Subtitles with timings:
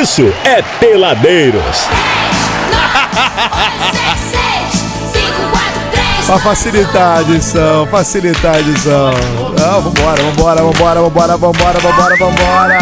[0.00, 1.86] isso é Peladeiros.
[6.26, 9.10] Pra facilitar a edição, facilitar a edição.
[9.56, 12.78] Não, vambora, vambora, vambora, vambora, vambora, vambora, vambora.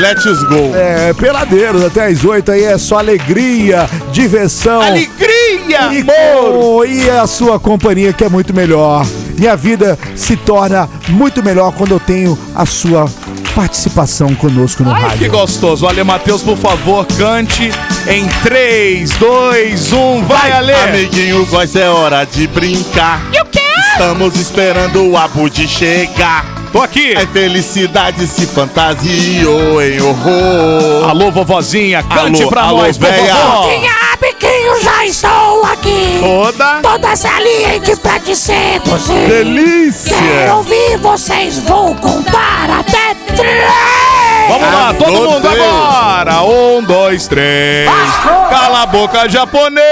[0.00, 0.74] Let's go.
[0.74, 4.80] É, peladeiros até as 8 aí é só alegria, diversão.
[4.82, 5.92] Alegria!
[5.92, 9.06] E, com- e a sua companhia que é muito melhor.
[9.38, 13.06] Minha vida se torna muito melhor quando eu tenho a sua
[13.54, 15.30] participação conosco no Ai, que rádio.
[15.30, 15.86] gostoso.
[15.86, 17.70] Ale Matheus, por favor, cante
[18.08, 20.72] em 3, 2, 1, vai, Ale!
[20.74, 23.20] Amiguinho, voz é hora de brincar.
[23.32, 23.60] E o quê?
[23.92, 26.44] Estamos esperando o Abud chegar.
[26.72, 27.12] Tô aqui!
[27.12, 31.08] É felicidade se fantasiou em horror.
[31.10, 33.34] Alô, vovozinha, cante Alô, pra alô, nós, véia.
[33.34, 33.66] vovó!
[33.68, 35.81] Minha biquinho, já estou aqui.
[36.20, 39.28] Toda Toda saliente pra te seduzir.
[39.28, 40.16] Delícia!
[40.16, 44.11] Quero ouvir vocês, vou contar até três.
[44.48, 45.54] Vamos lá, todo Meu mundo Deus.
[45.54, 46.42] agora!
[46.42, 47.88] Um, dois, três.
[48.50, 49.82] Cala a boca, japonês!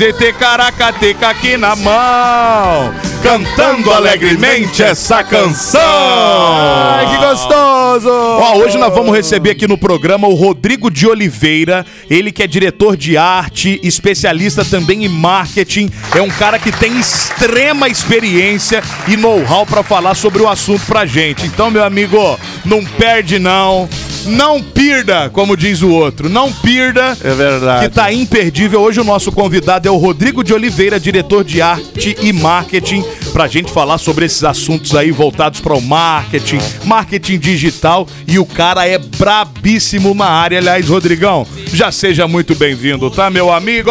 [0.00, 5.80] E te caracateca aqui na mão, cantando alegremente essa canção!
[5.80, 8.10] Ai, que gostoso!
[8.10, 12.46] Ó, hoje nós vamos receber aqui no programa o Rodrigo de Oliveira, ele que é
[12.46, 19.16] diretor de arte, especialista também em marketing, é um cara que tem extrema experiência e
[19.16, 21.46] know-how pra falar sobre o assunto pra gente.
[21.46, 23.88] Então, meu amigo, não perde não,
[24.26, 27.16] não pirda, como diz o outro, não pirda.
[27.22, 27.88] É verdade.
[27.88, 28.80] Que tá imperdível.
[28.80, 33.46] Hoje o nosso convidado é o Rodrigo de Oliveira, diretor de arte e marketing, pra
[33.46, 38.06] gente falar sobre esses assuntos aí voltados para o marketing, marketing digital.
[38.26, 40.58] E o cara é brabíssimo na área.
[40.58, 43.90] Aliás, Rodrigão, já seja muito bem-vindo, tá, meu amigo?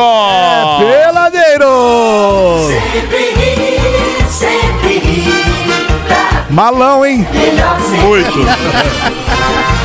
[0.80, 1.70] Peladeiro!
[6.50, 7.28] Malão, hein?
[8.04, 8.40] Muito.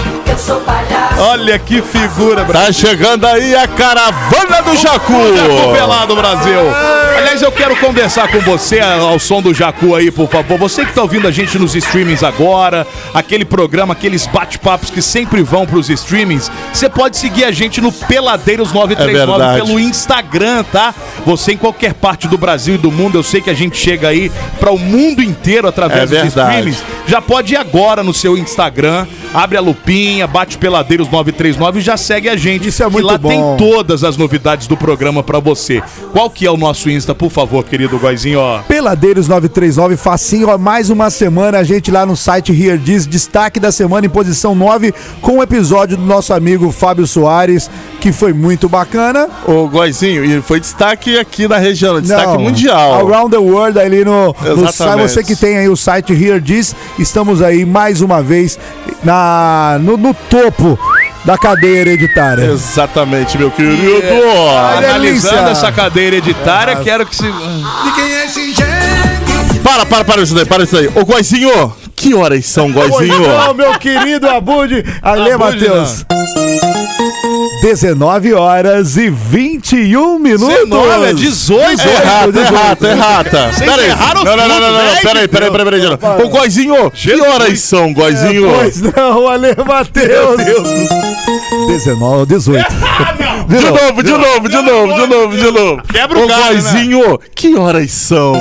[1.19, 2.67] Olha que figura, Brasil.
[2.67, 5.37] Tá chegando aí a caravana do Jacu.
[5.37, 6.61] Jacu Pelado Brasil.
[7.17, 10.59] Aliás, eu quero conversar com você ao som do Jacu aí, por favor.
[10.59, 12.85] Você que tá ouvindo a gente nos streamings agora,
[13.15, 17.93] aquele programa, aqueles bate-papos que sempre vão pros streamings, você pode seguir a gente no
[17.93, 19.67] Peladeiros É 939 verdade.
[19.67, 20.93] pelo Instagram, tá?
[21.25, 24.09] Você em qualquer parte do Brasil e do mundo, eu sei que a gente chega
[24.09, 26.49] aí para o mundo inteiro através É dos verdade.
[26.51, 26.83] streamings.
[27.07, 31.97] Já pode ir agora no seu Instagram, abre a lupinha, bate Peladeiros 939 e já
[31.97, 32.69] segue a gente.
[32.69, 33.29] Isso é muito lá bom.
[33.29, 35.83] tem todas as novidades do programa pra você.
[36.13, 38.61] Qual que é o nosso Insta, por favor, querido Goizinho, ó?
[38.61, 43.59] Peladeiros 939, facinho, ó, mais uma semana, a gente lá no site Here Diz, destaque
[43.59, 47.71] da semana em posição 9, com o episódio do nosso amigo Fábio Soares,
[48.01, 49.29] que foi muito bacana.
[49.47, 53.07] Ô, Goizinho, e foi destaque aqui na região, destaque Não, mundial.
[53.07, 55.03] Around the World ali no, no site.
[55.03, 58.59] Você que tem aí o site Here Diz, estamos aí mais uma vez
[59.03, 60.79] na, no, no topo
[61.25, 62.45] da cadeia hereditária.
[62.45, 63.83] Exatamente, meu querido.
[64.57, 67.25] Ai, Analisando essa cadeira hereditária, quero que se.
[69.63, 70.89] Para, para, para isso daí, para isso daí.
[70.95, 73.15] Ô, Goizinho, que horas são, Goizinho?
[73.23, 76.05] Então, meu querido Abud, Ale Abud, Matheus.
[77.63, 80.47] 19 horas e 21 minutos.
[80.49, 81.89] 19, é 18.
[81.89, 83.53] Errata, errata, errata.
[83.53, 83.89] Vocês Peraí.
[83.89, 85.01] erraram Não, não, não, não, não, né?
[85.03, 85.97] peraí, peraí, peraí, peraí.
[85.97, 86.23] peraí.
[86.23, 88.53] Ô, Goizinho, que horas são, Goizinho?
[88.55, 90.37] Pois não, Ale Matheus.
[91.69, 92.67] 19, 18.
[93.49, 95.83] De novo, de novo, de novo, de novo, de novo.
[95.93, 96.35] Quebra o Ô, né?
[96.49, 98.33] Goizinho, que horas são?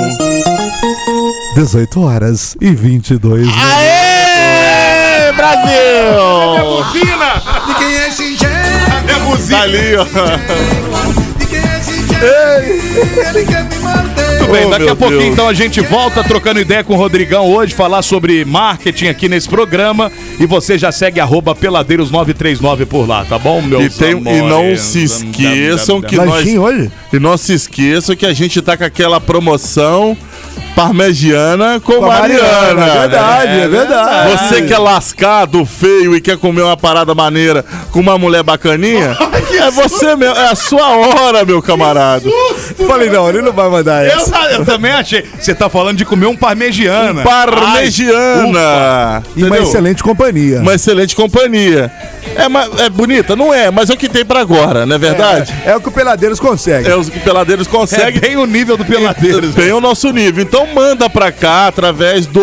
[1.54, 3.62] 18 horas e 22 minutos.
[3.62, 5.72] Aê, Brasil!
[6.64, 7.42] Buzina!
[7.66, 8.44] De quem é esse jeito?
[9.08, 9.58] É buzina!
[9.58, 10.04] Tá ali, ó.
[11.38, 11.92] De quem é esse?
[13.28, 14.23] Ele quer me manter.
[14.44, 15.32] Muito bem, Oh, daqui a pouquinho Deus.
[15.32, 19.48] então a gente volta trocando ideia com o Rodrigão hoje, falar sobre marketing aqui nesse
[19.48, 20.10] programa.
[20.38, 24.76] E você já segue arroba peladeiros939 por lá, tá bom, meu E, tem- e não
[24.76, 26.46] se esqueçam que nós.
[26.56, 26.90] Hoje?
[27.12, 30.16] E não se esqueçam que a gente tá com aquela promoção
[30.74, 32.74] parmegiana com, Com Mariana.
[32.74, 34.30] Mariana, é verdade, é verdade.
[34.32, 39.16] Você que é lascado, feio e quer comer uma parada maneira com uma mulher bacaninha,
[39.52, 42.28] é você mesmo, é a sua hora, meu camarada.
[42.88, 44.52] Falei, não, ele não vai mandar Eu, essa.
[44.52, 45.24] eu também achei.
[45.38, 47.22] Você tá falando de comer um parmegiana.
[47.22, 49.22] Parmegiana.
[49.36, 50.60] E uma excelente companhia.
[50.60, 51.90] Uma excelente companhia.
[52.36, 53.36] É, é bonita?
[53.36, 55.52] Não é, mas é o que tem pra agora, não é verdade?
[55.64, 56.88] É, é o que o Peladeiros consegue.
[56.88, 58.20] É, os que peladeiros É conseguem.
[58.20, 59.54] bem o nível do Peladeiros.
[59.54, 60.42] Bem o nosso nível.
[60.42, 62.42] Então manda pra cá através do.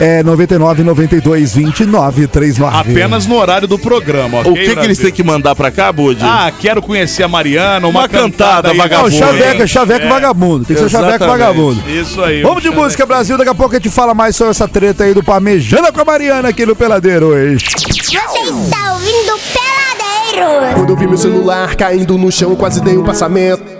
[0.00, 2.78] É 99 92 29 39.
[2.90, 4.50] Apenas no horário do programa, ok?
[4.50, 6.18] O que, que eles têm que mandar pra cá, Bud?
[6.24, 9.10] Ah, quero conhecer a Mariana, uma, Uma cantada aí, Não, vagabunda.
[9.14, 10.64] chaveca, chaveca vagabundo.
[10.64, 11.38] Tem que ser chaveca Exatamente.
[11.38, 11.90] vagabundo.
[11.90, 12.42] Isso aí.
[12.42, 13.36] Vamos de música, Brasil.
[13.36, 16.04] Daqui a pouco a gente fala mais sobre essa treta aí do Parmejana com a
[16.04, 17.62] Mariana aqui no Peladeiro hoje.
[17.76, 20.74] Você está ouvindo Peladeiros.
[20.76, 23.79] Quando eu vi meu celular caindo no chão, quase dei um passamento.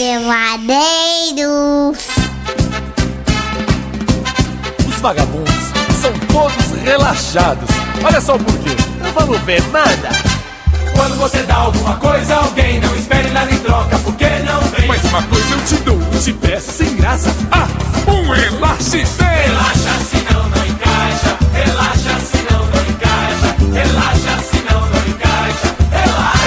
[0.00, 1.98] Peladeiros.
[4.88, 5.52] Os vagabundos
[6.00, 7.68] são todos relaxados.
[8.02, 8.70] Olha só por quê.
[9.02, 10.08] Não vamos ver nada.
[10.96, 14.88] Quando você dá alguma coisa a alguém, não espere nada em troca, porque não vem.
[14.88, 17.30] Mas uma coisa eu te dou, eu te peço sem graça.
[17.52, 17.68] Ah,
[18.10, 19.79] um relaxe Relaxa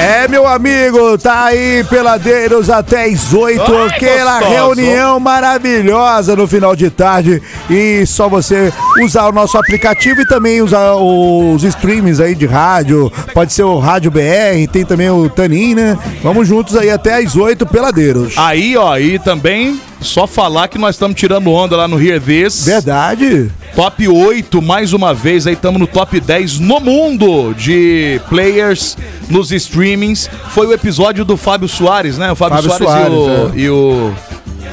[0.03, 4.53] É, meu amigo, tá aí, peladeiros até as 8, Ai, aquela gostoso.
[4.53, 7.41] reunião maravilhosa no final de tarde.
[7.69, 13.09] E só você usar o nosso aplicativo e também usar os streams aí de rádio.
[13.33, 15.97] Pode ser o Rádio BR, tem também o Tanin, né?
[16.21, 18.33] Vamos juntos aí até as 8, peladeiros.
[18.37, 22.65] Aí, ó, e também só falar que nós estamos tirando onda lá no Hear This.
[22.65, 23.49] Verdade?
[23.75, 28.95] Top 8, mais uma vez, aí estamos no top 10 no mundo de players
[29.29, 30.29] nos streamings.
[30.49, 32.31] Foi o episódio do Fábio Soares, né?
[32.31, 34.13] O Fábio, Fábio Soares, Soares, e, o, e o.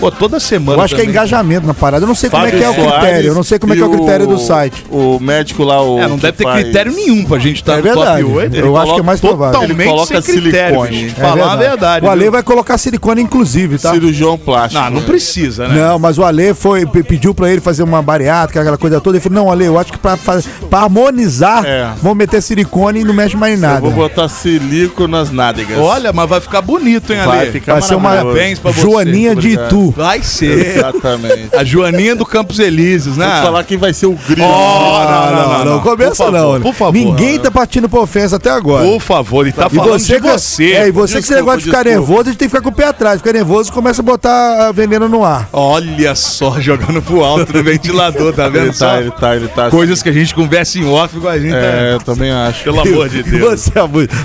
[0.00, 0.78] Pô, toda semana.
[0.78, 1.14] Eu acho que é também.
[1.16, 2.02] engajamento na parada.
[2.04, 3.28] Eu não sei como é que é o Fábio critério.
[3.28, 4.84] Eu não sei como é que é o critério do site.
[4.90, 5.98] O médico lá, o.
[6.00, 8.22] É, não deve ter faz- critério nenhum pra gente estar É no verdade.
[8.22, 8.56] top 8.
[8.56, 9.60] Eu acho que é mais provável.
[9.60, 11.02] Totalmente Ele coloca sem critério, silicone.
[11.04, 11.14] bicho.
[11.18, 12.06] É Falar a verdade.
[12.06, 12.32] O Ale viu?
[12.32, 13.92] vai colocar silicone, inclusive, tá?
[13.92, 14.82] Cirurgião plástico.
[14.82, 15.74] Não, não precisa, né?
[15.74, 19.16] Não, mas o Ale foi, pe- pediu pra ele fazer uma bariátrica, aquela coisa toda.
[19.18, 20.40] Ele falou: Não, Ale, eu acho que pra, pra
[20.80, 21.90] harmonizar, É.
[22.02, 23.80] vamos meter silicone e não mexe mais em Eu nada.
[23.80, 25.78] vou botar silico nas nádegas.
[25.78, 27.28] Olha, mas vai ficar bonito, hein, Ale?
[27.30, 28.36] Vai ficar Vai ser uma maravilhoso.
[28.36, 28.80] Parabéns pra você.
[28.80, 29.89] Joaninha de Obrigado.
[29.90, 30.76] Vai ser.
[30.76, 31.54] Exatamente.
[31.56, 33.26] A Joaninha do Campos Elíseos, né?
[33.34, 34.46] Vou falar quem vai ser o grilo.
[34.48, 36.52] Oh, não, não, não, começa Por favor, não.
[36.54, 36.60] né?
[36.60, 36.92] Por favor.
[36.92, 38.84] Ninguém tá partindo pra ofensa até agora.
[38.86, 40.72] Por favor, ele tá E falando você, de que- você.
[40.72, 42.68] É, e você que esse negócio de ficar nervoso, a gente tem que ficar com
[42.70, 43.18] o pé atrás.
[43.20, 45.48] Fica nervoso e começa a botar veneno no ar.
[45.52, 49.70] Olha só, jogando pro alto no ventilador, tá vendo Ele tá, ele tá, ele tá.
[49.70, 51.54] Coisas que a gente conversa em off com a gente.
[51.54, 51.94] É, né?
[51.94, 52.64] eu também acho.
[52.64, 53.60] Pelo amor de Deus.
[53.62, 53.70] você,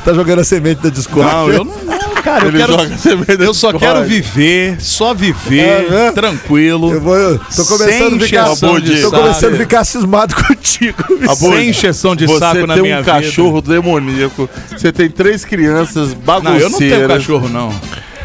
[0.04, 1.32] tá jogando a semente da Discord.
[1.32, 1.74] Não, eu não,
[2.26, 2.72] não, cara, eu Ele quero.
[2.74, 6.12] joga semente Eu só quero viver, só viver, É, né?
[6.12, 6.92] tranquilo.
[6.94, 10.98] Eu vou, eu tô começando a ficar, tô começando a ficar cismado contigo.
[11.36, 13.12] Sem encheção de Você saco na tem minha um vida.
[13.12, 16.62] cachorro demoníaco, você tem três crianças Não, bagunceiras.
[16.64, 17.74] eu não tenho cachorro, não.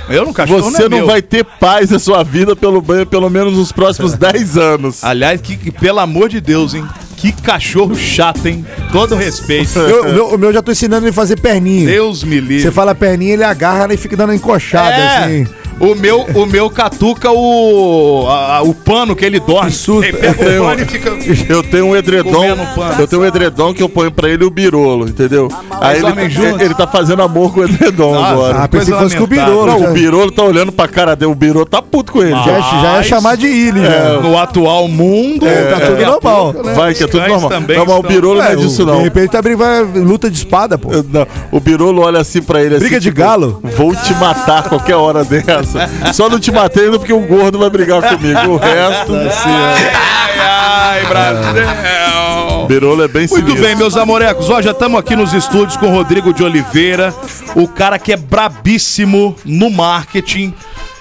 [0.08, 3.53] Eu não cachorro Você é não vai ter paz na sua vida pelo, pelo menos
[3.56, 5.05] nos próximos 10 anos.
[5.05, 6.85] Aliás, que, que- pelo amor de Deus, hein?
[7.20, 8.64] Que cachorro chato, hein?
[8.93, 9.78] Todo respeito.
[9.78, 11.87] Eu- o meu- o meu já tô ensinando ele a fazer perninha.
[11.87, 12.62] Deus me livre.
[12.62, 15.46] Você fala perninha, ele agarra e fica dando uma encoxada, É, assim.
[15.81, 19.70] O meu, o meu catuca o, a- o pano que ele dorme.
[19.70, 20.05] Susto.
[20.05, 21.10] Ele pega o pano e fica...
[21.49, 22.44] Eu tenho um edredom.
[22.99, 25.49] Eu tenho um edredom que eu ponho pra ele o birolo, entendeu?
[25.81, 26.60] Aí ele, dormem juntos?
[26.60, 28.32] ele tá fazendo amor com o edredom Nossa.
[28.32, 28.58] agora.
[28.65, 29.67] Ah, pensei que fosse com o birolo.
[29.67, 31.31] Não, já, o birolo tá olhando pra cara dele.
[31.32, 32.31] O birolo tá puto com ele.
[32.32, 32.82] já, já.
[32.82, 33.82] já é chamar de ilha.
[33.91, 34.20] já.
[34.20, 35.46] No atual mundo...
[35.46, 36.53] É, tá tudo daqui a normal.
[36.53, 37.49] pouco, né, Vai, que é tudo normal.
[37.51, 38.96] também Não, mas o birolo não é É, disso, não.
[38.99, 40.89] De repente tá brincando vai luta de espada, pô.
[40.91, 42.84] Não, o Birolo olha assim pra ele assim.
[42.84, 43.60] Briga de galo?
[43.77, 45.69] Vou te matar qualquer hora dessa.
[46.12, 48.53] Só não te matei ainda porque o gordo vai brigar comigo.
[48.53, 49.12] O resto.
[49.46, 52.67] Ai, ai, Brasil.
[52.67, 53.62] Birolo é bem Muito sinistro.
[53.67, 54.48] bem, meus amorecos.
[54.48, 57.12] Ó, já estamos aqui nos estúdios com o Rodrigo de Oliveira,
[57.56, 60.55] o cara que é brabíssimo no marketing.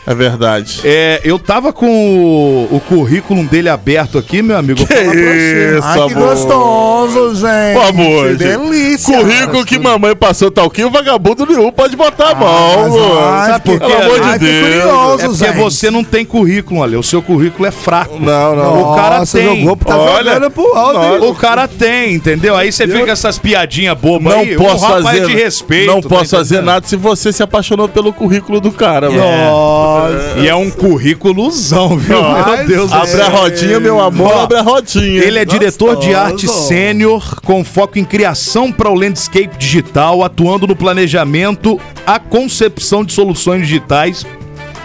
[0.09, 0.81] É verdade.
[0.83, 4.79] É, eu tava com o, o currículo dele aberto aqui, meu amigo.
[4.79, 5.75] Vou Que falar pra você.
[5.77, 6.29] isso, Ai, que amor.
[6.29, 7.73] gostoso, gente.
[7.75, 9.15] Pô, amor, Que delícia.
[9.17, 13.17] Currículo que mamãe passou talquinho, o vagabundo nenhum pode botar a mão, mas, amor.
[13.23, 13.85] ai, Sabe por quê?
[13.85, 14.63] Pelo amor Ai, de que Deus.
[14.83, 15.57] curioso, É porque gente.
[15.63, 16.95] você não tem currículo, ali.
[16.95, 18.17] O seu currículo é fraco.
[18.19, 18.91] Não, não.
[18.91, 19.59] O cara Nossa, tem.
[19.61, 21.29] jogou, tá Olha, pro alto, hein?
[21.29, 22.55] O cara tem, entendeu?
[22.55, 24.55] Aí você fica com essas piadinhas bobas Não aí.
[24.55, 25.85] posso um rapaz fazer, de respeito.
[25.91, 29.98] não tá posso fazer nada se você se apaixonou pelo currículo do cara, mano.
[30.41, 32.17] E é um currículozão, viu?
[32.21, 33.25] Meu Deus do Abre céu.
[33.25, 35.23] a rodinha, meu amor, Ó, abre a rodinha.
[35.23, 40.67] Ele é diretor de arte sênior, com foco em criação para o landscape digital, atuando
[40.67, 44.25] no planejamento, a concepção de soluções digitais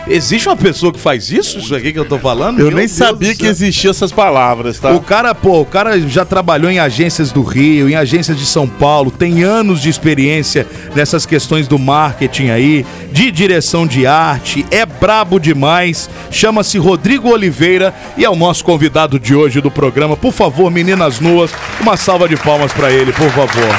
[0.06, 1.58] Existe uma pessoa que faz isso?
[1.58, 2.58] Isso aqui que eu tô falando?
[2.58, 4.92] Eu Meu nem Deus sabia que existiam essas palavras, tá?
[4.92, 8.68] O cara, pô, o cara já trabalhou em agências do Rio, em agências de São
[8.68, 14.84] Paulo, tem anos de experiência nessas questões do marketing aí, de direção de arte, é
[14.84, 16.10] brabo demais.
[16.30, 20.16] Chama-se Rodrigo Oliveira e é o nosso convidado de hoje do programa.
[20.16, 23.74] Por favor, meninas nuas, uma salva de palmas pra ele, por favor.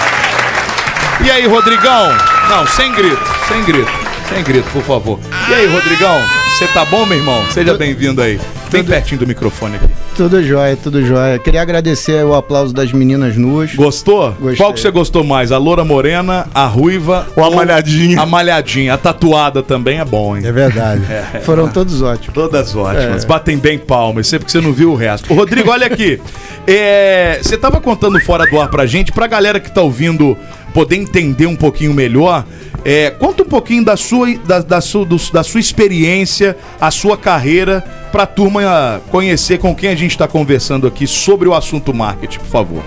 [1.23, 2.09] E aí, Rodrigão?
[2.49, 3.91] Não, sem grito, sem grito,
[4.29, 5.19] sem grito, por favor.
[5.49, 6.19] E aí, Rodrigão?
[6.57, 7.43] Você tá bom, meu irmão?
[7.51, 8.39] Seja bem-vindo aí.
[8.71, 9.87] Bem pertinho do microfone aqui.
[10.15, 11.37] Tudo jóia, tudo jóia.
[11.37, 13.75] Queria agradecer o aplauso das meninas nuas.
[13.75, 14.31] Gostou?
[14.31, 14.55] Gostei.
[14.55, 15.51] Qual que você gostou mais?
[15.51, 18.21] A loura morena, a ruiva Ou a malhadinha.
[18.21, 18.93] A malhadinha.
[18.93, 20.45] A tatuada também é bom, hein?
[20.45, 21.03] É verdade.
[21.43, 22.33] Foram todos ótimos.
[22.33, 23.23] Todas ótimas.
[23.23, 23.27] É.
[23.27, 24.27] Batem bem palmas.
[24.27, 25.31] Sempre que você não viu o resto.
[25.31, 26.19] Ô, Rodrigo, olha aqui.
[26.67, 30.35] É, você tava contando fora do ar pra gente, pra galera que tá ouvindo
[30.73, 32.43] poder entender um pouquinho melhor.
[32.85, 37.17] É, conta um pouquinho da sua, da, da sua, do- da sua experiência, a sua
[37.17, 41.93] carreira, pra turma ah, conhecer com quem a gente tá conversando aqui sobre o assunto
[41.93, 42.83] marketing, por favor.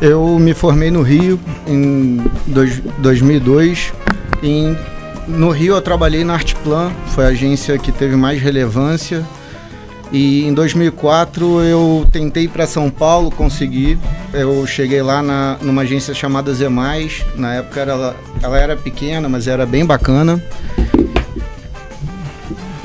[0.00, 3.92] Eu me formei no Rio em dois- 2002.
[4.42, 4.76] Em,
[5.26, 9.24] no Rio eu trabalhei na Artplan, foi a agência que teve mais relevância.
[10.12, 13.98] E em 2004 eu tentei ir para São Paulo, consegui.
[14.32, 17.24] Eu cheguei lá na, numa agência chamada Zemais.
[17.36, 20.40] Na época era, ela era pequena, mas era bem bacana.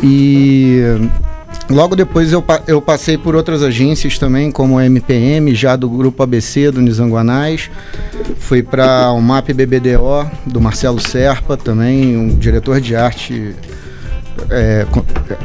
[0.01, 0.81] E
[1.69, 6.23] logo depois eu, eu passei por outras agências também, como a MPM, já do grupo
[6.23, 7.69] ABC do Nizanguanais.
[8.37, 13.53] Fui para o MAP BBDO do Marcelo Serpa, também um diretor de arte,
[14.49, 14.85] é,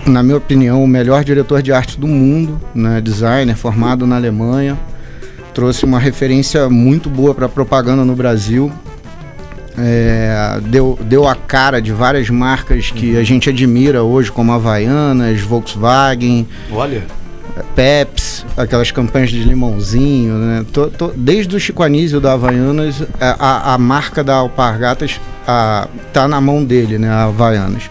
[0.07, 4.79] na minha opinião, o melhor diretor de arte do mundo, né, designer formado na Alemanha.
[5.53, 8.73] Trouxe uma referência muito boa para propaganda no Brasil.
[9.79, 15.41] É, deu, deu a cara de várias marcas que a gente admira hoje, como Havaianas,
[15.41, 17.03] Volkswagen, Olha.
[17.75, 20.65] Peps, aquelas campanhas de limãozinho, né?
[20.73, 26.27] To- to- desde o Chico Anísio da Havaianas, a- a marca da Alpargatas a, tá
[26.27, 27.09] na mão dele, né?
[27.09, 27.85] A Havaianas.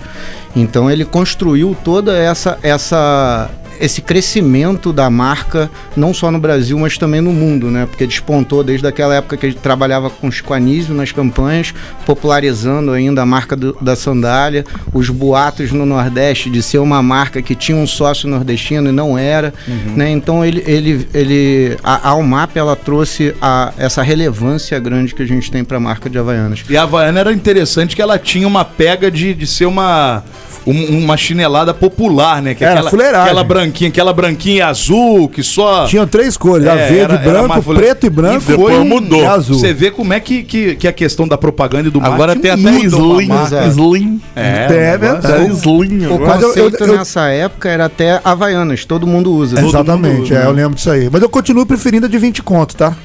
[0.56, 3.50] Então ele construiu toda essa essa
[3.84, 7.86] esse crescimento da marca, não só no Brasil, mas também no mundo, né?
[7.86, 11.74] Porque despontou desde aquela época que ele trabalhava com Chico Anísio nas campanhas,
[12.06, 14.64] popularizando ainda a marca do- da sandália,
[14.94, 19.18] os boatos no Nordeste de ser uma marca que tinha um sócio nordestino e não
[19.18, 19.54] era,
[19.96, 20.10] né?
[20.12, 25.26] Então ele, ele, ele a, a Almap ela trouxe a, essa relevância grande que a
[25.28, 26.64] gente tem para a marca de Havaianas.
[26.70, 30.24] E a Havaiana era interessante que ela tinha uma pega de, de ser uma.
[30.66, 32.54] um- uma chinelada popular, né?
[32.54, 33.24] Que é Era aquela, fuleiragem.
[33.26, 35.86] aquela branquinha, aquela branquinha azul que só.
[35.86, 38.44] Tinham três cores, a É, verde, era- era branco, fule- preto e branco.
[38.44, 39.22] E Depois um- mudou.
[39.22, 39.58] e azul.
[39.60, 42.52] Você vê como é que, que, que a questão da propaganda e do Agora tem
[42.52, 43.28] até Slim.
[43.28, 43.68] marca.
[43.68, 44.22] Slim.
[44.36, 45.52] É, É o verdade.
[45.54, 46.06] Slim.
[46.08, 46.30] O agora.
[46.34, 49.60] Mas eu- eu- conceito eu- nessa época era até Havaianas, todo mundo usa.
[49.60, 51.10] Exatamente, é, eu lembro disso aí.
[51.12, 52.96] Mas eu continuo preferindo a de 20 conto, tá?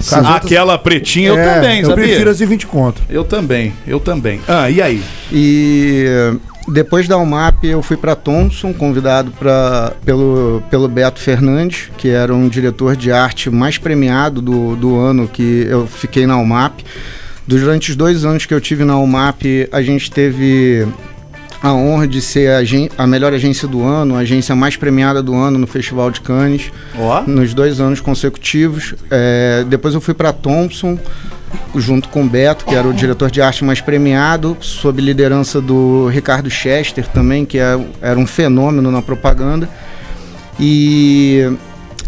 [0.00, 2.04] As outras- Aquela pretinha eu É, também, Eu sabia?
[2.04, 3.02] prefiro as de 20 conto.
[3.08, 4.40] Eu também, eu também.
[4.46, 5.02] Ah, e aí?
[5.32, 6.34] E
[6.70, 12.34] depois da UMAP eu fui para Thompson, convidado pra, pelo, pelo Beto Fernandes, que era
[12.34, 16.84] um diretor de arte mais premiado do, do ano que eu fiquei na UMAP.
[17.46, 20.86] Durante os dois anos que eu tive na UMAP, a gente teve
[21.62, 25.34] a honra de ser a, a melhor agência do ano, a agência mais premiada do
[25.34, 27.22] ano no Festival de Cannes Ó.
[27.26, 28.94] nos dois anos consecutivos.
[29.10, 30.98] É, depois eu fui para Thompson,
[31.74, 36.08] junto com o Beto, que era o diretor de arte mais premiado, sob liderança do
[36.08, 39.68] Ricardo Chester também, que é- era um fenômeno na propaganda.
[40.58, 41.50] E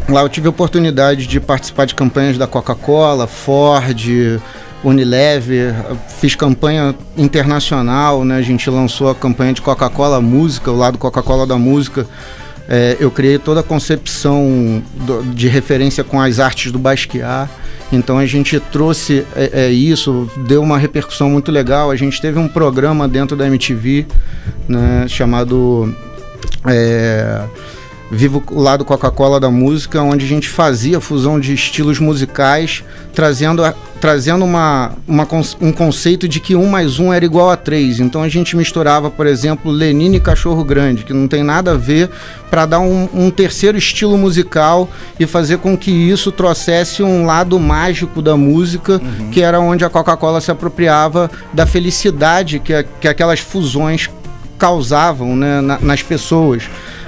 [0.09, 4.40] lá eu tive a oportunidade de participar de campanhas da Coca-Cola, Ford,
[4.82, 5.75] Unilever,
[6.20, 8.37] fiz campanha internacional, né?
[8.37, 12.06] A gente lançou a campanha de Coca-Cola Música, o lado Coca-Cola da música.
[12.72, 17.50] É, eu criei toda a concepção do- de referência com as artes do Basquiat.
[17.92, 21.90] Então a gente trouxe é, é, isso, deu uma repercussão muito legal.
[21.90, 24.06] A gente teve um programa dentro da MTV,
[24.68, 25.92] né, chamado
[26.64, 27.40] é,
[28.12, 32.82] Vivo o lado Coca-Cola da música, onde a gente fazia fusão de estilos musicais,
[33.14, 35.28] trazendo, a- trazendo uma, uma
[35.60, 38.00] um conceito de que um mais um era igual a três.
[38.00, 41.76] Então a gente misturava, por exemplo, Lenine e Cachorro Grande, que não tem nada a
[41.76, 42.10] ver,
[42.50, 44.88] para dar um, um terceiro estilo musical
[45.20, 49.00] e fazer com que isso trouxesse um lado mágico da música,
[49.30, 54.10] que era onde a Coca-Cola se apropriava da felicidade que, a- que aquelas fusões
[54.58, 56.64] causavam né, na- nas pessoas.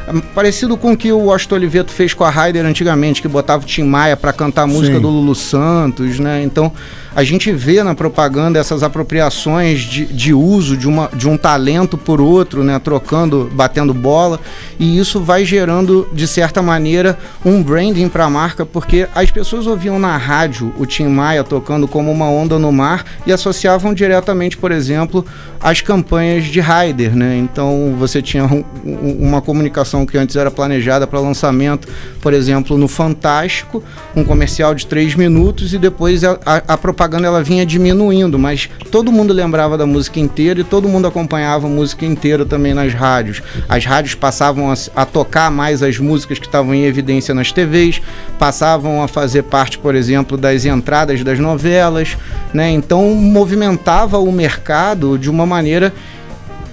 [0.07, 3.63] É Parecido com o que o Washington Oliveto fez com a Ryder antigamente, que botava
[3.63, 5.03] o Tim Maia para cantar a música Sim.
[5.03, 6.43] do Lulu Santos, né?
[6.43, 6.73] Então
[7.15, 11.99] a gente vê na propaganda essas apropriações de, de uso de, uma, de um talento
[11.99, 12.79] por outro, né?
[12.79, 14.41] Trocando, batendo bola.
[14.79, 19.67] E isso vai gerando, de certa maneira, um branding para a marca, porque as pessoas
[19.67, 24.57] ouviam na rádio o Tim Maia tocando como uma onda no mar e associavam diretamente,
[24.57, 25.25] por exemplo,
[25.61, 27.37] às campanhas de Rider, né?
[27.37, 28.65] Então você tinha um-
[29.21, 31.87] uma comunicação que antes era planejada para lançamento,
[32.21, 33.83] por exemplo, no Fantástico,
[34.17, 38.69] um comercial de três minutos e depois a, a- a propaganda ela vinha diminuindo, mas
[38.91, 42.93] todo mundo lembrava da música inteira e todo mundo acompanhava a música inteira também nas
[42.93, 43.43] rádios.
[43.69, 48.01] As rádios passavam a, a tocar mais as músicas que estavam em evidência nas TVs,
[48.39, 52.17] passavam a fazer parte, por exemplo, das entradas das novelas,
[52.53, 52.71] né?
[52.71, 55.93] Então movimentava o mercado de uma maneira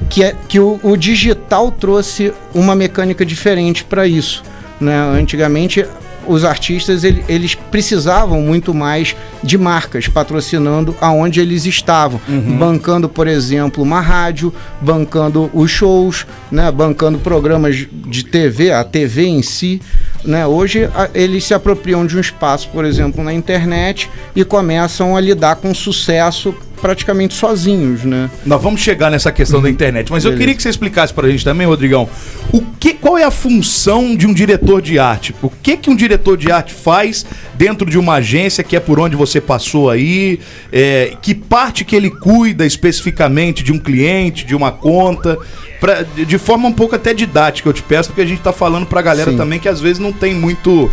[0.10, 4.44] que, é, que o, o digital trouxe uma mecânica diferente para isso.
[4.80, 4.96] Né?
[4.98, 5.86] Antigamente,
[6.30, 12.22] os artistas ele- eles precisavam muito mais de marcas patrocinando aonde eles estavam,
[12.58, 16.72] bancando, por exemplo, uma rádio, bancando os shows, né?
[16.72, 19.82] bancando programas de TV, a TV em si.
[20.24, 20.46] Né?
[20.46, 25.20] Hoje a- eles se apropriam de um espaço, por exemplo, na internet e começam a
[25.22, 28.30] lidar com sucesso praticamente sozinhos, né?
[28.46, 30.40] Nós vamos chegar nessa questão da internet, mas eu Beleza.
[30.40, 32.10] queria que você explicasse pra gente também, Rodrigão,
[32.52, 35.36] o que, qual é a função de um diretor de arte?
[35.42, 39.00] O que que um diretor de arte faz dentro de uma agência que é por
[39.00, 40.40] onde você passou aí?
[40.72, 45.38] É, que parte que ele cuida especificamente de um cliente, de uma conta?
[45.80, 48.52] Pra, de, de forma um pouco até didática, eu te peço, porque a gente tá
[48.52, 49.38] falando pra galera Sim.
[49.38, 50.90] também que às vezes não tem muito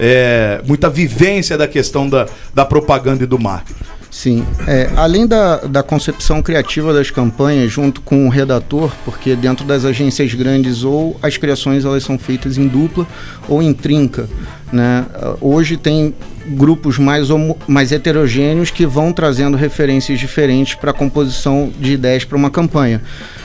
[0.00, 3.89] é, muita vivência da questão da, da propaganda e do marketing.
[4.10, 9.64] Sim, é, além da, da concepção criativa das campanhas junto com o redator, porque dentro
[9.64, 13.06] das agências grandes ou as criações elas são feitas em dupla
[13.48, 14.28] ou em trinca,
[14.72, 15.06] né?
[15.40, 16.12] Hoje tem
[16.48, 17.28] grupos mais,
[17.68, 23.00] mais heterogêneos que vão trazendo referências diferentes para a composição de ideias para uma campanha.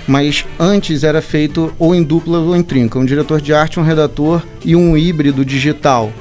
[0.08, 3.84] Mas antes era feito ou em dupla ou em trinca, um diretor de arte, um
[3.84, 6.12] redator e um híbrido digital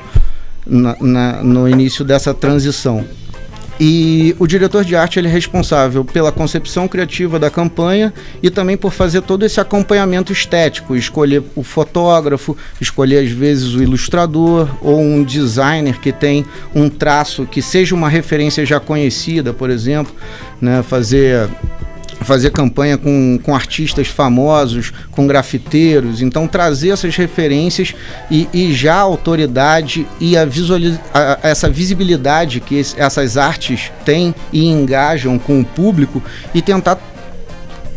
[0.66, 3.04] na- na- no início dessa transição.
[3.78, 8.76] E o diretor de arte ele é responsável pela concepção criativa da campanha e também
[8.76, 15.00] por fazer todo esse acompanhamento estético, escolher o fotógrafo, escolher às vezes o ilustrador ou
[15.00, 20.14] um designer que tem um traço que seja uma referência já conhecida, por exemplo,
[20.60, 21.48] né, fazer
[22.24, 27.94] fazer campanha com, com artistas famosos, com grafiteiros, então trazer essas referências
[28.30, 30.44] e, e já a autoridade e a
[31.12, 36.22] a- essa visibilidade que esse- essas artes têm e engajam com o público
[36.54, 36.98] e tentar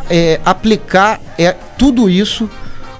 [0.10, 2.50] é, aplicar é, tudo isso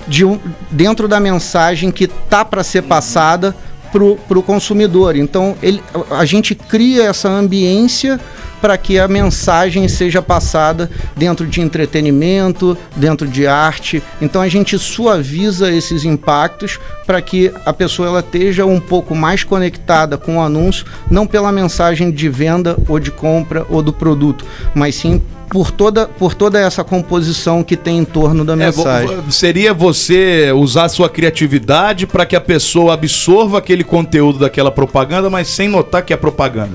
[0.08, 0.40] de um-
[0.72, 3.56] dentro da mensagem que tá para ser passada
[3.92, 5.16] para o consumidor.
[5.16, 8.20] Então ele, a gente cria essa ambiência
[8.62, 14.02] para que a mensagem seja passada dentro de entretenimento, dentro de arte.
[14.22, 19.44] Então a gente suaviza esses impactos para que a pessoa ela esteja um pouco mais
[19.44, 24.46] conectada com o anúncio, não pela mensagem de venda ou de compra ou do produto,
[24.76, 29.16] mas sim por toda, por toda essa composição que tem em torno da É, mensagem.
[29.16, 35.30] vo- seria você usar sua criatividade para que a pessoa absorva aquele conteúdo daquela propaganda,
[35.30, 36.72] mas sem notar que é propaganda.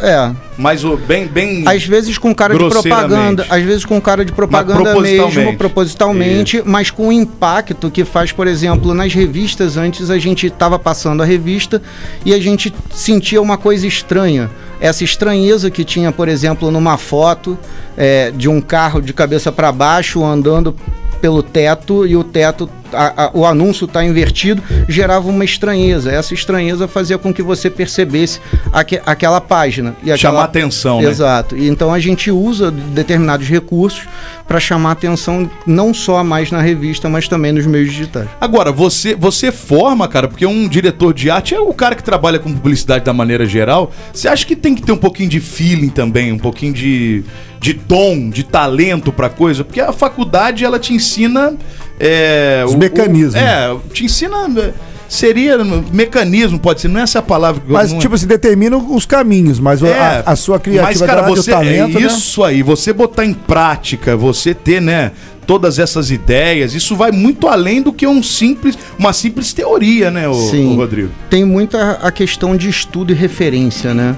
[0.00, 0.32] É.
[0.56, 1.64] Mas o bem, bem.
[1.66, 5.36] Às vezes com cara de propaganda, às vezes com cara de propaganda propositalmente.
[5.36, 10.46] mesmo, propositalmente, mas com o impacto que faz, por exemplo, nas revistas antes a gente
[10.46, 11.82] estava passando a revista
[12.24, 14.50] e a gente sentia uma coisa estranha.
[14.80, 17.58] Essa estranheza que tinha, por exemplo, numa foto
[17.96, 20.74] é, de um carro de cabeça para baixo andando
[21.20, 26.34] pelo teto e o teto a- a- o anúncio está invertido gerava uma estranheza essa
[26.34, 28.40] estranheza fazia com que você percebesse
[28.72, 30.16] aque- aquela página e aquela...
[30.18, 31.08] Chamar atenção, né?
[31.08, 31.56] Exato.
[31.56, 34.02] E então a gente usa determinados recursos
[34.46, 38.28] para chamar atenção não só mais na revista, mas também nos meios digitais.
[38.40, 42.38] Agora, você, você forma, cara, porque um diretor de arte é o cara que trabalha
[42.38, 43.92] com publicidade da maneira geral.
[44.12, 47.22] Você acha que tem que ter um pouquinho de feeling também, um pouquinho de,
[47.60, 49.62] de dom, de talento pra coisa?
[49.64, 51.54] Porque a faculdade, ela te ensina.
[51.98, 53.34] É, Os o- o- mecanismos.
[53.34, 54.36] é, te ensina.
[54.58, 54.72] é,
[55.10, 55.56] Seria
[55.90, 59.06] mecanismo, pode ser, não é essa palavra que eu Mas, não- tipo assim, determina os
[59.06, 62.06] caminhos, mas É, a, a sua criatividade, Mas, cara, você, o talento, é né?
[62.08, 65.12] isso aí, você botar em prática, você ter, né,
[65.46, 70.28] todas essas ideias, isso vai muito além do que um simples, uma simples teoria, né,
[70.28, 70.76] o, Sim.
[70.76, 71.08] Rodrigo?
[71.30, 74.14] Tem muita a questão de estudo e referência, né?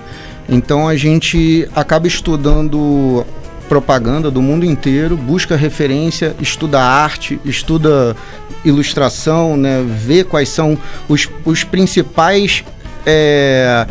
[0.48, 3.24] Então a gente acaba estudando
[3.70, 8.16] propaganda do mundo inteiro, busca referência, estuda arte, estuda
[8.64, 9.80] ilustração, né?
[9.86, 10.76] Vê quais são
[11.08, 12.64] os, os principais
[13.06, 13.86] é,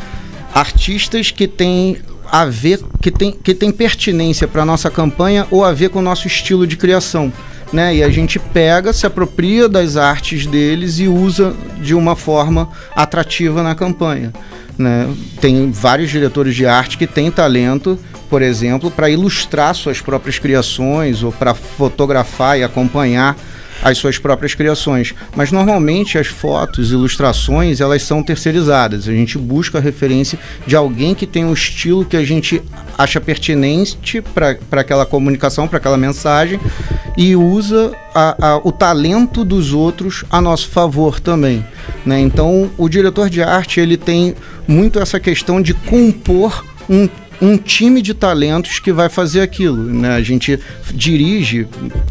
[0.54, 1.96] artistas que têm
[2.30, 6.02] a ver, que tem, que tem pertinência para nossa campanha ou a ver com o
[6.02, 7.32] nosso estilo de criação.
[7.72, 7.96] Né?
[7.96, 13.64] E a gente pega, se apropria das artes deles e usa de uma forma atrativa
[13.64, 14.34] na campanha.
[14.80, 15.14] Né?
[15.42, 21.22] Tem vários diretores de arte que têm talento, por exemplo, para ilustrar suas próprias criações
[21.22, 23.36] ou para fotografar e acompanhar
[23.84, 25.14] as suas próprias criações.
[25.36, 29.08] Mas normalmente as fotos, ilustrações, elas são terceirizadas.
[29.08, 32.62] A gente busca a referência de alguém que tem um estilo que a gente
[32.98, 36.60] acha pertinente para aquela comunicação, para aquela mensagem
[37.18, 41.66] e usa a- a- o talento dos outros a nosso favor também.
[42.06, 42.20] Né?
[42.20, 44.36] Então, o diretor de arte ele tem
[44.68, 47.08] muito essa questão de compor um
[47.42, 49.78] um time de talentos que vai fazer aquilo.
[49.78, 50.16] Né?
[50.16, 50.60] A gente
[50.94, 51.68] dirige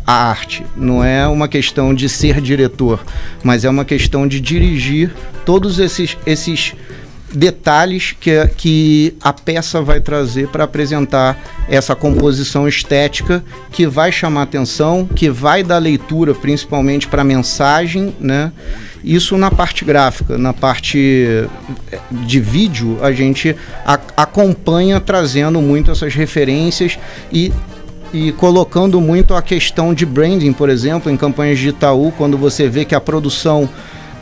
[0.07, 3.05] a arte, não é uma questão de ser diretor,
[3.43, 5.13] mas é uma questão de dirigir
[5.45, 6.75] todos esses, esses
[7.33, 11.39] detalhes que, que a peça vai trazer para apresentar
[11.69, 18.15] essa composição estética que vai chamar atenção, que vai dar leitura principalmente para a mensagem,
[18.19, 18.53] né?
[19.05, 21.47] Isso na parte gráfica, na parte
[21.93, 23.55] eh, de vídeo, a gente
[23.87, 26.99] a- acompanha trazendo muito essas referências
[27.33, 27.53] e
[28.11, 32.67] e colocando muito a questão de branding, por exemplo, em campanhas de Itaú, quando você
[32.67, 33.69] vê que a produção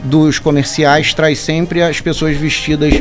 [0.05, 2.95] dos comerciais traz sempre as pessoas vestidas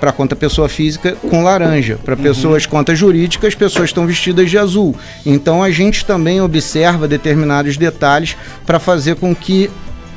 [0.00, 1.98] para conta pessoa física com laranja.
[2.04, 4.94] Para pessoas conta jurídica, as pessoas estão vestidas de azul.
[5.24, 9.70] Então a gente também observa determinados detalhes para fazer com que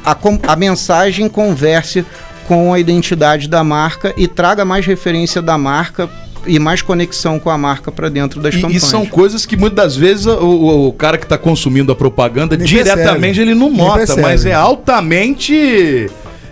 [0.03, 2.03] a, a mensagem converse
[2.47, 6.09] com a identidade da marca e traga mais referência da marca
[6.47, 8.83] e mais conexão com a marca para dentro das E, e campanhas.
[8.83, 12.55] são coisas que muitas das vezes o, o- o cara que está consumindo a propaganda
[12.57, 13.41] Nem diretamente percebe.
[13.51, 16.09] ele não nota, mas é altamente.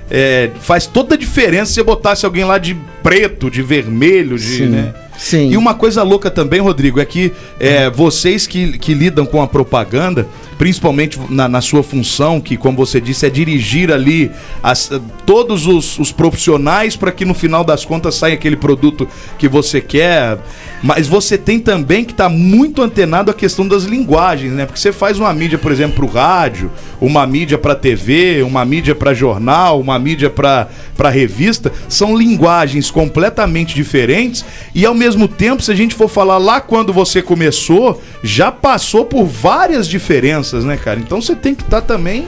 [0.09, 4.45] é, faz toda a diferença se você botasse alguém lá de preto, de vermelho, de.
[4.45, 4.93] Sim, né?
[5.17, 5.49] sim.
[5.51, 9.47] E uma coisa louca também, Rodrigo, é que é, vocês que, que lidam com a
[9.47, 10.25] propaganda,
[10.57, 14.31] principalmente na, na sua função, que, como você disse, é dirigir ali
[14.63, 14.91] as-
[15.25, 19.79] todos os, os profissionais para que no final das contas saia aquele produto que você
[19.81, 20.37] quer.
[20.83, 24.65] Mas você tem também que estar muito antenado à questão das linguagens, né?
[24.65, 28.63] Porque você faz uma mídia, por exemplo, para o rádio, uma mídia para TV, uma
[28.65, 30.67] mídia para jornal, uma mídia para
[31.09, 34.43] revista, são linguagens completamente diferentes
[34.73, 39.05] e ao mesmo tempo, se a gente for falar lá quando você começou, já passou
[39.05, 40.99] por várias diferenças, né, cara?
[40.99, 42.27] Então você tem que estar também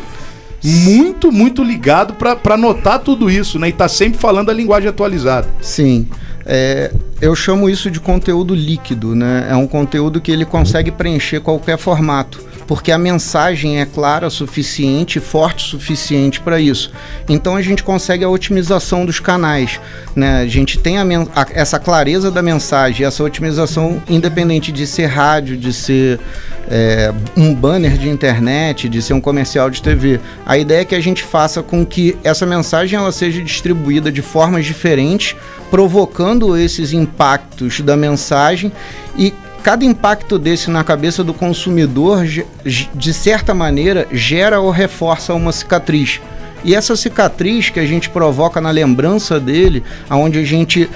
[0.63, 3.69] muito, muito ligado para notar tudo isso, né?
[3.69, 5.47] E tá sempre falando a linguagem atualizada.
[5.61, 6.07] Sim.
[6.45, 9.47] É, eu chamo isso de conteúdo líquido, né?
[9.49, 14.29] É um conteúdo que ele consegue preencher qualquer formato, porque a mensagem é clara o
[14.29, 16.91] suficiente, forte o suficiente para isso.
[17.27, 19.79] Então a gente consegue a otimização dos canais,
[20.15, 20.41] né?
[20.41, 21.01] A gente tem a
[21.35, 26.19] a- essa clareza da mensagem, essa otimização independente de ser rádio, de ser
[26.69, 30.19] é, um banner de internet, de ser um comercial de TV.
[30.45, 34.21] A ideia é que a gente faça com que essa mensagem ela seja distribuída de
[34.21, 35.35] formas diferentes,
[35.71, 38.71] provocando esses impactos da mensagem
[39.17, 42.25] e cada impacto desse na cabeça do consumidor,
[42.65, 46.21] de certa maneira, gera ou reforça uma cicatriz.
[46.63, 50.89] E essa cicatriz que a gente provoca na lembrança dele, aonde a gente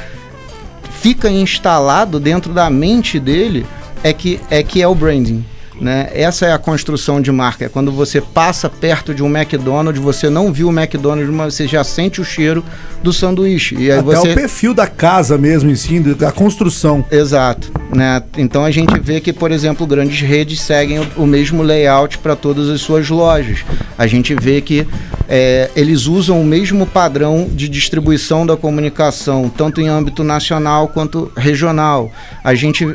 [1.01, 3.65] fica instalado dentro da mente dele
[4.03, 5.45] é que é que é o branding.
[5.83, 6.09] Né?
[6.13, 7.65] Essa é a construção de marca.
[7.65, 11.67] É quando você passa perto de um McDonald's, você não viu o McDonald's, mas você
[11.67, 12.63] já sente o cheiro
[13.03, 13.75] do sanduíche.
[13.75, 17.03] E aí Até você o perfil da casa mesmo, em si, da construção.
[17.11, 17.69] Exato.
[17.93, 18.23] Né?
[18.37, 22.33] Então a gente vê que, por exemplo, grandes redes seguem o, o mesmo layout para
[22.33, 23.65] todas as suas lojas.
[23.97, 24.87] A gente vê que
[25.27, 31.29] é, eles usam o mesmo padrão de distribuição da comunicação, tanto em âmbito nacional quanto
[31.35, 32.09] regional.
[32.41, 32.85] A gente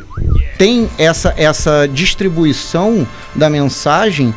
[0.59, 4.35] tem essa, essa distribuição da mensagem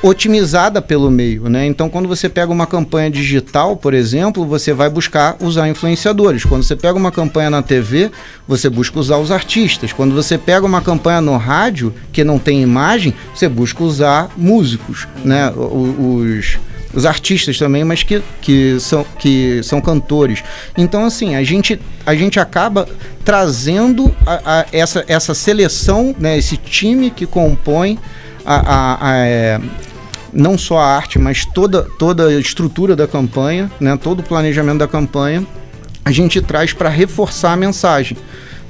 [0.00, 1.66] otimizada pelo meio, né?
[1.66, 6.44] Então, quando você pega uma campanha digital, por exemplo, você vai buscar usar influenciadores.
[6.44, 8.10] Quando você pega uma campanha na TV,
[8.46, 9.92] você busca usar os artistas.
[9.92, 15.08] Quando você pega uma campanha no rádio que não tem imagem, você busca usar músicos,
[15.24, 15.50] né?
[15.50, 16.58] Os
[16.94, 20.42] os artistas também, mas que, que, são, que são cantores.
[20.76, 22.88] Então, assim, a gente, a gente acaba
[23.24, 27.98] trazendo a- a- essa, essa seleção, né, esse time que compõe
[28.44, 29.60] a, a- a, é,
[30.32, 34.78] não só a arte, mas toda, toda a estrutura da campanha, né, todo o planejamento
[34.78, 35.46] da campanha,
[36.04, 38.16] a gente traz para reforçar a mensagem.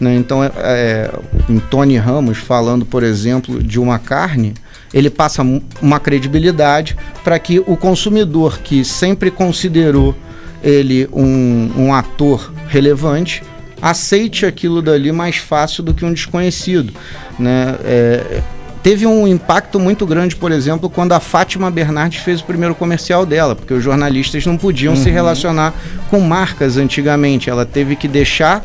[0.00, 0.14] né?
[0.16, 1.11] Então, é, é,
[1.48, 4.54] um Tony Ramos falando, por exemplo, de uma carne,
[4.92, 5.42] ele passa
[5.83, 10.14] uma credibilidade para que o consumidor que sempre considerou
[10.62, 13.42] ele um, um ator relevante
[13.81, 16.92] aceite aquilo dali mais fácil do que um desconhecido,
[17.38, 17.77] né?
[17.85, 18.42] É,
[18.83, 23.24] teve um impacto muito grande, por exemplo, quando a Fátima Bernardes fez o primeiro comercial
[23.24, 25.74] dela, porque os jornalistas não podiam se relacionar
[26.11, 27.51] com marcas antigamente.
[27.51, 28.62] Ela teve que deixar,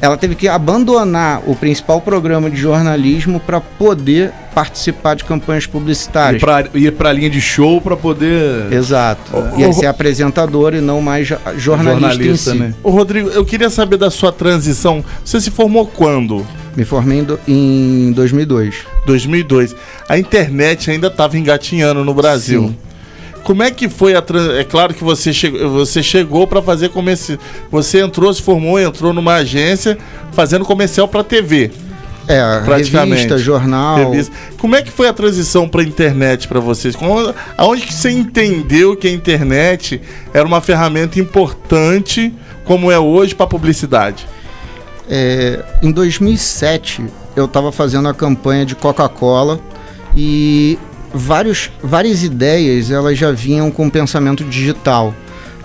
[0.00, 6.42] ela teve que abandonar o principal programa de jornalismo para poder participar de campanhas publicitárias.
[6.74, 8.72] ir pra linha de show pra poder.
[8.72, 9.32] Exato.
[9.58, 12.54] Ia ser apresentador e não mais jo- jornalista, em si.
[12.54, 12.74] né?
[12.82, 15.04] Ô, Rodrigo, eu queria saber da sua transição.
[15.24, 16.46] Você se formou quando?
[16.76, 18.76] Me formei em do- em 2002.
[19.06, 19.74] 2002.
[20.08, 22.68] A internet ainda estava engatinhando no Brasil.
[22.68, 22.76] Sim.
[23.44, 24.54] Como é que foi a tran...
[24.58, 27.38] É claro que você chegou, você chegou para fazer comercial.
[27.70, 29.98] Você entrou, se formou, entrou numa agência
[30.32, 31.70] fazendo comercial para TV.
[32.26, 33.14] É, Praticamente.
[33.22, 34.10] revista, jornal.
[34.10, 34.34] Revista.
[34.58, 36.96] Como é que foi a transição para internet para vocês?
[36.96, 40.00] Como- aonde que você entendeu que a internet
[40.32, 42.32] era uma ferramenta importante
[42.64, 44.26] como é hoje para publicidade?
[45.08, 47.04] É, em 2007,
[47.36, 49.60] eu estava fazendo a campanha de Coca-Cola
[50.16, 50.78] e
[51.12, 55.14] vários, várias ideias elas já vinham com pensamento digital.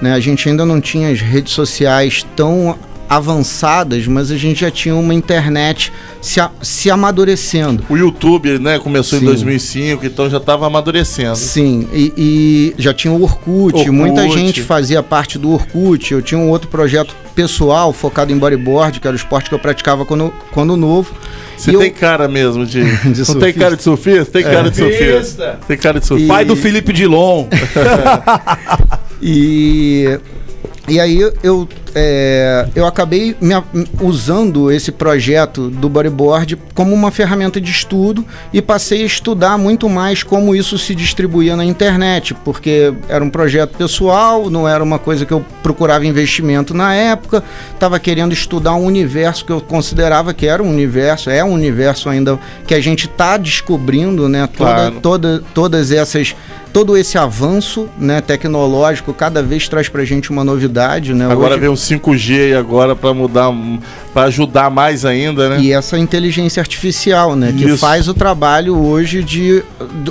[0.02, 0.14] Né?
[0.14, 2.78] A gente ainda não tinha as redes sociais tão
[3.10, 5.92] avançadas, mas a gente já tinha uma internet
[6.22, 7.84] se, a- se amadurecendo.
[7.90, 9.26] O YouTube, né, começou Sim.
[9.26, 11.36] em 2005, então já estava amadurecendo.
[11.36, 13.90] Sim, e, e já tinha o Orkut, Orkut.
[13.90, 16.14] muita gente fazia parte do Orkut.
[16.14, 19.60] Eu tinha um outro projeto pessoal focado em bodyboard, que era o esporte que eu
[19.60, 21.12] praticava quando, quando novo.
[21.58, 22.84] Você E eu- tem cara mesmo de.
[23.10, 24.26] De não tem cara de surfista?
[24.32, 25.60] Tem cara de surfista.
[25.68, 26.34] Tem cara de surfista.
[26.34, 27.48] Pai do Felipe Dilon.
[29.22, 30.18] E,
[30.88, 33.54] e aí eu, é, eu acabei me
[34.02, 39.90] usando esse projeto do bodyboard como uma ferramenta de estudo e passei a estudar muito
[39.90, 45.00] mais como isso se distribuía na internet, porque era um projeto pessoal, não era uma
[45.00, 50.34] coisa que eu procurava investimento na época, estava querendo estudar um universo que eu considerava
[50.34, 54.48] que era um universo, é um universo ainda que a gente está descobrindo, né?
[54.48, 54.96] Toda, Claro.
[55.02, 56.36] toda, todas essas
[56.72, 61.26] todo esse avanço né, tecnológico cada vez traz pra gente uma novidade, né?
[61.26, 63.52] Agora Hoje- vem o 5G agora para mudar,
[64.14, 65.62] para ajudar mais ainda, né?
[65.62, 67.54] E essa inteligência artificial, né?
[67.58, 67.78] Que Isso.
[67.78, 69.64] faz o trabalho hoje de.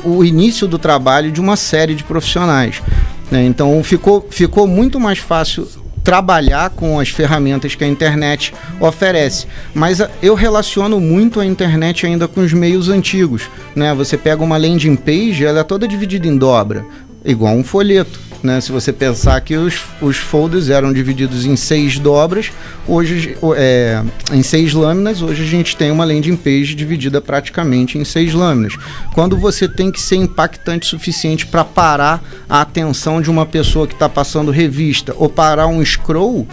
[0.05, 2.83] o início do trabalho de uma série de profissionais.
[3.31, 3.45] né?
[3.45, 5.69] Então ficou, ficou muito mais fácil
[6.03, 9.47] trabalhar com as ferramentas que a internet oferece.
[9.75, 13.43] Mas a- eu relaciono muito a internet ainda com os meios antigos.
[13.77, 13.93] Né?
[13.95, 16.83] Você pega uma landing page, ela é toda dividida em dobra,
[17.25, 18.29] igual um folheto.
[18.43, 18.61] Né?
[18.61, 22.53] Se você pensar que os, os folders eram divididos em seis dobras,
[22.87, 24.03] hoje é,
[24.33, 28.75] em seis lâminas, hoje a gente tem uma landing page dividida praticamente em seis lâminas.
[29.13, 33.87] Quando você tem que ser impactante o suficiente para parar a atenção de uma pessoa
[33.87, 36.47] que está passando revista ou parar um scroll,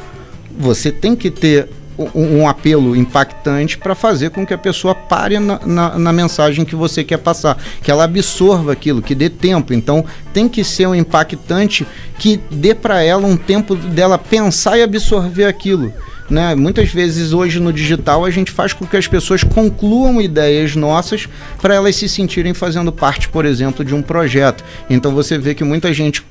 [0.58, 5.40] você tem que ter um, um apelo impactante para fazer com que a pessoa pare
[5.40, 9.74] na, na- na mensagem que você quer passar, que ela absorva aquilo, que dê tempo.
[9.74, 10.04] Então
[10.34, 11.86] tem que ser um impactante
[12.18, 15.94] que dê para ela um tempo dela pensar e absorver aquilo.
[16.30, 16.56] Né?
[16.56, 21.30] Muitas vezes hoje no digital a gente faz com que as pessoas concluam ideias nossas
[21.62, 24.64] para elas se sentirem fazendo parte, por exemplo, de um projeto.
[24.90, 26.26] Então você vê que muita gente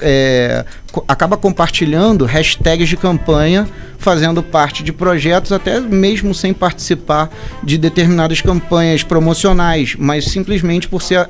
[0.00, 0.64] é,
[1.08, 7.30] acaba compartilhando hashtags de campanha, fazendo parte de projetos, até mesmo sem participar
[7.62, 11.28] de determinadas campanhas promocionais, mas simplesmente por ser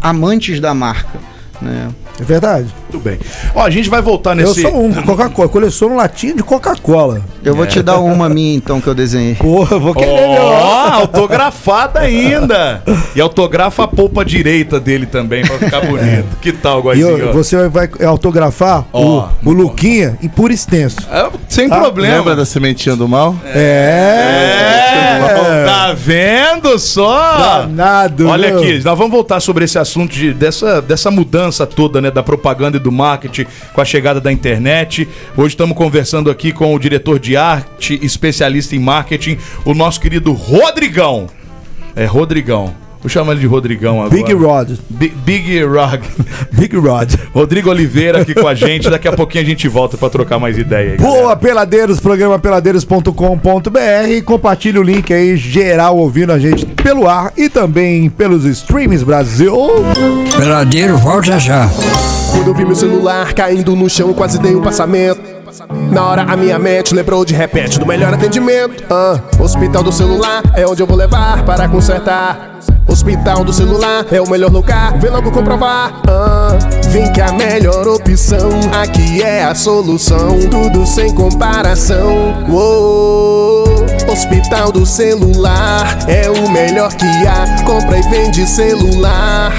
[0.00, 1.31] amantes da marca.
[1.62, 1.88] Né?
[2.20, 2.66] É verdade.
[2.90, 3.18] Tudo bem.
[3.54, 4.62] Ó, a gente vai voltar nesse.
[4.64, 7.22] Eu sou um Coca-Cola, coleciono latinha de Coca-Cola.
[7.42, 9.34] Eu vou te dar uma minha então que eu desenhei.
[9.36, 10.42] Porra, eu vou querer, Ó, meu.
[11.00, 12.82] autografada ainda.
[13.16, 16.26] E autografa a polpa direita dele também, pra ficar bonito.
[16.40, 17.18] Que tal, E Guazinho?
[17.18, 20.98] eu- você vai autografar Ó, o, o Luquinha em puro extenso.
[21.10, 21.80] É, sem Tá?
[21.80, 22.16] problema.
[22.18, 23.34] Lembra da sementinha do mal?
[23.46, 25.18] É,
[25.66, 27.38] tá vendo só?
[27.38, 28.58] Danado, Olha meu.
[28.58, 32.76] aqui, nós vamos voltar sobre esse assunto de, dessa, dessa mudança toda, né, da propaganda
[32.76, 35.08] e do marketing com a chegada da internet.
[35.36, 40.32] Hoje estamos conversando aqui com o diretor de arte, especialista em marketing, o nosso querido
[40.32, 41.28] Rodrigão.
[41.94, 42.74] É Rodrigão.
[43.02, 44.10] Vou chamar ele de Rodrigão agora.
[44.14, 44.70] Big Rod.
[44.88, 46.00] Bi- Big Rog.
[46.52, 47.14] Big Rod.
[47.34, 48.88] Rodrigo Oliveira aqui com a gente.
[48.88, 50.92] Daqui a pouquinho a gente volta pra trocar mais ideia.
[50.92, 51.36] aí, Boa, galera.
[51.36, 54.24] Peladeiros, programa peladeiros.com.br.
[54.24, 59.52] Compartilhe o link aí, geral ouvindo a gente pelo ar e também pelos streams Brasil.
[60.38, 61.68] Peladeiro, volta já.
[62.30, 65.20] Quando eu vi meu celular caindo no chão, quase dei um passamento.
[65.90, 68.84] Na hora a minha mente lembrou de repente do melhor atendimento.
[68.90, 72.58] Ah, hospital do celular é onde eu vou levar para consertar.
[72.88, 75.92] Hospital do celular é o melhor lugar, vem logo comprovar.
[76.06, 82.34] Ah, vem que a melhor opção aqui é a solução, tudo sem comparação.
[84.10, 89.52] Hospital do celular é o melhor que há, compra e vende celular.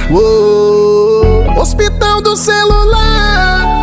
[1.57, 3.82] Hospital do celular.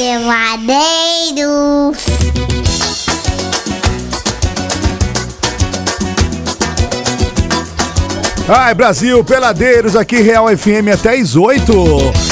[0.00, 1.98] Peladeiros.
[8.48, 11.74] Ai, Brasil, peladeiros aqui, Real FM até às 8.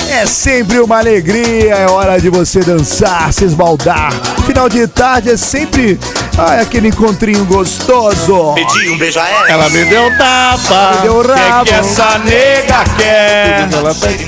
[0.08, 4.14] É sempre uma alegria, é hora de você dançar, se esbaldar.
[4.46, 6.00] Final de tarde é sempre
[6.38, 8.54] ai, aquele encontrinho gostoso.
[8.54, 9.50] Pedi um beijo a ela.
[9.50, 10.92] Ela me deu tapa.
[10.94, 11.66] Me deu rabo.
[11.66, 13.68] Que que essa nega quer?
[13.70, 14.26] Ela pede,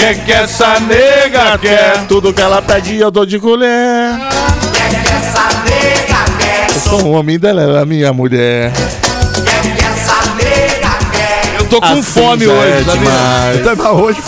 [0.00, 2.06] Que que essa nega quer?
[2.08, 3.68] tudo que ela pede eu dou de colher.
[3.68, 6.66] Essa nega quer.
[6.74, 8.72] Eu sou um homem dela, ela é minha mulher.
[8.72, 11.60] Essa nega quer.
[11.60, 13.78] Eu tô com Assim fome já hoje, é tá demais.
[13.78, 14.18] Tá, hoje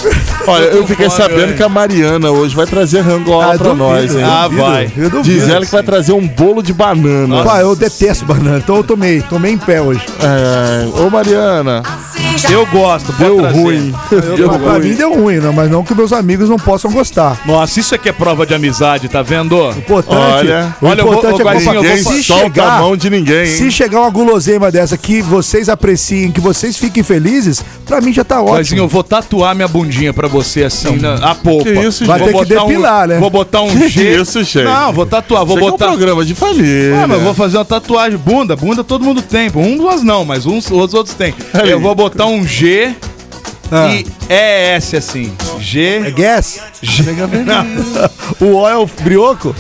[0.46, 1.54] Olha, eu fiquei fome sabendo hoje.
[1.54, 4.20] que a Mariana hoje vai trazer rangola Ah, pra duvido, nós, hein?
[4.20, 4.92] eu Ah, duvido, vai.
[4.96, 5.22] Eu duvido.
[5.22, 7.42] Diz ela que vai trazer um bolo de banana.
[7.42, 10.02] Pá, eu detesto banana, então eu tomei, tomei em pé hoje.
[10.20, 11.82] É, ô Mariana,
[12.50, 13.58] Eu gosto, pode deu trazer.
[13.60, 13.94] ruim.
[14.10, 14.94] Eu, Deu pra mim ruim.
[14.94, 15.52] deu ruim, né?
[15.54, 17.40] mas não que meus amigos não possam gostar.
[17.46, 19.56] Nossa, isso aqui é prova de amizade, tá vendo?
[19.56, 21.82] O importante, Olha, o olha, eu vou- importante é Guazinho, eu vou- compartilhar.
[21.82, 23.46] Ninguém se solta chegar, a mão de ninguém, hein?
[23.46, 28.24] se chegar uma guloseima dessa que vocês apreciem, que vocês fiquem felizes, pra mim já
[28.24, 28.56] tá ótimo.
[28.58, 31.64] Guazinho, eu vou tatuar minha bundinha pra você assim, na, a polpa.
[31.64, 33.18] Que isso, Vai Vou ter que depilar, um, né?
[33.18, 34.20] Vou botar um Que G.
[34.20, 34.64] isso, gente?
[34.64, 35.86] Não, vou tatuar, vou botar.
[35.86, 37.02] é um programa de família.
[37.02, 38.18] Ah, mas eu vou fazer uma tatuagem.
[38.18, 39.50] Bunda, bunda todo mundo tem.
[39.54, 41.34] Um duas não, mas uns os outros tem.
[41.66, 42.94] Eu vou botar um G
[43.70, 43.88] Ah.
[43.90, 45.32] e ES assim.
[45.56, 46.10] É G.
[46.12, 46.60] guess?
[46.82, 47.04] G.
[48.40, 49.54] O O é o brioco?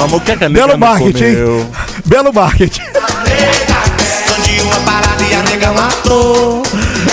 [0.00, 1.36] Mas o que é que a Belo marketing, hein?
[2.04, 2.80] Belo marketing.
[2.82, 3.08] Uma.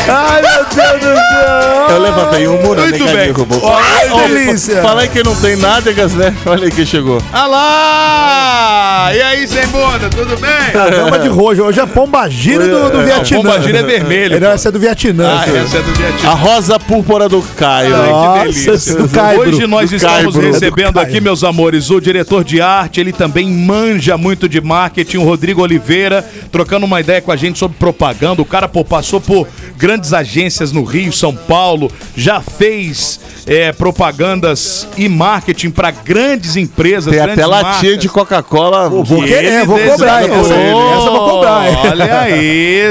[0.07, 1.85] Ai, meu Deus do céu.
[1.89, 3.15] Eu levantei um muro, Muito bem.
[3.15, 3.73] derrubou.
[3.73, 4.81] Ai, Ó, delícia.
[4.81, 6.35] Fala aí que não tem nádegas, né?
[6.45, 7.21] Olha aí quem chegou.
[7.31, 9.11] Ah lá!
[9.15, 10.81] E aí, sem bunda, tudo bem?
[10.81, 11.63] A dama de rojo.
[11.63, 13.37] Hoje é pombagira do, do É, Vietnã.
[13.37, 14.53] pombagira é vermelho, Não, pô.
[14.53, 15.39] essa é do Vietnã.
[15.39, 16.29] Ah, essa é do Vietnã.
[16.29, 17.95] A rosa púrpura do Caio.
[17.95, 18.95] Ai, que delícia.
[19.13, 19.49] Caibro.
[19.49, 20.41] Hoje nós Do estamos Caibro.
[20.51, 25.17] recebendo Do aqui, meus amores, o diretor de arte, ele também manja muito de marketing,
[25.17, 28.41] o Rodrigo Oliveira, trocando uma ideia com a gente sobre propaganda.
[28.41, 29.47] O cara, pô, passou por
[29.77, 37.13] grandes agências no Rio, São Paulo, já fez é, propagandas e marketing para grandes empresas.
[37.13, 37.99] Tem grandes até latinha marcas.
[37.99, 38.89] de Coca-Cola.
[38.89, 40.23] Vou Que querer, ele vou cobrar.
[40.23, 41.69] Essa, essa eu vou cobrar.
[41.69, 41.77] hein?
[41.91, 42.29] Olha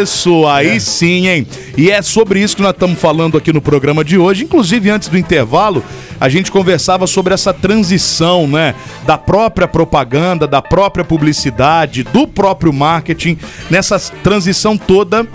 [0.03, 1.47] isso, aí sim, hein?
[1.77, 4.45] E é sobre isso que nós estamos falando aqui no programa de hoje.
[4.45, 5.83] Inclusive, antes do intervalo,
[6.21, 8.75] a gente conversava sobre essa transição, né?
[9.05, 13.37] Da própria propaganda, da própria publicidade, do próprio marketing,
[13.71, 15.27] nessa transição toda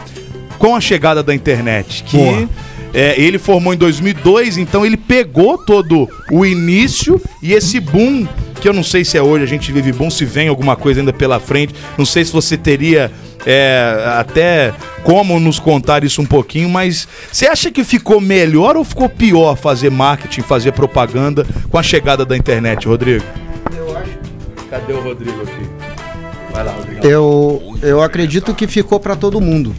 [0.59, 2.03] com a chegada da internet.
[2.03, 2.47] Que.
[2.93, 8.27] É, ele formou em 2002, então ele pegou todo o início e esse boom,
[8.59, 10.99] que eu não sei se é hoje, a gente vive boom, se vem alguma coisa
[10.99, 11.73] ainda pela frente.
[11.97, 13.11] Não sei se você teria
[13.45, 18.83] é, até como nos contar isso um pouquinho, mas você acha que ficou melhor ou
[18.83, 23.23] ficou pior fazer marketing, fazer propaganda com a chegada da internet, Rodrigo?
[24.69, 25.69] Cadê o Rodrigo aqui?
[26.51, 27.05] Vai lá, Rodrigo.
[27.05, 29.75] Eu, eu acredito que ficou para todo mundo.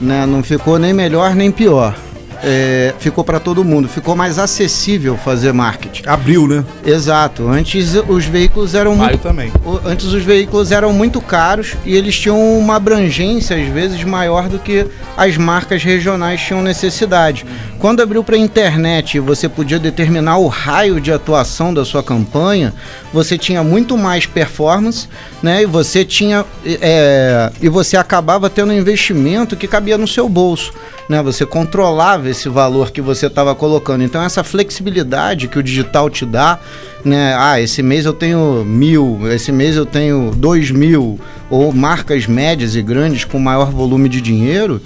[0.00, 0.26] Né?
[0.26, 1.94] Não ficou nem melhor nem pior.
[2.42, 3.88] É, ficou para todo mundo.
[3.88, 6.02] Ficou mais acessível fazer marketing.
[6.06, 6.64] Abriu, né?
[6.84, 7.48] Exato.
[7.48, 9.52] Antes os veículos eram Maio muito também.
[9.84, 14.58] Antes os veículos eram muito caros e eles tinham uma abrangência às vezes maior do
[14.58, 17.44] que as marcas regionais tinham necessidade.
[17.78, 22.02] Quando abriu para a internet e você podia determinar o raio de atuação da sua
[22.02, 22.72] campanha,
[23.12, 25.08] você tinha muito mais performance,
[25.42, 25.62] né?
[25.62, 30.72] E você tinha é, e você acabava tendo um investimento que cabia no seu bolso.
[31.08, 34.04] Né, você controlava esse valor que você estava colocando.
[34.04, 36.58] Então, essa flexibilidade que o digital te dá,
[37.02, 37.34] né?
[37.38, 42.76] Ah, esse mês eu tenho mil, esse mês eu tenho dois mil, ou marcas médias
[42.76, 44.82] e grandes com maior volume de dinheiro,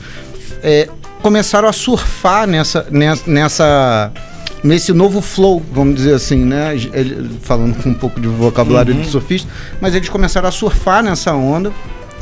[0.62, 0.88] é,
[1.20, 4.12] começaram a surfar nessa, nessa, nessa-
[4.62, 6.74] nesse novo flow, vamos dizer assim, né?
[6.74, 9.50] Ele- falando com um pouco de vocabulário de sofista,
[9.80, 11.72] mas eles começaram a surfar nessa onda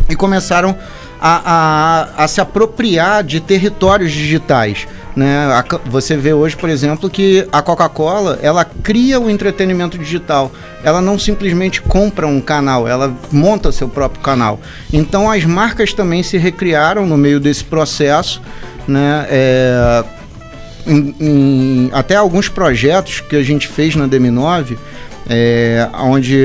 [0.09, 0.77] e começaram
[1.21, 4.89] a, a, a se apropriar de territórios digitais.
[5.15, 5.45] Né?
[5.47, 10.51] A você vê hoje, por exemplo, que a Coca-Cola ela cria o entretenimento digital.
[10.83, 14.61] Ela não simplesmente compra um canal, ela monta seu próprio canal.
[14.93, 18.41] Então as marcas também se recriaram no meio desse processo.
[18.89, 19.27] Né?
[19.29, 20.05] É,
[20.87, 24.77] em- em- até alguns projetos que a gente fez na DM9,
[25.29, 26.45] é, onde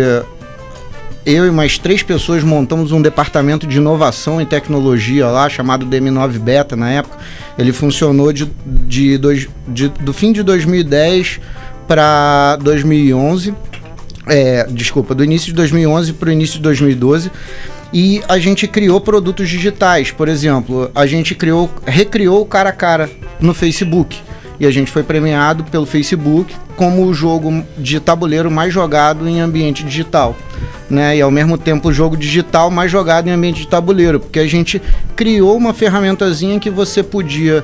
[1.26, 6.38] eu e mais três pessoas montamos um departamento de inovação e tecnologia lá, chamado DM9
[6.40, 7.18] Beta na época.
[7.58, 11.40] Ele funcionou de, de, dois, de- do fim de 2010
[11.88, 13.54] para 2011.
[14.28, 17.32] É, desculpa, do início de 2011 para o início de 2012.
[17.94, 20.12] E a gente criou produtos digitais.
[20.12, 23.10] Por exemplo, a gente criou, recriou o cara a cara
[23.40, 24.20] no Facebook.
[24.60, 29.40] E a gente foi premiado pelo Facebook como o jogo de tabuleiro mais jogado em
[29.40, 30.36] ambiente digital.
[30.90, 31.18] Né?
[31.18, 34.20] E ao mesmo tempo o jogo digital mais jogado em ambiente de tabuleiro.
[34.20, 34.82] Porque a gente
[35.16, 37.64] criou uma ferramentazinha que você podia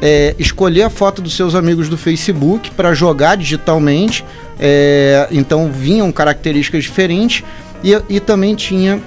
[0.00, 4.24] é, escolher a foto dos seus amigos do Facebook para jogar digitalmente.
[4.58, 7.42] É, então vinham características diferentes
[7.82, 9.00] e, e também tinha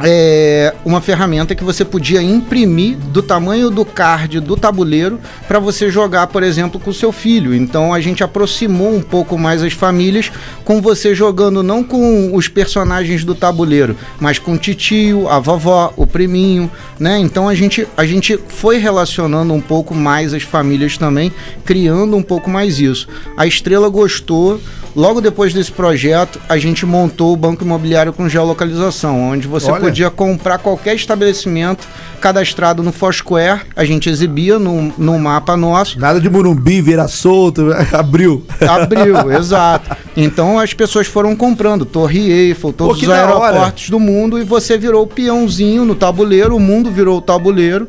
[0.00, 5.18] é, uma ferramenta que você podia imprimir do tamanho do card do tabuleiro
[5.48, 7.54] para você jogar, por exemplo, com o seu filho.
[7.54, 10.30] Então a gente aproximou um pouco mais as famílias
[10.64, 15.92] com você jogando não com os personagens do tabuleiro, mas com o titio, a vovó,
[15.96, 17.18] o priminho, né?
[17.18, 21.32] Então a gente, a gente foi relacionando um pouco mais as famílias também,
[21.64, 23.08] criando um pouco mais isso.
[23.36, 24.60] A Estrela gostou.
[24.94, 29.85] Logo depois desse projeto, a gente montou o banco imobiliário com geolocalização, onde você Olha.
[29.86, 31.86] Podia comprar qualquer estabelecimento
[32.20, 35.98] cadastrado no Foursquare, a gente exibia no, no mapa nosso.
[36.00, 38.44] Nada de Morumbi, virar solto, abriu.
[38.68, 39.96] Abriu, exato.
[40.16, 44.76] Então as pessoas foram comprando Torre Eiffel, todos que os aeroportos do mundo e você
[44.76, 47.88] virou o peãozinho no tabuleiro, o mundo virou o tabuleiro.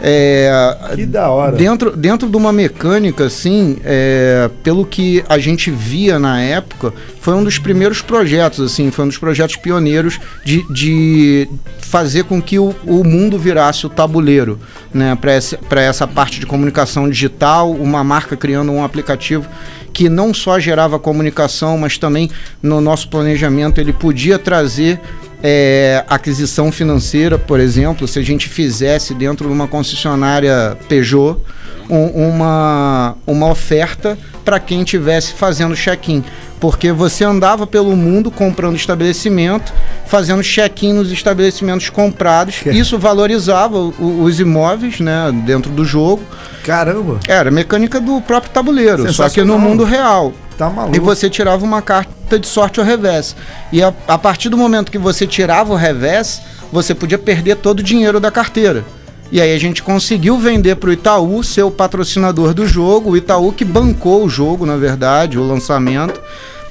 [0.00, 1.56] É, Que da hora.
[1.56, 7.34] Dentro, dentro de uma mecânica, assim, é, pelo que a gente via na época, foi
[7.34, 11.48] um dos primeiros projetos, assim, foi um dos projetos pioneiros de, de
[11.80, 14.58] fazer com que o, o mundo virasse o tabuleiro,
[14.94, 19.48] né, para essa, parte de comunicação digital, uma marca criando um aplicativo
[19.92, 22.30] que não só gerava comunicação, mas também
[22.62, 25.00] no nosso planejamento ele podia trazer
[25.42, 31.40] é, aquisição financeira, por exemplo, se a gente fizesse dentro de uma concessionária Peugeot
[31.88, 36.22] um- uma, uma oferta para quem estivesse fazendo check-in.
[36.60, 39.72] Porque você andava pelo mundo comprando estabelecimento,
[40.06, 42.56] fazendo check-in nos estabelecimentos comprados.
[42.66, 46.22] Isso valorizava o- os imóveis né, dentro do jogo.
[46.64, 47.20] Caramba!
[47.28, 50.32] Era a mecânica do próprio tabuleiro, só que no mundo real.
[50.56, 50.96] Tá maluco.
[50.96, 53.36] E você tirava uma carta de sorte ao revés.
[53.70, 56.42] E a, a partir do momento que você tirava o revés,
[56.72, 58.84] você podia perder todo o dinheiro da carteira.
[59.30, 63.16] E aí a gente conseguiu vender para o Itaú, ser o patrocinador do jogo, o
[63.16, 66.20] Itaú que bancou o jogo, na verdade, o lançamento,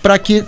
[0.02, 0.44] para que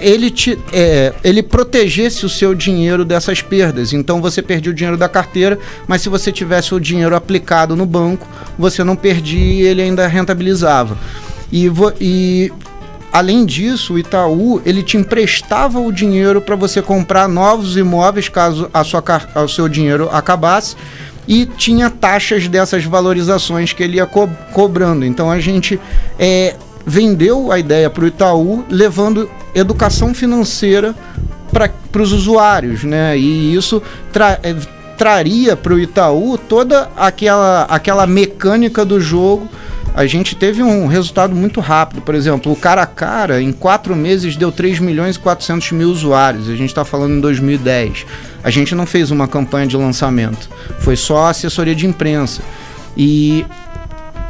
[0.00, 3.92] ele, te, é, ele protegesse o seu dinheiro dessas perdas.
[3.92, 7.84] Então você perdia o dinheiro da carteira, mas se você tivesse o dinheiro aplicado no
[7.84, 10.96] banco, você não perdia e ele ainda rentabilizava.
[11.52, 12.52] E, e
[13.12, 18.70] além disso, o Itaú ele te emprestava o dinheiro para você comprar novos imóveis caso
[18.72, 19.02] a sua,
[19.44, 20.76] o seu dinheiro acabasse
[21.28, 25.04] e tinha taxas dessas valorizações que ele ia co- cobrando.
[25.04, 25.78] Então a gente
[26.18, 26.56] é,
[26.86, 30.94] vendeu a ideia para o Itaú, levando educação financeira
[31.52, 33.16] para os usuários, né?
[33.18, 34.54] E isso tra- é,
[34.96, 39.48] traria para o Itaú toda aquela, aquela mecânica do jogo.
[39.98, 42.00] A gente teve um resultado muito rápido.
[42.00, 45.90] Por exemplo, o cara a cara, em quatro meses, deu 3 milhões e 400 mil
[45.90, 46.48] usuários.
[46.48, 48.06] A gente está falando em 2010.
[48.44, 50.48] A gente não fez uma campanha de lançamento.
[50.78, 52.42] Foi só assessoria de imprensa.
[52.96, 53.44] E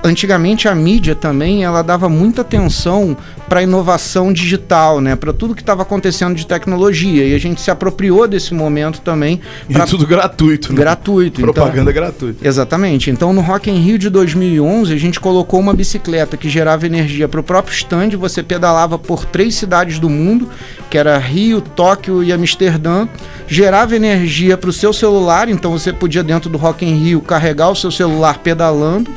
[0.02, 3.16] antigamente a mídia também ela dava muita atenção
[3.48, 5.16] para inovação digital, né?
[5.16, 9.40] Para tudo que estava acontecendo de tecnologia e a gente se apropriou desse momento também
[9.68, 10.70] E pra- tudo gratuito.
[10.72, 10.78] né?
[10.78, 11.40] gratuito.
[11.40, 12.46] Propaganda então, gratuita.
[12.46, 13.10] Exatamente.
[13.10, 17.26] Então no Rock in Rio de 2011 a gente colocou uma bicicleta que gerava energia
[17.26, 18.10] para o próprio stand.
[18.18, 20.48] Você pedalava por três cidades do mundo,
[20.90, 23.08] que era Rio, Tóquio e Amsterdã.
[23.46, 27.70] Gerava energia para o seu celular, então você podia dentro do Rock in Rio carregar
[27.70, 29.10] o seu celular pedalando.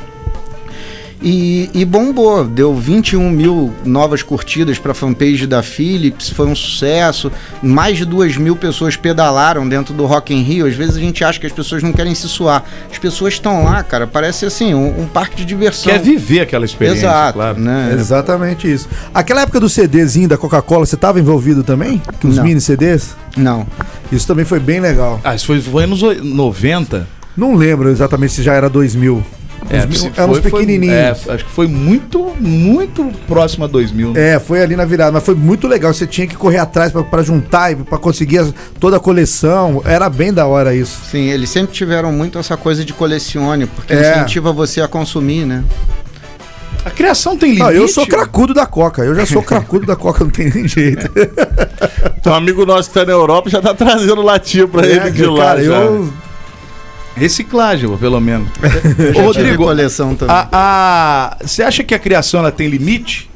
[1.24, 6.54] E, e bombou, deu 21 mil novas curtidas para a fanpage da Philips, foi um
[6.54, 7.30] sucesso.
[7.62, 10.66] Mais de 2 mil pessoas pedalaram dentro do Rock in Rio.
[10.66, 12.64] Às vezes a gente acha que as pessoas não querem se suar.
[12.90, 15.92] As pessoas estão lá, cara, parece assim, um, um parque de diversão.
[15.92, 17.60] Quer viver aquela experiência, Exato, claro.
[17.60, 17.90] né?
[17.94, 18.88] Exatamente isso.
[19.14, 22.02] Aquela época do CDzinho da Coca-Cola, você tava envolvido também?
[22.20, 22.44] Com os Não.
[22.44, 23.14] mini CDs?
[23.36, 23.64] Não.
[24.10, 25.20] Isso também foi bem legal.
[25.22, 27.06] Ah, isso foi, foi anos oi- 90.
[27.36, 29.24] Não lembro exatamente se já era 2000.
[29.70, 30.94] É, mil- eram uns foi, foi- pequenininhos.
[31.28, 34.12] é, acho que foi muito, muito próximo a 2000.
[34.16, 35.92] É, foi ali na virada, mas foi muito legal.
[35.94, 39.80] Você tinha que correr atrás pra- pra juntar e pra conseguir as- toda a coleção.
[39.84, 41.00] Era bem da hora isso.
[41.10, 44.12] Sim, eles sempre tiveram muito essa coisa de colecione, porque É.
[44.16, 45.64] incentiva você a consumir, né?
[46.84, 47.64] A criação tem limite.
[47.64, 49.02] Não, eu sou cracudo da Coca.
[49.04, 51.08] Eu já sou cracudo da Coca, não tem nem jeito.
[52.18, 55.26] Então, um amigo nosso que tá na Europa já tá trazendo latinha pra ele de
[55.26, 55.44] lá.
[55.46, 55.72] cara, já.
[55.72, 56.08] eu.
[57.16, 58.48] Reciclagem, pelo menos.
[59.16, 60.34] Ô, Rodrigo, coleção também.
[60.34, 63.30] a, a- você acha que a criação ela tem limite?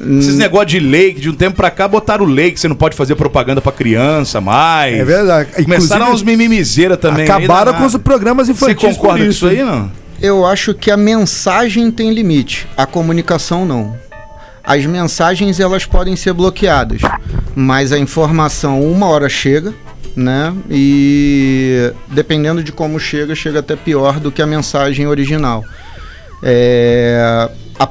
[0.00, 2.74] Esses negócios de lei, que de um tempo pra cá botaram lei que você não
[2.74, 4.98] pode fazer propaganda pra criança mais.
[4.98, 5.62] É verdade.
[5.62, 7.24] Começaram uns mimimizeiras também.
[7.24, 8.96] Acabaram com os programas Você infantis.
[8.96, 9.92] concorda por com isso aí, não?
[10.20, 13.96] Eu acho que a mensagem tem limite, a comunicação não.
[14.64, 17.00] As mensagens elas podem ser bloqueadas,
[17.54, 19.74] mas a informação uma hora chega,
[20.14, 20.54] né?
[20.70, 25.64] E dependendo de como chega, chega até pior do que a mensagem original.
[26.42, 27.48] É,
[27.78, 27.88] a,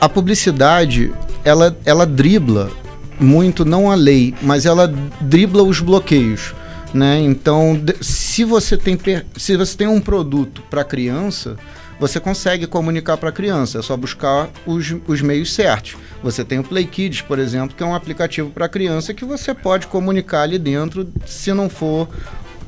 [0.00, 1.12] a publicidade
[1.44, 2.70] ela, ela dribla
[3.18, 6.54] muito não a lei, mas ela dribla os bloqueios.
[6.92, 7.20] Né?
[7.20, 8.98] Então, se você tem
[9.36, 11.56] se você tem um produto para criança,
[12.00, 15.96] você consegue comunicar para a criança, é só buscar os, os meios certos.
[16.22, 19.52] Você tem o Play Kids, por exemplo, que é um aplicativo para criança que você
[19.52, 22.08] pode comunicar ali dentro, se não for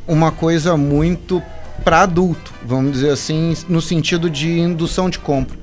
[0.07, 1.43] uma coisa muito
[1.83, 5.57] para adulto, vamos dizer assim, no sentido de indução de compra.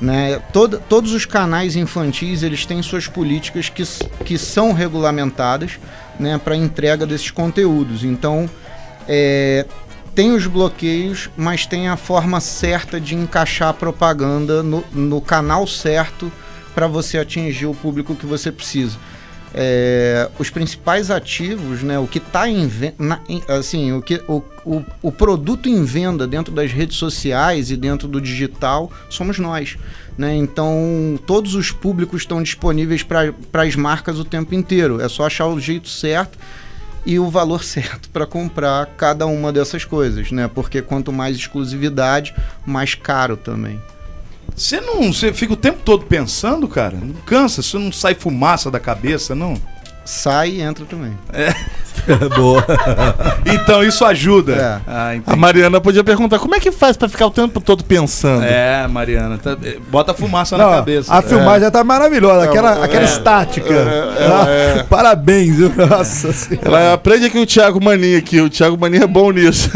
[0.00, 0.40] Né?
[0.52, 3.84] Todo- todos os canais infantis eles têm suas políticas que,
[4.24, 5.78] que são regulamentadas
[6.18, 8.02] né, para entrega desses conteúdos.
[8.02, 8.50] Então,
[9.08, 9.64] é,
[10.14, 15.66] tem os bloqueios, mas tem a forma certa de encaixar a propaganda no, no canal
[15.66, 16.30] certo
[16.74, 18.96] para você atingir o público que você precisa.
[19.56, 22.68] É, os principais ativos, né, o que está em
[23.48, 28.08] assim, o, que, o, o, o produto em venda dentro das redes sociais e dentro
[28.08, 29.76] do digital somos nós.
[30.18, 30.34] Né?
[30.34, 35.00] Então, todos os públicos estão disponíveis para as marcas o tempo inteiro.
[35.00, 36.36] É só achar o jeito certo
[37.06, 40.48] e o valor certo para comprar cada uma dessas coisas, né?
[40.52, 42.34] Porque quanto mais exclusividade,
[42.66, 43.80] mais caro também.
[44.54, 45.12] Você não.
[45.12, 46.96] Você fica o tempo todo pensando, cara?
[46.96, 47.62] Não cansa?
[47.62, 49.54] Você não sai fumaça da cabeça, não?
[50.04, 51.12] Sai e entra também.
[52.36, 52.62] Boa.
[53.46, 54.52] Então isso ajuda.
[54.54, 54.80] É.
[54.86, 55.36] Ah, A.
[55.36, 58.44] Mariana podia perguntar como é que faz pra ficar o tempo todo pensando.
[58.44, 59.38] É, Mariana.
[59.38, 61.14] tá- eh, bota fumaça Não, na cabeça.
[61.14, 63.06] a filmagem já tá maravilhosa, aquela, aquela é.
[63.06, 63.72] estática.
[63.72, 64.26] É,
[64.80, 65.72] Ah, Parabéns, viu?
[65.74, 66.66] Nossa senhora.
[66.66, 68.38] Ela aprende aqui o Thiago Mania aqui.
[68.40, 69.70] O Thiago Mania é bom nisso.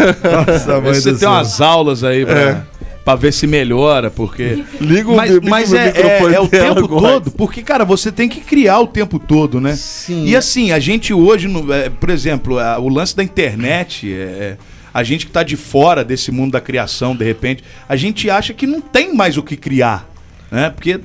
[0.46, 1.30] Nossa, mãe Você tem céu.
[1.30, 2.62] umas aulas aí pra,
[3.09, 3.14] É.
[3.14, 4.64] pra ver se melhora, porque.
[4.80, 7.09] Liga o, Mas, liga mas o é, é- microfone é o tempo agora.
[7.09, 9.74] todo, porque, cara, você tem que criar o tempo todo, né?
[9.76, 10.24] Sim.
[10.26, 14.56] E assim, a gente hoje, no- é, por exemplo, a- o lance da internet, é,
[14.92, 18.52] a gente que tá de fora desse mundo da criação, de repente, a gente acha
[18.52, 20.09] que não tem mais o que criar.
[20.51, 20.70] Né?
[20.70, 20.99] Porque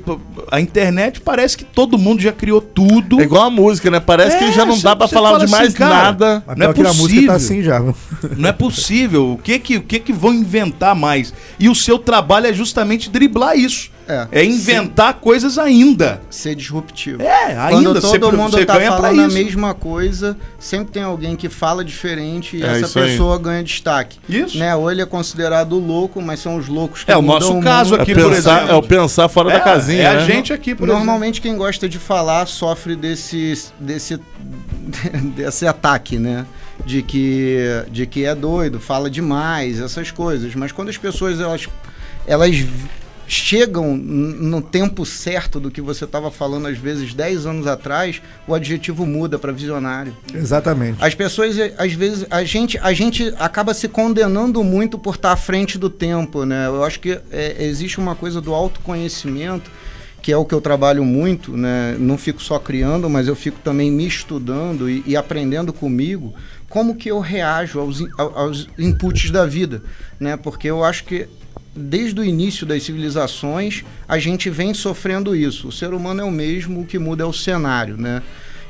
[0.50, 3.20] a internet parece que todo mundo já criou tudo.
[3.20, 4.00] É igual a música, né?
[4.00, 6.44] Parece que É, já não dá pra cê falar fala de mais assim, cara, nada.
[6.56, 7.28] Não é que a música possível.
[7.28, 7.80] tá assim já.
[8.38, 9.34] Não é possível.
[9.34, 11.34] O que que, o que que vão inventar mais?
[11.60, 13.92] E o seu trabalho é justamente driblar isso.
[14.08, 14.28] É.
[14.32, 16.22] É, inventar coisas ainda.
[16.30, 17.22] Ser disruptivo.
[17.22, 18.02] É, Quando ainda.
[18.02, 21.84] todo você, mundo você tá pra falando a mesma coisa, sempre tem alguém que fala
[21.86, 23.10] diferente e É essa isso aí.
[23.12, 24.20] pessoa ganha destaque.
[24.28, 24.58] Isso.
[24.58, 24.76] Né?
[24.76, 28.02] Ou ele é considerado louco, mas são os loucos que É o nosso caso É
[28.02, 28.72] aqui, por pensar, exemplo.
[28.74, 30.26] é o pensar fora da casinha, é a né?
[30.26, 30.98] gente aqui, por exemplo.
[31.06, 34.20] Normalmente quem gosta de falar sofre desse, desse,
[35.36, 36.46] desse ataque, né?
[36.86, 37.58] De que,
[37.92, 40.54] de que é doido, fala demais, essas coisas.
[40.56, 41.68] Mas quando as pessoas elas,
[42.28, 42.66] elas
[43.28, 48.54] chegam no tempo certo do que você estava falando, às vezes 10 anos atrás, o
[48.54, 50.16] adjetivo muda para visionário.
[50.34, 51.04] Exatamente.
[51.04, 55.32] As pessoas, eh, às vezes, a gente, a gente acaba se condenando muito por estar
[55.32, 56.68] à frente do tempo, né?
[56.68, 59.72] Eu acho que é, existe uma coisa do autoconhecimento,
[60.22, 61.96] que é o que eu trabalho muito, né?
[62.00, 66.34] Não fico só criando, mas eu fico também me estudando e, e aprendendo comigo
[66.70, 69.84] como que eu reajo aos, aos inputs da vida,
[70.20, 70.36] né?
[70.36, 71.28] Porque eu acho que
[71.76, 75.68] desde o início das civilizações a gente vem sofrendo isso.
[75.68, 78.22] O ser humano é o mesmo, o que muda é o cenário, né?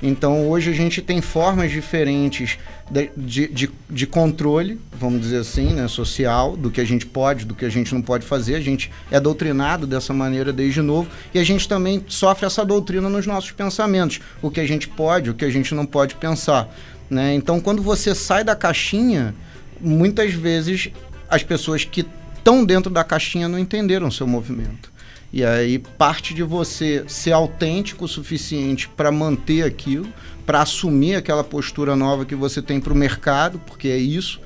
[0.01, 2.57] Então hoje a gente tem formas diferentes
[2.91, 7.45] de, de, de, de controle, vamos dizer assim, né, social, do que a gente pode,
[7.45, 8.55] do que a gente não pode fazer.
[8.55, 13.07] A gente é doutrinado dessa maneira desde novo e a gente também sofre essa doutrina
[13.07, 16.69] nos nossos pensamentos, o que a gente pode, o que a gente não pode pensar.
[17.09, 17.33] Né?
[17.35, 19.33] Então quando você sai da caixinha,
[19.79, 20.89] muitas vezes
[21.29, 22.05] as pessoas que
[22.43, 24.91] estão dentro da caixinha não entenderam o seu movimento.
[25.31, 30.07] E aí parte de você ser autêntico o suficiente para manter aquilo,
[30.45, 34.41] para assumir aquela postura nova que você tem para o mercado, porque é isso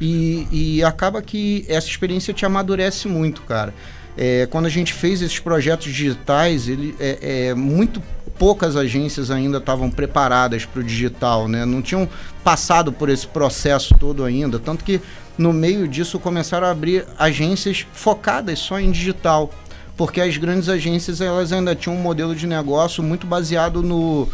[0.00, 3.74] E, e acaba que essa experiência te amadurece muito, cara.
[4.16, 8.02] É, quando a gente fez esses projetos digitais, ele, é, é, muito
[8.38, 11.66] poucas agências ainda estavam preparadas para o digital, né?
[11.66, 12.08] Não tinham
[12.42, 14.98] passado por esse processo todo ainda, tanto que
[15.40, 19.50] no meio disso começaram a abrir agências focadas só em digital,
[19.96, 24.28] porque as grandes agências elas ainda tinham um modelo de negócio muito baseado no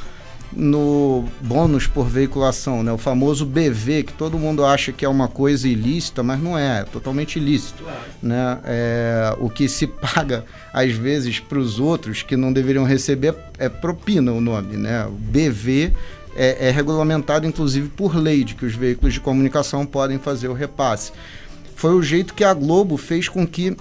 [0.53, 2.93] no bônus por veiculação, né?
[2.93, 6.81] O famoso BV, que todo mundo acha que é uma coisa ilícita, mas não é,
[6.81, 7.85] é totalmente ilícito,
[8.23, 8.59] né?
[8.65, 13.69] É, o que se paga às vezes para os outros que não deveriam receber é
[13.69, 15.05] propina o nome, né?
[15.07, 15.93] O BV
[16.37, 20.53] é, é regulamentado inclusive por lei de que os veículos de comunicação podem fazer o
[20.53, 21.13] repasse.
[21.75, 23.77] Foi o jeito que a Globo fez com que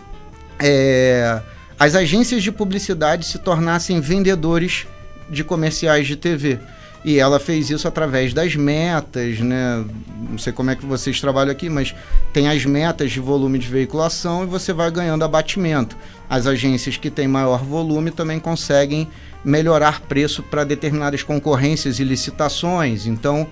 [0.59, 1.41] é,
[1.77, 4.87] as agências de publicidade se tornassem vendedores
[5.29, 6.59] de comerciais de TV.
[7.03, 9.85] E ela fez isso através das metas, né?
[10.27, 11.93] Não sei como é que vocês trabalham aqui, mas
[12.33, 15.95] tem as metas de volume de veiculação e você vai ganhando abatimento.
[16.27, 19.07] As agências que têm maior volume também conseguem
[19.45, 23.05] melhorar preço para determinadas concorrências e licitações.
[23.05, 23.47] Então,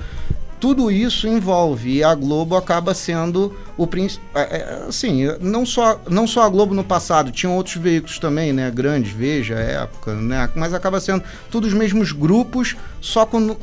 [0.64, 4.48] tudo isso envolve e a Globo acaba sendo o principal.
[4.88, 8.72] Assim, não só, não só a Globo no passado, tinham outros veículos também, né?
[8.72, 10.50] Grandes, Veja, época, né?
[10.56, 11.22] Mas acaba sendo
[11.52, 13.58] todos os mesmos grupos, só com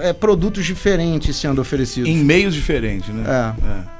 [0.00, 2.08] é, produtos diferentes sendo oferecidos.
[2.08, 3.24] Em meios diferentes, né?
[3.26, 3.94] É.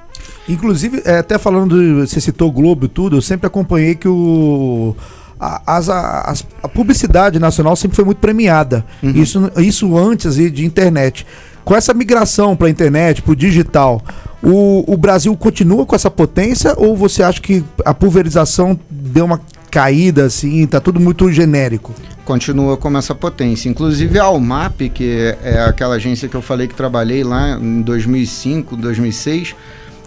[0.49, 4.07] Inclusive, é, até falando, de, você citou o Globo e tudo, eu sempre acompanhei que
[4.07, 4.95] o.
[5.39, 8.85] A, as, as- a publicidade nacional sempre foi muito premiada.
[9.03, 11.27] Isso, isso antes de internet.
[11.65, 14.03] Com essa migração para a internet, para o digital,
[14.43, 19.41] o, o Brasil continua com essa potência ou você acha que a pulverização deu uma
[19.71, 21.93] caída assim, tá tudo muito genérico?
[22.25, 23.69] continua com essa potência.
[23.69, 28.77] Inclusive a Almap, que é aquela agência que eu falei que trabalhei lá em 2005,
[28.79, 29.55] 2006,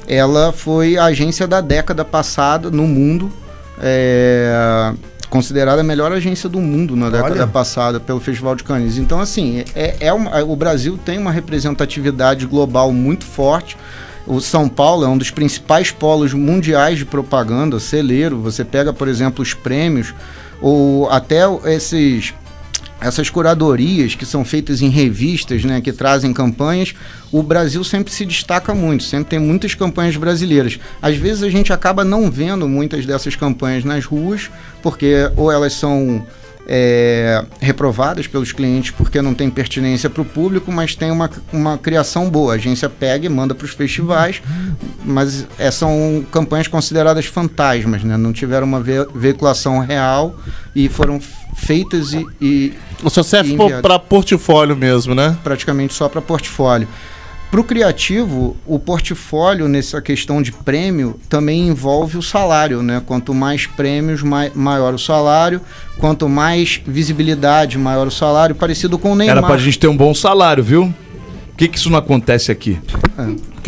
[0.08, 3.32] ela foi a agência da década passada no mundo,
[3.80, 4.94] é,
[5.30, 7.48] considerada a melhor agência do mundo na década Olha.
[7.48, 8.98] passada pelo Festival de Cannes.
[8.98, 13.78] Então, assim, é, é uma- o Brasil tem uma representatividade global muito forte.
[14.26, 18.38] O São Paulo é um dos principais polos mundiais de propaganda, celeiro.
[18.42, 20.14] Você pega, por exemplo, os prêmios,
[20.62, 22.34] ou até esses
[23.00, 26.94] essas curadorias que são feitas em revistas, né, que trazem campanhas,
[27.32, 30.80] o Brasil sempre se destaca muito, sempre tem muitas campanhas brasileiras.
[31.02, 34.50] Às vezes a gente acaba não vendo muitas dessas campanhas nas ruas,
[34.82, 36.26] porque ou elas são
[36.68, 41.78] é, reprovadas pelos clientes porque não tem pertinência para o público, mas tem uma, uma
[41.78, 42.54] criação boa.
[42.54, 44.42] A agência pega e manda para os festivais,
[45.06, 48.18] mas é, são campanhas consideradas fantasmas, né?
[48.18, 50.36] não tiveram uma ve- veiculação real
[50.76, 51.22] e foram
[51.58, 55.38] feitas e, e O seu serve para portfólio mesmo, né?
[55.44, 56.88] praticamente só para portfólio.
[57.50, 63.02] Para o criativo, o portfólio nessa questão de prêmio também envolve o salário, né?
[63.06, 65.62] Quanto mais prêmios, mai- maior o salário.
[65.98, 68.54] Quanto mais visibilidade, maior o salário.
[68.54, 69.38] Parecido com o Neymar.
[69.38, 70.94] Era pra gente ter um bom salário, viu?
[71.52, 72.78] Por que, que isso não acontece aqui?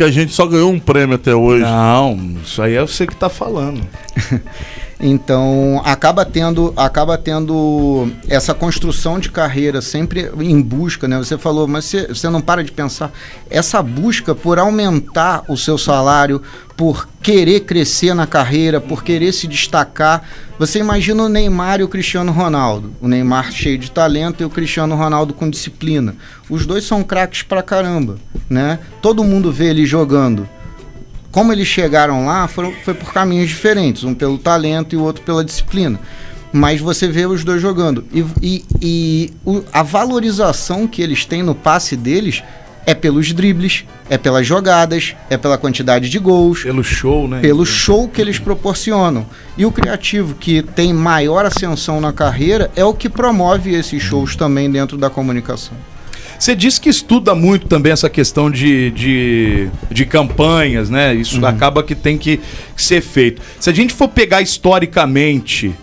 [0.00, 1.62] Que a gente só ganhou um prêmio até hoje.
[1.62, 3.86] Não, isso aí é você que tá falando.
[5.02, 11.16] Então acaba tendo, acaba tendo essa construção de carreira sempre em busca, né?
[11.16, 13.10] Você falou, mas você, você não para de pensar
[13.48, 16.42] essa busca por aumentar o seu salário,
[16.76, 20.22] por querer crescer na carreira, por querer se destacar.
[20.58, 24.50] Você imagina o Neymar e o Cristiano Ronaldo, o Neymar cheio de talento e o
[24.50, 26.14] Cristiano Ronaldo com disciplina.
[26.48, 28.16] Os dois são craques pra caramba,
[28.48, 28.78] né?
[29.00, 30.48] Todo mundo vê ele jogando
[31.32, 35.22] como eles chegaram lá foram, foi por caminhos diferentes, um pelo talento e o outro
[35.22, 36.00] pela disciplina.
[36.52, 38.04] Mas você vê os dois jogando.
[38.12, 42.42] E, e- e o- a valorização que eles têm no passe deles
[42.84, 47.38] é pelos dribles, é pelas jogadas, é pela quantidade de gols, Pelo show, né?
[47.40, 49.24] pelo show que eles proporcionam.
[49.56, 54.34] E o criativo que tem maior ascensão na carreira é o que promove esses shows
[54.34, 55.74] também dentro da comunicação.
[56.40, 61.14] Você disse que estuda muito também essa questão de, de, de campanhas, né?
[61.14, 62.40] Isso acaba que tem que
[62.74, 63.42] ser feito.
[63.60, 65.74] Se a gente for pegar historicamente,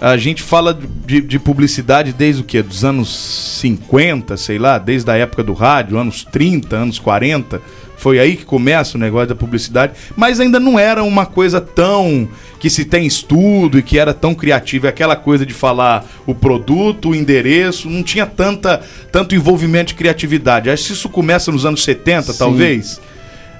[0.00, 0.72] a gente fala
[1.06, 2.62] de, de publicidade desde o quê?
[2.62, 3.14] Dos anos
[3.60, 7.60] 50, sei lá, desde a época do rádio, anos 30, anos 40.
[8.00, 12.26] Foi aí que começa o negócio da publicidade, mas ainda não era uma coisa tão
[12.58, 17.10] que se tem estudo e que era tão criativa, aquela coisa de falar o produto,
[17.10, 18.80] o endereço, não tinha tanta
[19.12, 20.70] tanto envolvimento de criatividade.
[20.70, 22.38] Acho que isso começa nos anos 70, Sim.
[22.38, 22.98] talvez.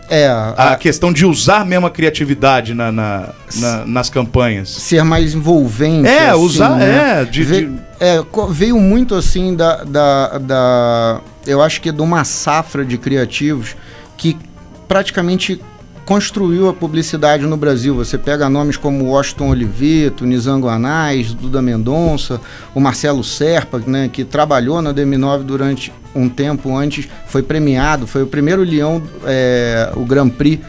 [0.09, 0.26] É,
[0.57, 4.70] A questão de usar mesmo a criatividade na, na- na- nas campanhas.
[4.70, 6.09] ser mais envolvente.
[6.09, 7.20] É, assim, usar- né?
[7.20, 8.16] é, de- Ve- de- é,
[8.51, 13.76] veio muito assim da, da, da- Eu acho que de uma safra de criativos
[14.21, 14.37] que
[14.87, 15.59] praticamente
[16.05, 17.95] construiu a publicidade no Brasil.
[17.95, 22.39] Você pega nomes como Washington Oliveto, Nizango Anais, Duda Mendonça,
[22.75, 28.23] o Marcelo Serpa, né, que trabalhou na DM9 durante um tempo antes, foi premiado, foi
[28.23, 30.62] o primeiro leão, é, o Grand Prix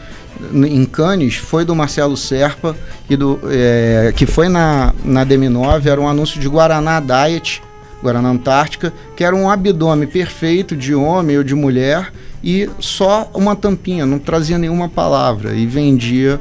[0.54, 2.74] em Cannes foi do Marcelo Serpa,
[3.10, 7.62] e do, é, que foi na, na DM9, era um anúncio de Guaraná Diet,
[8.02, 12.10] Guaraná Antártica, que era um abdômen perfeito de homem ou de mulher
[12.42, 16.40] e só uma tampinha, não trazia nenhuma palavra e vendia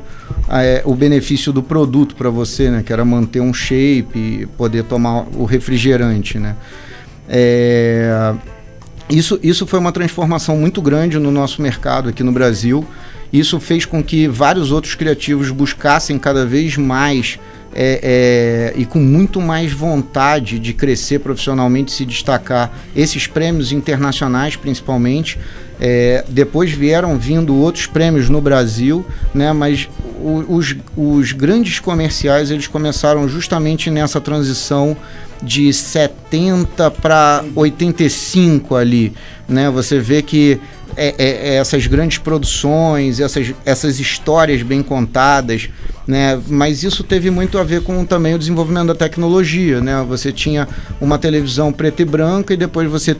[0.50, 2.84] é, o benefício do produto para você, né?
[2.84, 6.56] Que era manter um shape e poder tomar o refrigerante, né?
[7.30, 8.34] É,
[9.10, 12.86] isso, isso foi uma transformação muito grande no nosso mercado aqui no Brasil.
[13.32, 17.40] Isso fez com que vários outros criativos buscassem cada vez mais
[17.74, 22.72] é, é, e com muito mais vontade de crescer profissionalmente, se destacar.
[22.96, 25.40] Esses prêmios internacionais, principalmente,
[25.80, 29.52] é, depois vieram vindo outros prêmios no Brasil, né?
[29.52, 29.90] Mas
[30.48, 34.96] os, os grandes comerciais eles começaram justamente nessa transição
[35.42, 39.14] de 70 para 85 ali,
[39.48, 39.72] né?
[39.72, 40.60] Você vê que
[40.96, 45.70] é, é, é essas grandes produções, essas, essas histórias bem contadas,
[46.08, 46.40] né?
[46.48, 50.04] Mas isso teve muito a ver com também o desenvolvimento da tecnologia, né?
[50.08, 50.68] Você tinha
[51.00, 53.16] uma televisão preta e branca e depois você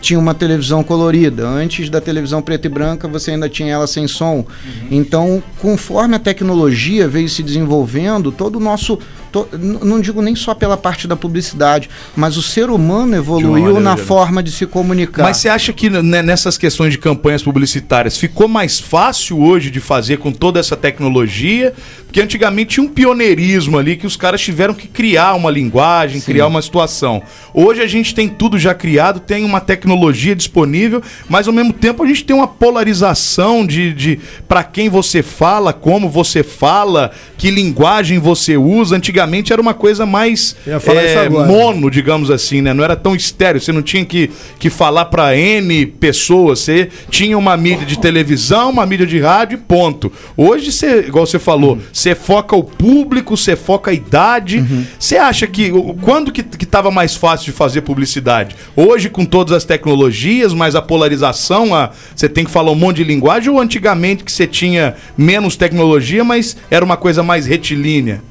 [0.00, 1.46] tinha uma televisão colorida.
[1.46, 4.38] Antes da televisão preta e branca, você ainda tinha ela sem som.
[4.38, 4.44] Uhum.
[4.90, 8.98] Então, conforme a tecnologia veio se desenvolvendo, todo o nosso.
[9.32, 13.96] To, não digo nem só pela parte da publicidade, mas o ser humano evoluiu na
[13.96, 15.22] forma de se comunicar.
[15.22, 19.80] Mas você acha que né, nessas questões de campanhas publicitárias ficou mais fácil hoje de
[19.80, 21.72] fazer com toda essa tecnologia?
[22.04, 26.26] Porque antigamente tinha um pioneirismo ali que os caras tiveram que criar uma linguagem, Sim.
[26.26, 27.22] criar uma situação.
[27.54, 32.02] Hoje a gente tem tudo já criado, tem uma tecnologia disponível, mas ao mesmo tempo
[32.02, 37.50] a gente tem uma polarização de, de para quem você fala, como você fala, que
[37.50, 38.94] linguagem você usa.
[38.94, 39.21] Antigamente
[39.52, 42.72] era uma coisa mais é, mono, digamos assim, né?
[42.72, 43.60] Não era tão estéreo.
[43.60, 46.60] Você não tinha que, que falar para N pessoas.
[46.60, 50.12] Você tinha uma mídia de televisão, uma mídia de rádio e ponto.
[50.36, 54.64] Hoje, você, igual você falou, você foca o público, você foca a idade.
[54.98, 55.22] Você uhum.
[55.22, 55.70] acha que.
[56.00, 58.56] Quando que, que tava mais fácil de fazer publicidade?
[58.76, 61.70] Hoje, com todas as tecnologias, mas a polarização,
[62.14, 66.24] você tem que falar um monte de linguagem, ou antigamente que você tinha menos tecnologia,
[66.24, 68.22] mas era uma coisa mais retilínea?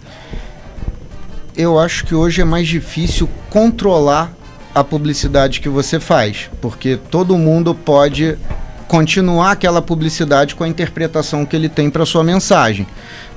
[1.55, 4.31] Eu acho que hoje é mais difícil controlar
[4.73, 8.37] a publicidade que você faz, porque todo mundo pode
[8.87, 12.87] continuar aquela publicidade com a interpretação que ele tem para sua mensagem.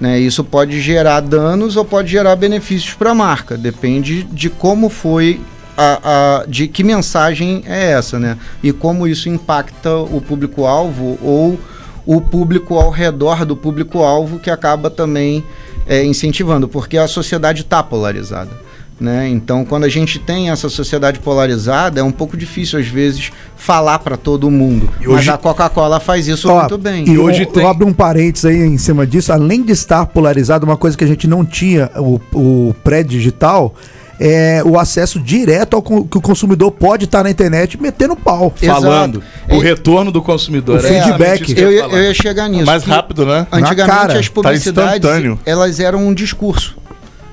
[0.01, 0.19] Né?
[0.19, 5.41] Isso pode gerar danos ou pode gerar benefícios para a marca, depende de como foi
[5.77, 6.01] a,
[6.43, 8.39] a, de que mensagem é essa, né?
[8.62, 11.59] E como isso impacta o público-alvo ou
[12.07, 15.45] o público ao redor do público-alvo que acaba também
[15.87, 18.51] é, incentivando, porque a sociedade está polarizada.
[19.01, 19.29] Né?
[19.29, 23.99] Então, quando a gente tem essa sociedade polarizada, é um pouco difícil às vezes falar
[23.99, 24.89] para todo mundo.
[25.01, 27.09] E Mas a Coca-Cola faz isso Ó, muito bem.
[27.09, 27.65] E hoje eu, tem...
[27.65, 29.33] eu abro um parênteses aí em cima disso.
[29.33, 33.75] Além de estar polarizado, uma coisa que a gente não tinha, o, o pré-digital,
[34.19, 38.53] é o acesso direto ao que o consumidor pode estar na internet metendo pau.
[38.57, 39.23] Falando.
[39.23, 39.55] Exato.
[39.55, 40.81] O retorno do consumidor.
[40.81, 41.59] O é, feedback.
[41.59, 42.67] Eu, eu, ia chegar nisso.
[42.67, 43.47] Mais rápido, né?
[43.51, 46.77] Antigamente as tá publicidades, tá elas eram um discurso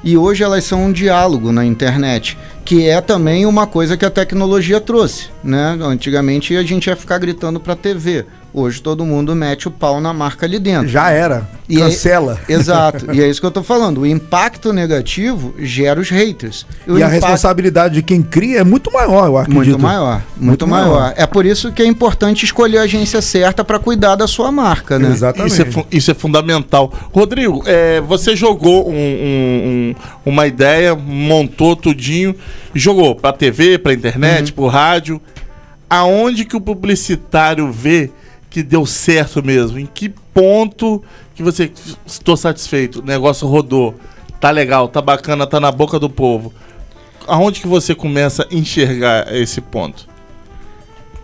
[0.04, 4.10] e hoje elas são um diálogo na internet, que é também uma coisa que a
[4.10, 5.78] tecnologia trouxe, né?
[5.82, 8.26] Antigamente a gente ia ficar gritando para a TV.
[8.54, 10.90] Hoje todo mundo mete o pau na marca ali dentro.
[10.90, 11.48] Já era.
[11.70, 12.38] E Cancela.
[12.50, 13.08] É, exato.
[13.14, 14.02] e é isso que eu tô falando.
[14.02, 16.66] O impacto negativo gera os haters.
[16.86, 19.56] E, e a responsabilidade de quem cria é muito maior, eu acredito.
[19.56, 20.16] Muito maior.
[20.36, 21.00] Muito, muito maior.
[21.00, 21.14] maior.
[21.16, 25.00] É por isso que é importante escolher a agência certa para cuidar da sua marca,
[25.00, 25.12] né?
[25.12, 25.54] Exatamente.
[25.54, 26.92] Isso é, isso é fundamental.
[27.14, 29.96] Rodrigo, é, você jogou um, um,
[30.26, 32.36] um, uma ideia, montou tudinho,
[32.76, 34.70] jogou para TV, para internet, uhum.
[34.70, 35.22] para rádio.
[35.90, 38.12] Aonde que o publicitário vê
[38.52, 39.80] que deu certo mesmo?
[39.80, 41.02] Em que ponto
[41.34, 41.72] que você
[42.06, 43.00] estou satisfeito?
[43.00, 43.96] O negócio rodou,
[44.40, 46.54] tá legal, tá bacana, tá na boca do povo.
[47.26, 50.08] Aonde que você começa a enxergar esse ponto?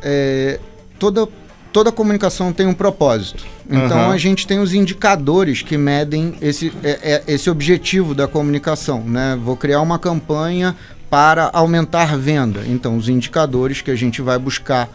[0.01, 0.59] É,
[0.97, 1.27] toda
[1.73, 3.45] toda comunicação tem um propósito.
[3.69, 4.11] Então uhum.
[4.11, 9.03] a gente tem os indicadores que medem esse, é, é, esse objetivo da comunicação.
[9.03, 9.37] Né?
[9.39, 10.75] Vou criar uma campanha
[11.09, 12.63] para aumentar venda.
[12.67, 14.89] Então, os indicadores que a gente vai buscar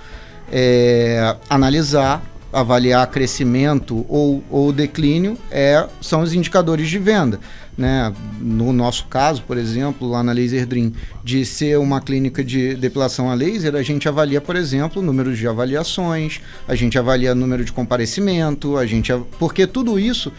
[0.53, 2.23] é, analisar
[2.53, 7.41] avaliar crescimento ou, ou declínio é, são os indicadores de venda.
[7.77, 8.13] Né?
[8.39, 10.93] No nosso caso, por exemplo, lá na Laser Dream,
[11.25, 15.35] de ser uma clínica de depilação a laser, a gente avalia, por exemplo, o número
[15.35, 20.31] de avaliações, a gente avalia o número de comparecimento, a gente, porque tudo isso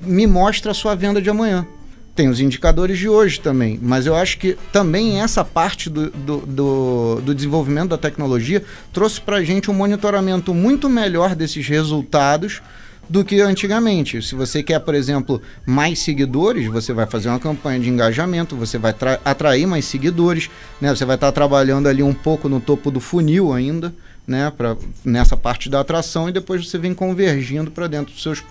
[0.00, 1.66] me mostra a sua venda de amanhã.
[2.18, 6.38] Tem os indicadores de hoje também, mas eu acho que também essa parte do, do,
[6.38, 8.60] do, do desenvolvimento da tecnologia
[8.92, 12.60] trouxe para a gente um monitoramento muito melhor desses resultados
[13.08, 14.20] do que antigamente.
[14.20, 18.78] Se você quer, por exemplo, mais seguidores, você vai fazer uma campanha de engajamento, você
[18.78, 20.50] vai tra- atrair mais seguidores,
[20.80, 20.92] né?
[20.92, 23.94] Você vai estar trabalhando ali um pouco no topo do funil ainda,
[24.26, 24.52] né?
[24.56, 28.42] Pra, nessa parte da atração e depois você vem convergindo para dentro dos seus,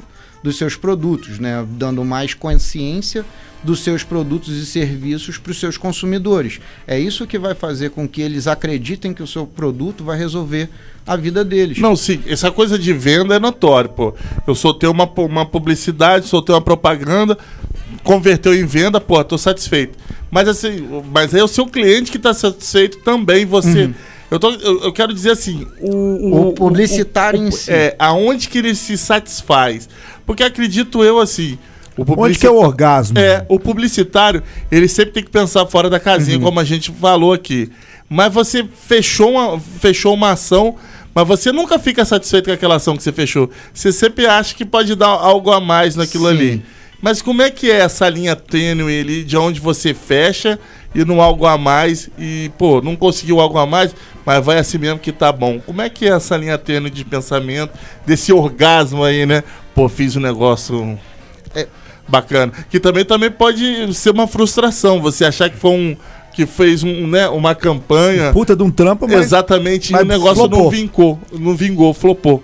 [0.42, 1.68] dos seus produtos, né?
[1.72, 3.26] Dando mais consciência
[3.64, 6.60] dos seus produtos e serviços para os seus consumidores.
[6.86, 10.70] É isso que vai fazer com que eles acreditem que o seu produto vai resolver
[11.06, 11.80] a vida deles.
[11.80, 14.14] Não, sim, essa coisa de venda é notório, pô.
[14.46, 17.38] Eu soltei uma, uma publicidade, soltei uma propaganda,
[18.04, 19.98] converteu em venda, pô, tô satisfeito.
[20.30, 23.90] Mas assim, mas é o seu cliente que tá satisfeito também, você.
[24.30, 26.48] Eu, tô, eu, eu quero dizer assim, o, Uhum.
[26.50, 27.72] O publicitário em si.
[27.72, 29.88] É, aonde que ele se satisfaz?
[30.26, 31.58] Porque acredito eu assim.
[31.98, 33.18] O Onde que é o orgasmo?
[33.18, 36.44] É, o publicitário, ele sempre tem que pensar fora da casinha, Uhum.
[36.44, 37.72] como a gente falou aqui.
[38.10, 40.76] Mas você fechou uma, fechou uma ação,
[41.14, 43.50] mas você nunca fica satisfeito com aquela ação que você fechou.
[43.74, 46.30] Você sempre acha que pode dar algo a mais naquilo Sim.
[46.36, 46.66] ali.
[47.02, 50.58] Mas como é que é essa linha tênue ali de onde você fecha
[50.96, 53.94] e no algo a mais e, pô, não conseguiu algo a mais,
[54.26, 55.60] mas vai assim mesmo que tá bom.
[55.60, 57.72] Como é que é essa linha tênue de pensamento,
[58.06, 59.44] desse orgasmo aí, né?
[59.76, 60.98] Pô, fiz um negócio
[61.54, 61.68] É.
[62.08, 62.52] bacana.
[62.70, 65.98] Que também, também pode ser uma frustração, você achar que foi um.
[66.34, 68.32] que fez um, né, uma campanha.
[68.32, 69.20] Puta de um trampo, mas.
[69.26, 70.70] Exatamente, e mas o negócio não flopou.
[70.72, 72.44] vingou, não vingou, flopou.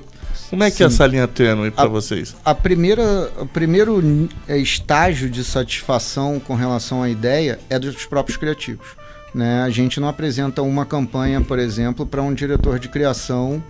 [0.50, 0.94] Como é que é Sim.
[0.96, 2.36] essa linha tênue pra A- vocês?
[2.46, 8.38] A primeira, o primeiro eh, estágio de satisfação com relação à ideia é dos próprios
[8.38, 8.86] criativos.
[9.34, 9.64] Né?
[9.64, 13.64] A gente não apresenta uma campanha, por exemplo, para um diretor de criação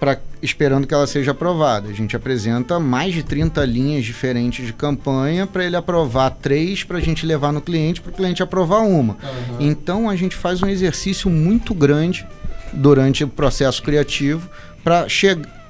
[0.00, 1.90] pra, esperando que ela seja aprovada.
[1.90, 6.96] A gente apresenta mais de 30 linhas diferentes de campanha para ele aprovar três, para
[6.96, 9.18] a gente levar no cliente, para o cliente aprovar uma.
[9.60, 12.26] Então a gente faz um exercício muito grande
[12.72, 14.48] durante o processo criativo
[14.82, 15.60] para chegar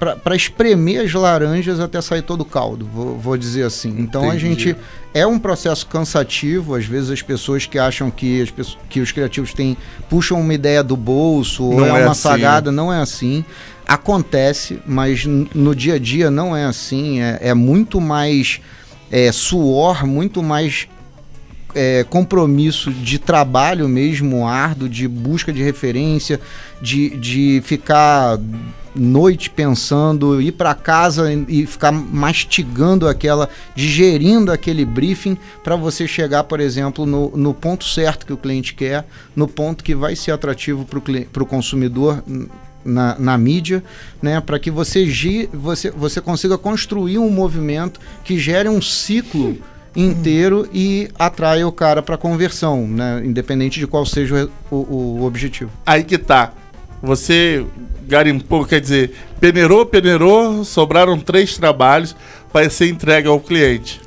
[0.00, 3.94] para espremer as laranjas até sair todo o caldo, vou, vou dizer assim.
[3.98, 4.40] Então a Entendi.
[4.40, 4.76] gente
[5.12, 9.52] é um processo cansativo, às vezes as pessoas que acham que, as que os criativos
[9.52, 9.76] têm
[10.08, 13.44] puxam uma ideia do bolso ou Não é, é uma assim, sagada, não é assim.
[13.90, 17.20] Acontece, mas no dia a dia não é assim.
[17.20, 18.60] É, é muito mais
[19.10, 20.86] é, suor, muito mais
[21.74, 26.40] é, compromisso de trabalho mesmo árduo, de busca de referência,
[26.80, 28.38] de, de ficar
[28.94, 36.44] noite pensando, ir para casa e ficar mastigando aquela, digerindo aquele briefing para você chegar,
[36.44, 40.30] por exemplo, no, no ponto certo que o cliente quer, no ponto que vai ser
[40.30, 40.86] atrativo
[41.32, 42.22] para o consumidor
[42.84, 43.82] na, na mídia,
[44.22, 45.06] né, para que você,
[45.52, 49.58] você, você consiga construir um movimento que gere um ciclo
[49.94, 55.24] inteiro e atrai o cara para conversão, né, independente de qual seja o o, o
[55.24, 55.70] objetivo.
[55.84, 56.52] Aí que tá.
[57.02, 57.64] Você
[58.06, 62.14] garimpou, quer dizer, peneirou, peneirou, sobraram três trabalhos
[62.52, 64.00] para ser entregue ao cliente.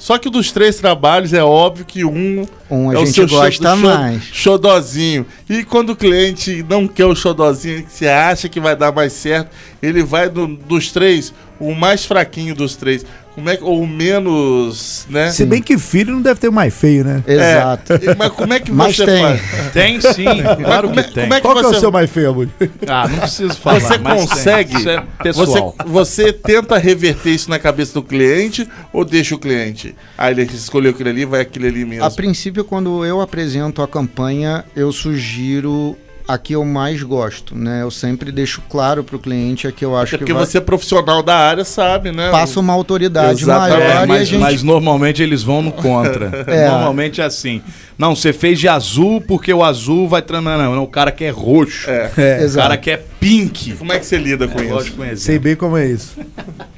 [0.00, 3.76] Só que dos três trabalhos é óbvio que um, Um é o seu gosta xo-
[3.76, 4.22] xo- mais.
[4.32, 5.26] xodozinho.
[5.48, 9.12] E quando o cliente não quer o xodozinho, que você acha que vai dar mais
[9.12, 9.50] certo,
[9.82, 13.04] ele vai do- dos três, o mais fraquinho dos três.
[13.34, 15.30] Como é que, ou menos, né?
[15.30, 17.22] Se bem que filho não deve ter o mais feio, né?
[17.26, 17.92] Exato.
[17.94, 19.22] É, mas como é que Mas você tem.
[19.22, 19.40] faz?
[19.72, 20.24] Tem sim,
[20.64, 21.22] claro como é- que tem.
[21.24, 22.48] como é que Qual que é o você- seu mais feio, amor?
[22.88, 23.80] Ah, não preciso falar.
[23.80, 24.28] Você mas tem.
[24.28, 24.76] consegue?
[24.76, 25.74] Isso é Você, pessoal.
[25.86, 29.94] você tenta reverter isso na cabeça do cliente ou deixa o cliente?
[30.18, 32.04] Ah, ele escolheu aquele ali, vai aquele ali mesmo.
[32.04, 35.96] A princípio, quando eu apresento a campanha, eu sugiro
[36.32, 37.82] a que eu mais gosto, né?
[37.82, 40.44] Eu sempre deixo claro para o cliente a que eu acho Até que porque vai...
[40.46, 42.30] você é profissional da área, sabe, né?
[42.30, 43.78] passa uma autoridade Exatamente.
[43.78, 44.40] maior É, e a mas, gente...
[44.40, 46.30] mas normalmente eles vão no contra.
[46.50, 46.68] É.
[46.68, 47.62] Normalmente é assim.
[47.98, 50.22] Não, você fez de azul porque o azul vai.
[50.22, 51.88] tra- Não, não, não, o cara quer roxo.
[51.90, 52.10] É.
[52.16, 53.72] É, O cara quer pink.
[53.74, 54.72] Como é que você lida com isso?
[54.72, 56.16] Lógico, um sei bem como é isso.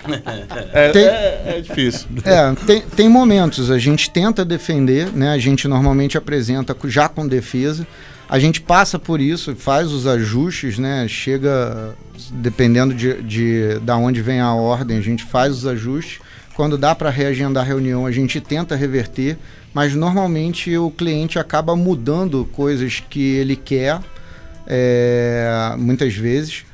[0.72, 2.08] É, Tem- é- é difícil.
[2.24, 5.30] É, tem, tem momentos, a gente tenta defender, né?
[5.30, 7.86] A gente normalmente apresenta já com defesa.
[8.32, 11.06] A gente passa por isso, faz os ajustes, né?
[11.06, 11.94] Chega,
[12.30, 16.18] dependendo de, de da onde vem a ordem, a gente faz os ajustes.
[16.56, 19.36] Quando dá para reagendar a reunião, a gente tenta reverter,
[19.74, 24.00] mas normalmente o cliente acaba mudando coisas que ele quer,
[24.66, 26.64] é, muitas vezes.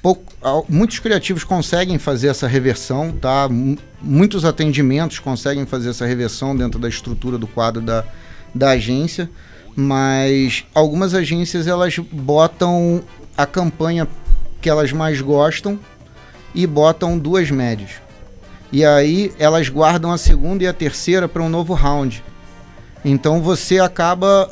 [0.00, 0.32] Pouco,
[0.68, 3.48] muitos criativos conseguem fazer essa reversão, tá?
[3.50, 8.04] M- Muitos atendimentos conseguem fazer essa reversão dentro da estrutura do quadro da,
[8.54, 9.28] da agência,
[9.80, 13.02] mas algumas agências elas botam
[13.36, 14.06] a campanha
[14.60, 15.78] que elas mais gostam
[16.54, 17.92] e botam duas médias.
[18.70, 22.22] E aí elas guardam a segunda e a terceira para um novo round.
[23.04, 24.50] Então você acaba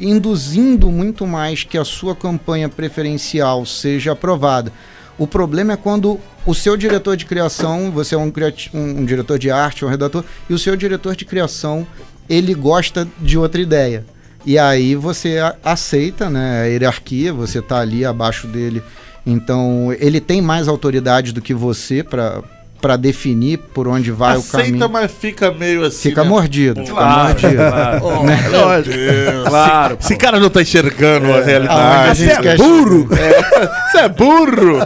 [0.00, 4.72] induzindo muito mais que a sua campanha preferencial seja aprovada.
[5.18, 8.32] O problema é quando o seu diretor de criação, você é um,
[8.74, 11.86] um- um diretor de arte, um redator, e o seu diretor de criação,
[12.28, 14.04] ele gosta de outra ideia.
[14.44, 18.82] E aí você aceita, né, a hierarquia, você tá ali abaixo dele.
[19.26, 22.44] Então, ele tem mais autoridade do que você para
[22.80, 24.88] para definir por onde vai o Aceita, caminho.
[24.90, 26.10] mas fica meio assim.
[26.10, 26.28] Fica né?
[26.28, 27.54] mordido, fica Claro, mordido.
[27.56, 28.00] claro.
[28.04, 28.48] Oh, Né?
[28.50, 29.48] meu Deus.
[29.48, 32.18] Claro, Esse cara não tá enxergando a Aonde a realidade.
[32.18, 33.08] Você quer é burro!
[33.08, 34.78] Você é burro!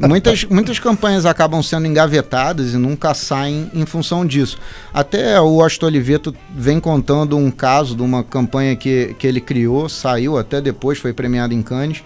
[0.00, 4.58] É, muitas, muitas campanhas acabam sendo engavetadas e nunca saem em função disso.
[4.92, 9.88] Até o Washington Oliveto vem contando um caso de uma campanha que, que ele criou,
[9.88, 12.02] saiu até depois, foi premiado em Cannes,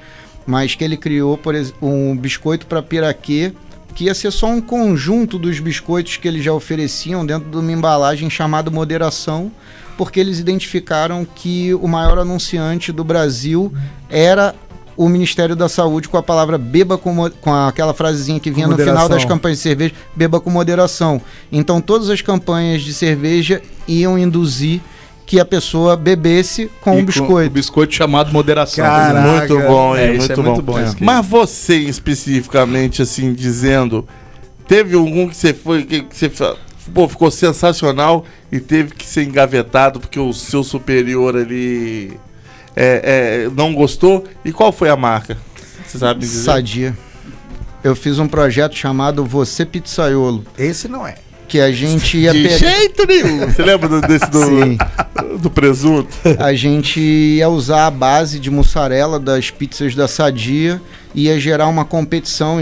[0.46, 3.52] mas que ele criou, por exemplo, um biscoito para piraquê,
[3.94, 7.72] que ia ser só um conjunto dos biscoitos que eles já ofereciam dentro de uma
[7.72, 9.50] embalagem chamada Moderação,
[9.96, 13.72] porque eles identificaram que o maior anunciante do Brasil
[14.08, 14.54] era
[14.96, 18.76] o Ministério da Saúde com a palavra beba com, com aquela frasezinha que vinha no
[18.76, 21.20] final das campanhas de cerveja, beba com moderação.
[21.50, 24.80] Então todas as campanhas de cerveja iam induzir
[25.30, 27.50] que a pessoa bebesse com E um biscoito.
[27.50, 28.84] O biscoito chamado moderação.
[28.84, 29.28] Caraca.
[29.28, 30.02] Muito bom, hein?
[30.02, 30.72] É, isso muito, é muito bom.
[30.72, 31.04] bom, isso aqui.
[31.04, 34.08] Mas você, especificamente, assim, dizendo,
[34.66, 36.28] teve algum que você foi, que você
[36.92, 42.18] pô, ficou sensacional e teve que ser engavetado porque o seu superior ali
[42.74, 44.24] é, é, não gostou?
[44.44, 45.38] E qual foi a marca?
[45.86, 46.42] Você sabe dizer?
[46.42, 46.98] Sadia.
[47.84, 51.14] Eu fiz um projeto chamado Você Pizzaiolo, Esse não é.
[51.50, 52.58] Que a gente ia De pegar.
[52.58, 53.46] jeito nenhum!
[53.50, 54.78] Você lembra do- desse do, Sim.
[55.40, 56.08] do presunto?
[56.38, 60.80] A gente ia usar a base de mussarela das pizzas da Sadia,
[61.12, 62.58] ia gerar uma competição,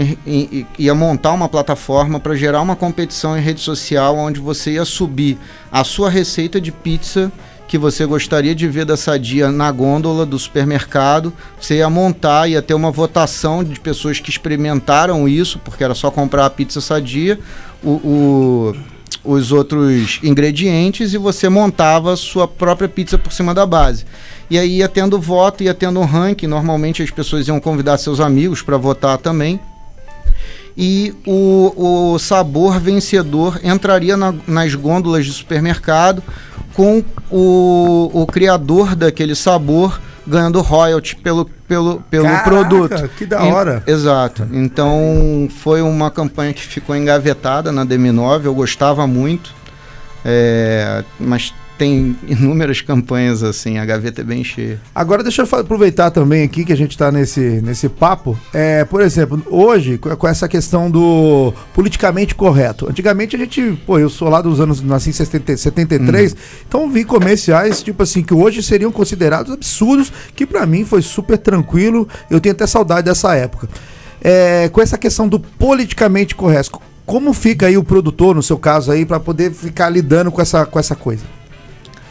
[0.77, 5.37] ia montar uma plataforma para gerar uma competição em rede social onde você ia subir
[5.71, 7.31] a sua receita de pizza
[7.69, 11.31] que você gostaria de ver da Sadia na gôndola do supermercado.
[11.61, 16.09] Você ia montar, ia ter uma votação de pessoas que experimentaram isso, porque era só
[16.09, 17.39] comprar a pizza Sadia.
[17.81, 18.75] o- o
[19.23, 24.05] os outros ingredientes e você montava a sua própria pizza por cima da base.
[24.49, 26.47] E aí ia tendo voto, ia tendo um ranking.
[26.47, 29.59] Normalmente as pessoas iam convidar seus amigos para votar também.
[30.81, 36.23] E o, o sabor vencedor entraria na- nas gôndolas de supermercado
[36.73, 43.09] com o, o criador daquele sabor ganhando royalty pelo, pelo, pelo Caraca, produto.
[43.17, 43.83] que da hora.
[43.85, 44.47] Exato.
[44.53, 49.53] Então foi uma campanha que ficou engavetada na DM9, eu gostava muito.
[50.23, 54.81] É, mas tem inúmeras campanhas assim, a gaveta é bem cheia.
[54.93, 58.37] Agora deixa eu aproveitar também aqui que a gente está nesse, nesse papo.
[58.53, 62.89] É, por exemplo, hoje, com essa questão do politicamente correto.
[62.89, 66.35] Antigamente a gente, pô, eu sou lá dos anos, nasci em 70, 73,
[66.67, 71.37] então vi comerciais, tipo assim, que hoje seriam considerados absurdos, que pra mim foi super
[71.37, 72.09] tranquilo.
[72.29, 73.69] Eu tenho até saudade dessa época.
[74.21, 78.91] É, com essa questão do politicamente correto, como fica aí o produtor, no seu caso
[78.91, 81.38] aí, pra poder ficar lidando com essa, com essa coisa?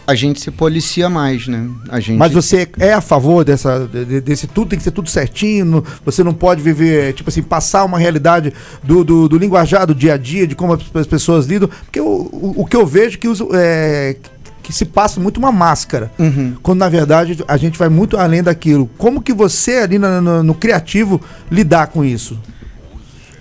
[0.08, 1.68] A gente se policia mais, né?
[1.90, 5.10] A gente Mas você é a favor dessa, de- desse tudo, tem que ser tudo
[5.10, 9.94] certinho, você não pode viver, tipo assim, passar uma realidade do, do, do linguajar, do
[9.94, 12.86] dia a dia, de como as, as pessoas lidam, porque o, o, o que eu
[12.86, 14.16] vejo que, uso, é,
[14.62, 16.54] que se passa muito uma máscara, Uhum.
[16.62, 18.88] quando na verdade a gente vai muito além daquilo.
[18.96, 22.38] Como que você ali na- no, no criativo lidar com isso?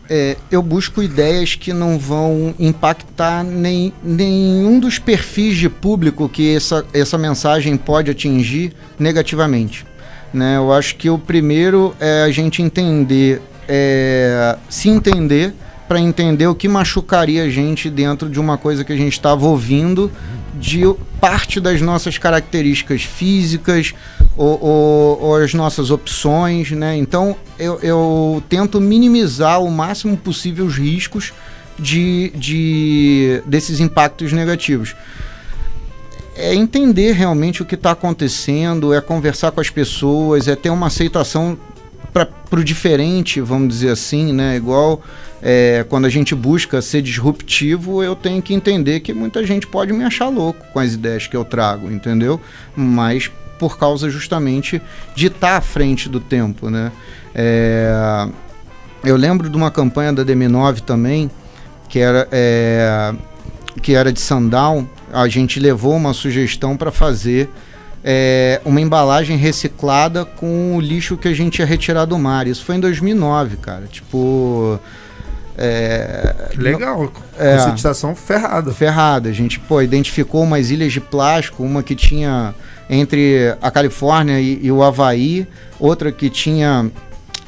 [0.09, 6.55] É, eu busco ideias que não vão impactar nem, nenhum dos perfis de público que
[6.55, 9.85] essa, essa mensagem pode atingir negativamente.
[10.33, 10.57] Né?
[10.57, 15.53] Eu acho que o primeiro é a gente entender, é, se entender
[15.87, 19.45] para entender o que machucaria a gente dentro de uma coisa que a gente estava
[19.45, 20.11] ouvindo
[20.59, 20.81] de
[21.21, 23.93] parte das nossas características físicas
[24.37, 26.95] ou, ou- as nossas opções, né?
[26.95, 31.33] Então eu, eu tento minimizar o máximo possível os riscos
[31.77, 34.95] de, de desses impactos negativos.
[36.35, 40.87] É entender realmente o que está acontecendo, é conversar com as pessoas, é ter uma
[40.87, 41.57] aceitação
[42.13, 44.55] para o diferente, vamos dizer assim, né?
[44.55, 45.01] Igual
[45.41, 49.93] é, quando a gente busca ser disruptivo, eu tenho que entender que muita gente pode
[49.93, 52.39] me achar louco com as ideias que eu trago, entendeu?
[52.75, 54.81] Mas por causa justamente
[55.15, 56.91] de estar à frente do tempo, né?
[57.33, 58.27] É,
[59.03, 61.29] eu lembro de uma campanha da DM9 também,
[61.87, 63.13] que era, é,
[63.81, 64.87] que era de sundown.
[65.13, 67.49] A gente levou uma sugestão para fazer
[68.03, 72.47] é, uma embalagem reciclada com o lixo que a gente ia retirar do mar.
[72.47, 73.85] Isso foi em 2009, cara.
[73.87, 74.79] Tipo.
[75.57, 77.11] É, Legal.
[77.37, 77.55] É.
[77.55, 78.71] Conscientização ferrada.
[78.71, 79.29] ferrada.
[79.29, 82.53] A gente, pô, identificou umas ilhas de plástico, uma que tinha
[82.89, 85.47] entre a Califórnia e, e o Havaí,
[85.79, 86.89] outra que tinha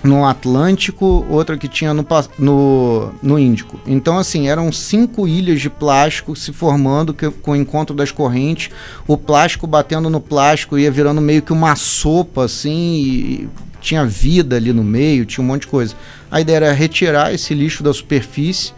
[0.01, 2.05] no Atlântico, outra que tinha no,
[2.37, 3.79] no, no Índico.
[3.85, 8.69] Então, assim, eram cinco ilhas de plástico se formando que- com o encontro das correntes,
[9.05, 13.49] o plástico batendo no plástico ia virando meio que uma sopa, assim, e
[13.81, 15.95] tinha vida ali no meio, tinha um monte de coisa.
[16.31, 18.73] A ideia era retirar esse lixo da superfície,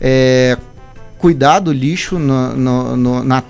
[0.00, 0.58] é,
[1.18, 2.52] cuidar do lixo na,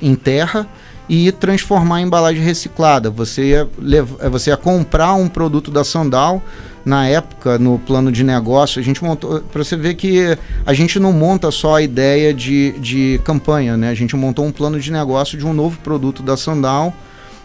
[0.03, 0.69] em terra
[1.09, 3.11] e transformar em embalagem reciclada.
[3.11, 6.43] Você ia, lev- eh, você ia comprar um produto da Sandal.
[6.85, 9.41] Na época, no plano de negócio, a gente montou.
[9.41, 10.37] Para você ver que
[10.67, 13.89] a gente não monta só a ideia de, de campanha, né?
[13.89, 16.93] A gente montou um plano de negócio de um novo produto da Sandal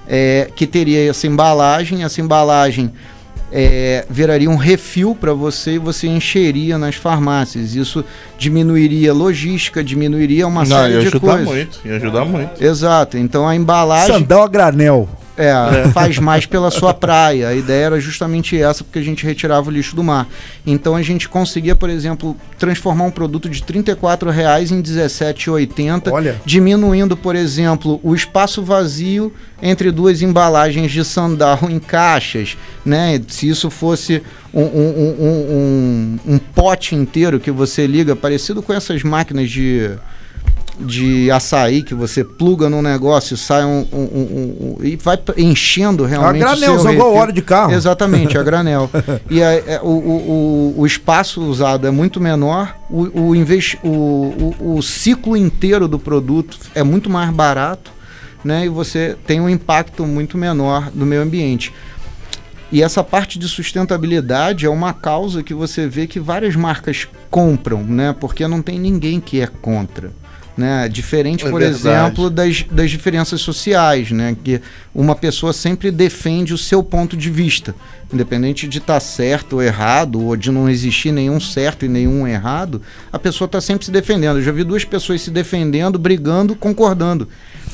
[0.06, 2.04] é, que teria essa embalagem.
[2.04, 2.92] Essa embalagem
[3.52, 7.76] é, viraria um refil para você e você encheria nas farmácias.
[7.76, 8.04] Isso
[8.38, 11.48] diminuiria a logística, diminuiria uma Não, série ia de ajudar coisas.
[11.48, 12.64] muito, ia ajudar muito.
[12.64, 13.18] Exato.
[13.18, 15.10] Então a embalagem Sandal a granel.
[15.40, 17.48] É, faz mais pela sua praia.
[17.48, 20.28] A ideia era justamente essa, porque a gente retirava o lixo do mar.
[20.68, 26.12] Então a gente conseguia, por exemplo, transformar um produto de 34 reais em R$ 17,80,
[26.12, 26.42] Olha.
[26.46, 32.58] diminuindo, por exemplo, o espaço vazio entre duas embalagens de sandal em caixas.
[32.86, 33.22] Né?
[33.28, 34.22] Se isso fosse
[34.54, 39.92] um- um- um- um- um pote inteiro que você liga, parecido com essas máquinas de
[40.80, 46.06] de açaí que você pluga num negócio, sai um, um- um- um- e vai enchendo
[46.06, 46.44] realmente.
[46.44, 47.22] A igual refil.
[47.22, 47.74] óleo de carro.
[47.74, 48.90] Exatamente, a granel.
[49.30, 54.56] e a- é, o, o, o- espaço usado é muito menor, o, o, inves- o,
[54.60, 57.92] o, o ciclo inteiro do produto é muito mais barato,
[58.44, 58.66] né?
[58.66, 61.74] E você tem um impacto muito menor no meio ambiente.
[62.72, 67.84] E essa parte de sustentabilidade é uma causa que você vê que várias marcas compram,
[67.84, 68.16] né?
[68.20, 70.12] Porque não tem ninguém que é contra.
[70.58, 70.90] Né?
[70.90, 71.80] Diferente, É por verdade.
[71.88, 74.36] exemplo, das, das diferenças sociais, né?
[74.44, 74.60] Que
[74.94, 77.74] uma pessoa sempre defende o seu ponto de vista.
[78.12, 82.82] Independente de estar certo ou errado, ou de não existir nenhum certo e nenhum errado,
[83.14, 84.38] a pessoa está sempre se defendendo.
[84.38, 87.28] Eu já vi duas pessoas se defendendo, brigando, concordando.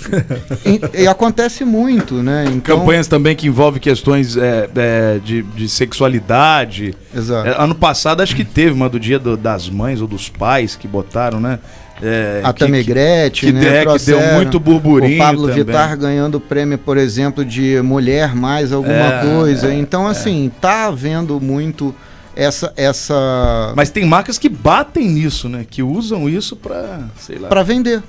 [0.95, 2.45] e, e acontece muito, né?
[2.53, 6.93] Então, Campanhas também que envolvem questões é, é, de, de sexualidade.
[7.15, 7.47] Exato.
[7.49, 10.75] É, ano passado acho que teve uma do dia do- das mães ou dos pais
[10.75, 11.59] que botaram, né?
[12.01, 13.61] É, a que- Tamegrete, que, né?
[13.61, 15.63] que, é, que deu muito burburinho O Pablo também.
[15.63, 19.73] Vittar ganhando o prêmio, por exemplo, de mulher mais alguma É, coisa.
[19.73, 21.95] Então, assim, tá havendo muito
[22.35, 25.65] essa essa Mas tem marcas que batem nisso, né?
[25.69, 27.47] Que usam isso pra, sei lá.
[27.47, 28.03] para vender,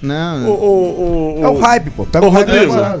[0.00, 0.44] né?
[0.46, 2.06] O, o, o, É o hype, pô.
[2.06, 3.00] Pega o hype Rodrigo, agora.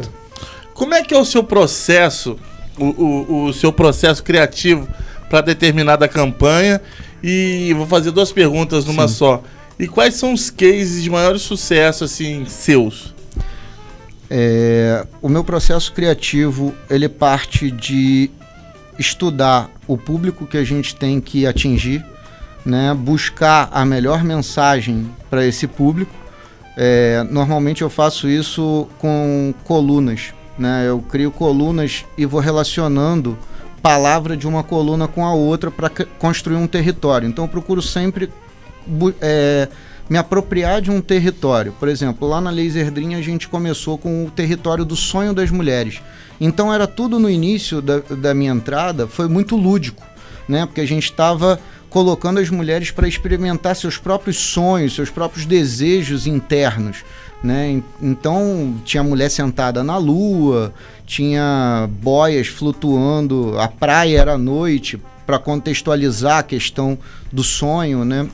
[0.74, 2.36] Como é que é o seu processo,
[2.78, 4.86] o, o, o seu processo criativo
[5.30, 6.78] para determinada campanha?
[7.22, 9.42] E vou fazer duas perguntas numa só.
[9.78, 13.14] E quais são os cases de maior sucesso, assim, seus?
[14.30, 18.30] É, o meu processo criativo ele parte de
[18.98, 22.04] estudar o público que a gente tem que atingir,
[22.64, 22.92] né?
[22.94, 26.12] buscar a melhor mensagem para esse público.
[26.76, 30.84] É, normalmente eu faço isso com colunas, né?
[30.86, 33.38] Eu crio colunas e vou relacionando
[33.80, 37.28] palavra de uma coluna com a outra para construir um território.
[37.28, 38.30] Então eu procuro sempre
[39.20, 39.68] é,
[40.08, 41.72] me apropriar de um território.
[41.78, 45.50] Por exemplo, lá na Laser Dream a gente começou com o território do sonho das
[45.50, 46.00] mulheres.
[46.40, 50.02] Então era tudo no início da, da minha entrada, foi muito lúdico,
[50.48, 50.66] né?
[50.66, 51.58] Porque a gente estava
[51.88, 56.98] colocando as mulheres para experimentar seus próprios sonhos, seus próprios desejos internos.
[57.42, 57.70] Né?
[57.70, 60.74] En- Então tinha mulher sentada na lua,
[61.06, 66.98] tinha boias flutuando, a praia era à noite, para contextualizar a questão
[67.32, 68.28] do sonho, né?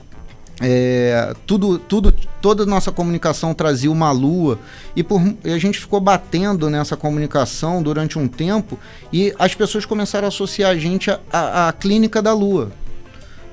[0.64, 4.58] É, tudo, tudo, toda nossa comunicação trazia uma lua.
[4.94, 8.78] E, por, e a gente ficou batendo nessa comunicação durante um tempo
[9.12, 12.70] e as pessoas começaram a associar a gente à clínica da lua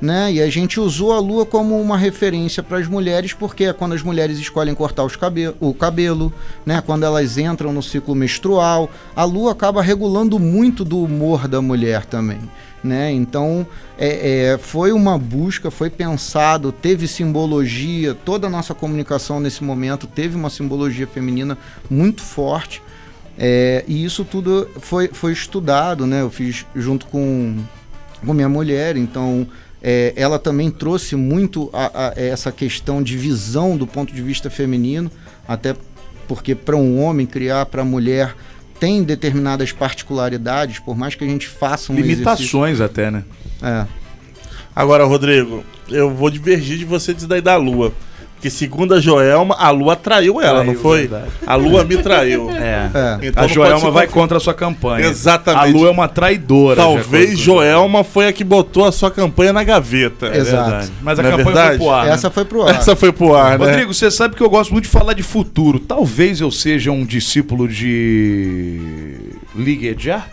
[0.01, 0.31] né?
[0.31, 3.93] E a gente usou a lua como uma referência para as mulheres, porque é quando
[3.93, 5.05] as mulheres escolhem cortar
[5.59, 6.33] o cabelo,
[6.65, 6.81] né?
[6.85, 12.05] Quando elas entram no ciclo menstrual, a lua acaba regulando muito do humor da mulher
[12.05, 12.39] também.
[12.81, 13.11] Né?
[13.11, 13.67] Então
[13.97, 20.07] é, é, foi uma busca, foi pensado, teve simbologia, toda a nossa comunicação nesse momento
[20.07, 21.57] teve uma simbologia feminina
[21.89, 22.81] muito forte.
[23.37, 26.21] É, e isso tudo foi, foi estudado, né?
[26.21, 27.57] Eu fiz junto com,
[28.25, 29.45] com minha mulher, então
[29.81, 34.49] é, ela também trouxe muito a- a- essa questão de visão do ponto de vista
[34.49, 35.09] feminino,
[35.47, 35.75] até
[36.27, 38.35] porque para um homem criar para a mulher
[38.79, 43.23] tem determinadas particularidades, por mais que a gente faça um exercício- Limitações até, né?
[43.61, 43.85] É.
[44.75, 47.91] Agora, Rodrigo, eu vou divergir de você disso daí da Lua.
[48.39, 50.99] Porque segundo a Joelma, a Lua traiu ela, Traiu, não foi?
[51.07, 51.25] verdade.
[51.45, 52.49] A Lua me traiu.
[52.59, 52.89] É.
[53.21, 55.05] Então a Joelma pode vai contra a sua campanha.
[55.05, 55.65] Exatamente.
[55.65, 56.77] A Lu é uma traidora.
[56.77, 60.27] Talvez Joelma foi a que botou a sua campanha na gaveta.
[60.27, 60.69] É Exato.
[60.69, 60.91] verdade.
[61.01, 61.77] Mas a Não é campanha verdade?
[61.77, 62.05] foi pro ar.
[62.05, 62.11] né?
[62.13, 62.75] Essa foi pro ar.
[62.75, 63.65] Essa foi pro ar, né?
[63.65, 65.79] Rodrigo, você sabe que eu gosto muito de falar de futuro.
[65.79, 68.79] Talvez eu seja um discípulo de
[69.55, 70.29] Liguejar?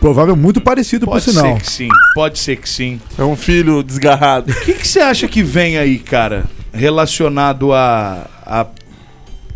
[0.00, 1.54] Provável muito parecido Pode por sinal.
[1.56, 3.00] ser que sim, pode ser que sim.
[3.18, 4.50] É um filho desgarrado.
[4.52, 8.66] O que, que você acha que vem aí, cara, relacionado a, a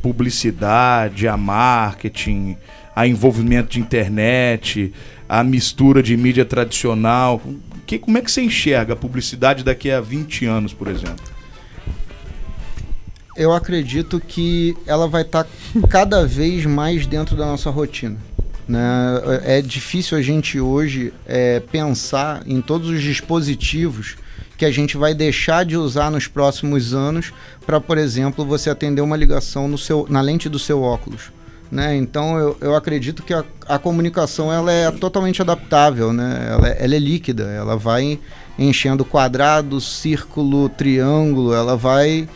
[0.01, 2.57] publicidade, a marketing,
[2.95, 4.93] a envolvimento de internet,
[5.29, 7.41] a mistura de mídia tradicional?
[7.87, 11.33] Que, como é que você enxerga a publicidade daqui a 20 anos, por exemplo?
[13.37, 15.47] eu acredito que ela vai estar
[15.89, 18.17] cada vez mais dentro da nossa rotina.
[18.69, 18.81] Né?
[19.45, 24.17] É difícil a gente hoje é, pensar em todos os dispositivos
[24.63, 27.33] que a gente vai deixar de usar nos próximos anos
[27.67, 31.33] para, por exemplo, você atender uma ligação no seu, na lente do seu óculos.
[31.69, 31.97] Né?
[31.97, 36.47] Então eu, eu acredito que a, a comunicação ela é totalmente adaptável, né?
[36.49, 38.21] ela, é, ela é líquida, ela vai
[38.57, 42.29] enchendo quadrado, círculo, triângulo, ela vai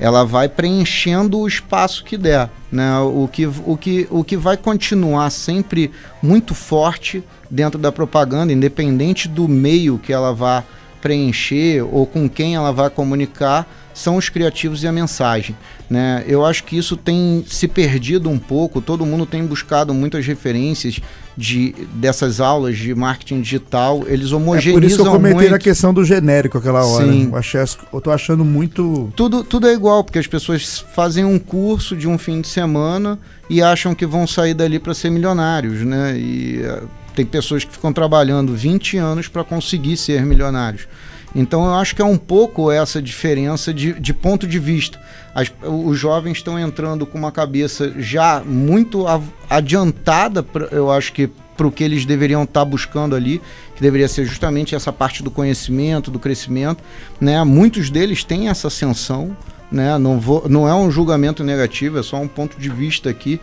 [0.00, 2.48] ela vai preenchendo o espaço que der.
[2.72, 2.98] Né?
[3.00, 5.90] O, que, o, que, o que vai continuar sempre
[6.22, 10.64] muito forte dentro da propaganda, independente do meio que ela vá
[11.06, 15.56] preencher ou com quem ela vai comunicar, são os criativos e a mensagem.
[15.88, 16.24] Né?
[16.26, 21.00] Eu acho que isso tem se perdido um pouco, todo mundo tem buscado muitas referências
[21.36, 25.50] de, dessas aulas de marketing digital, eles É homogeneizam por isso que eu comentei muito.
[25.52, 27.06] na questão do genérico aquela hora.
[27.06, 27.28] Sim.
[27.30, 27.60] Eu, achei,
[27.92, 29.12] eu tô achando muito.
[29.14, 33.18] Tudo, tudo é igual, porque as pessoas fazem um curso de um fim de semana
[33.48, 36.18] e acham que vão sair dali para ser milionários, né?
[36.18, 36.82] E eh,
[37.16, 40.86] tem pessoas que ficam trabalhando 20 anos para conseguir ser milionários.
[41.34, 44.98] Então eu acho que é um pouco essa diferença de, de ponto de vista.
[45.34, 51.12] As- os jovens estão entrando com uma cabeça já muito av- adiantada, pra- eu acho
[51.12, 53.40] que para o que eles deveriam estar buscando ali,
[53.74, 56.82] que deveria ser justamente essa parte do conhecimento, do crescimento.
[57.20, 57.42] Né?
[57.44, 59.34] Muitos deles têm essa ascensão,
[59.72, 59.96] né?
[59.98, 63.40] não, vou, não é um julgamento negativo, é só um ponto de vista aqui.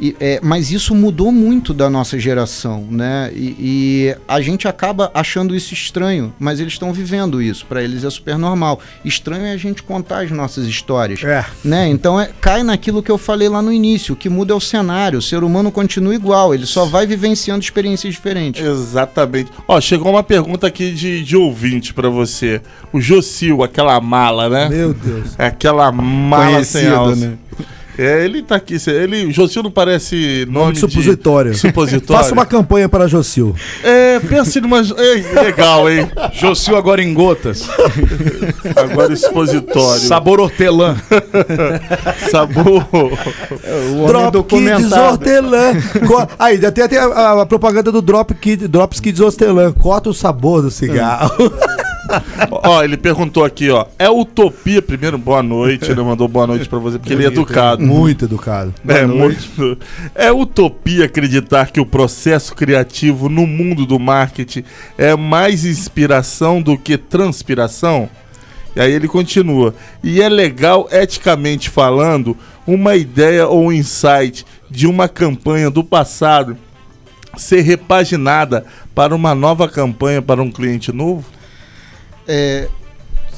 [0.00, 3.30] E, é, mas isso mudou muito da nossa geração, né?
[3.34, 7.66] E, e a gente acaba achando isso estranho, mas eles estão vivendo isso.
[7.66, 8.80] Para eles é super normal.
[9.04, 11.44] Estranho é a gente contar as nossas histórias, É.
[11.64, 11.88] né?
[11.88, 14.14] Então é, cai naquilo que eu falei lá no início.
[14.14, 15.18] O que muda é o cenário.
[15.18, 16.54] O ser humano continua igual.
[16.54, 18.64] Ele só vai vivenciando experiências diferentes.
[18.64, 19.50] Exatamente.
[19.66, 22.60] Ó, chegou uma pergunta aqui de, de ouvinte pra você.
[22.92, 24.68] O Jocil, aquela mala, né?
[24.68, 25.34] Meu Deus.
[25.38, 27.26] É aquela mala sem Conhecido, alça.
[27.26, 27.38] né?
[27.98, 28.76] É, ele tá aqui.
[28.86, 31.54] Ele, o Jocil não parece nome, Nome de supositório.
[31.54, 32.22] Supositório.
[32.22, 33.56] Faça uma campanha para Jocil.
[33.82, 34.78] É, pense numa.
[34.78, 36.08] Ei, legal, hein?
[36.32, 37.68] Jocil agora em gotas.
[38.76, 40.00] Agora expositório.
[40.00, 40.96] Sabor hortelã.
[42.30, 42.86] Sabor.
[42.92, 44.92] O homem Drop Kids.
[44.92, 45.72] Hortelã.
[46.38, 49.72] Aí, já tem até a, a propaganda do Drop Kid, Drops Kids Hortelã.
[49.72, 51.32] Corta o sabor do cigarro.
[52.50, 53.86] Ó, ele perguntou aqui, ó.
[53.98, 54.80] É utopia.
[54.80, 55.90] Primeiro, boa noite.
[55.90, 57.84] Ele mandou boa noite pra você, porque ele é educado.
[57.84, 58.74] Muito educado.
[58.86, 59.78] É, muito.
[60.14, 64.64] É utopia acreditar que o processo criativo no mundo do marketing
[64.96, 68.08] é mais inspiração do que transpiração?
[68.74, 69.74] E aí ele continua.
[70.02, 72.36] E é legal, eticamente falando,
[72.66, 76.56] uma ideia ou um insight de uma campanha do passado
[77.36, 78.64] ser repaginada
[78.94, 81.24] para uma nova campanha para um cliente novo?
[82.28, 82.68] É,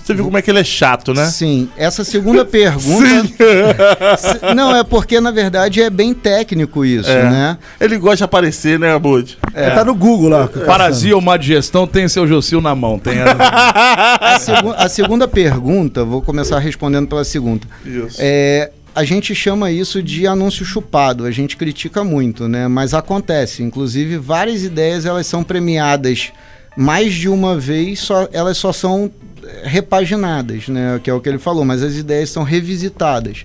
[0.03, 1.27] Você viu como é que ele é chato, né?
[1.27, 3.07] Sim, essa segunda pergunta.
[4.19, 7.31] Se- Não, é porque na verdade é bem técnico isso, É.
[7.31, 7.59] né?
[7.81, 9.39] Ele gosta de aparecer, né, Abud?
[9.55, 9.71] É.
[9.71, 10.49] Tá no Google lá.
[10.67, 12.99] Parasia ou má digestão tem seu Jocil na mão.
[12.99, 13.31] Tem a...
[14.35, 17.67] A, segu- a segunda pergunta, vou começar respondendo pela segunda.
[17.85, 18.17] Isso.
[18.19, 22.67] É, a gente chama isso de anúncio chupado, a gente critica muito, né?
[22.69, 26.33] Mas acontece, inclusive várias ideias elas são premiadas
[26.77, 29.11] mais de uma vez, só, elas só são
[29.43, 31.01] eh, repaginadas, né?
[31.03, 33.45] Que é o que ele falou, mas as ideias são revisitadas.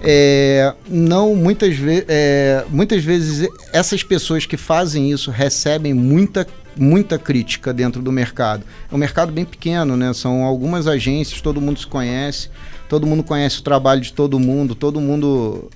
[0.00, 6.46] É, não muitas, ve é, muitas vezes essas pessoas que fazem isso recebem muita
[6.78, 8.62] muita crítica dentro do mercado.
[8.90, 10.12] É um mercado bem pequeno, né?
[10.12, 12.50] São algumas agências, todo mundo se conhece,
[12.88, 15.70] todo mundo conhece o trabalho de todo mundo, todo mundo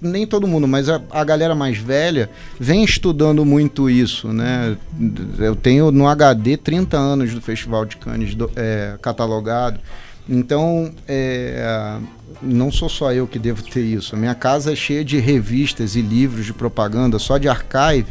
[0.00, 4.76] nem todo mundo, mas a, a galera mais velha vem estudando muito isso, né?
[5.38, 9.80] Eu tenho no HD 30 anos do Festival de Cannes do- é, catalogado.
[10.28, 11.96] Então, é,
[12.40, 14.14] não sou só eu que devo ter isso.
[14.14, 18.06] A minha casa é cheia de revistas e livros de propaganda, só de archive,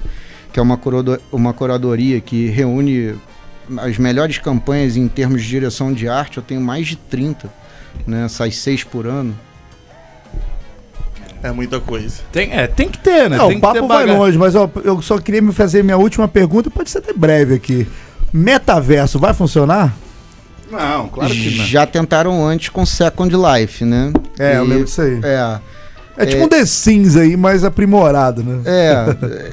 [0.51, 3.15] que é uma, curado- uma curadoria que reúne
[3.77, 6.37] as melhores campanhas em termos de direção de arte.
[6.37, 7.49] Eu tenho mais de 30,
[8.05, 8.27] né?
[8.27, 9.33] Sai seis por ano.
[11.41, 12.21] É muita coisa.
[12.31, 13.37] Tem, é, tem que ter, né?
[13.37, 15.83] Não, tem o que ter papo vai longe, mas ó, eu só queria me fazer
[15.83, 17.87] minha última pergunta, pode ser até breve aqui.
[18.33, 19.95] Metaverso vai funcionar?
[20.71, 21.65] Não, claro que não.
[21.65, 24.13] Já tentaram antes com Second Life, né?
[24.37, 25.19] É, eu E- lembro disso aí.
[25.23, 25.59] É.
[26.17, 28.61] É tipo um The Sims aí, mais aprimorado, né?
[28.65, 29.05] É,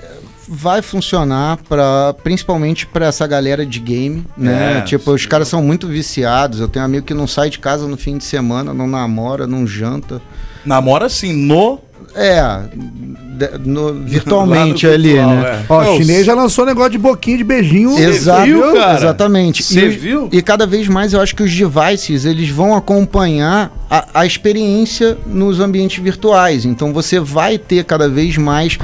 [0.49, 4.79] vai funcionar para principalmente para essa galera de game, né?
[4.79, 6.59] É, tipo, os caras são muito viciados.
[6.59, 9.47] Eu tenho um amigo que não sai de casa no fim de semana, não namora,
[9.47, 10.21] não janta.
[10.67, 11.79] Namora assim, no.
[12.15, 12.41] É,
[13.65, 15.51] no- virtualmente ali, virtual, né?
[15.51, 15.65] é.
[15.69, 17.99] Ó, Não, o chinês já lançou negócio de boquinha de beijinho.
[17.99, 18.97] Exato, viu, cara?
[18.99, 19.63] exatamente.
[19.63, 20.29] Cê os- viu?
[20.33, 25.19] e cada vez mais eu acho que os devices eles vão acompanhar a, a experiência
[25.27, 26.65] nos ambientes virtuais.
[26.65, 28.79] Então você vai ter cada vez mais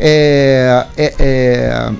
[0.00, 1.90] é, é, é,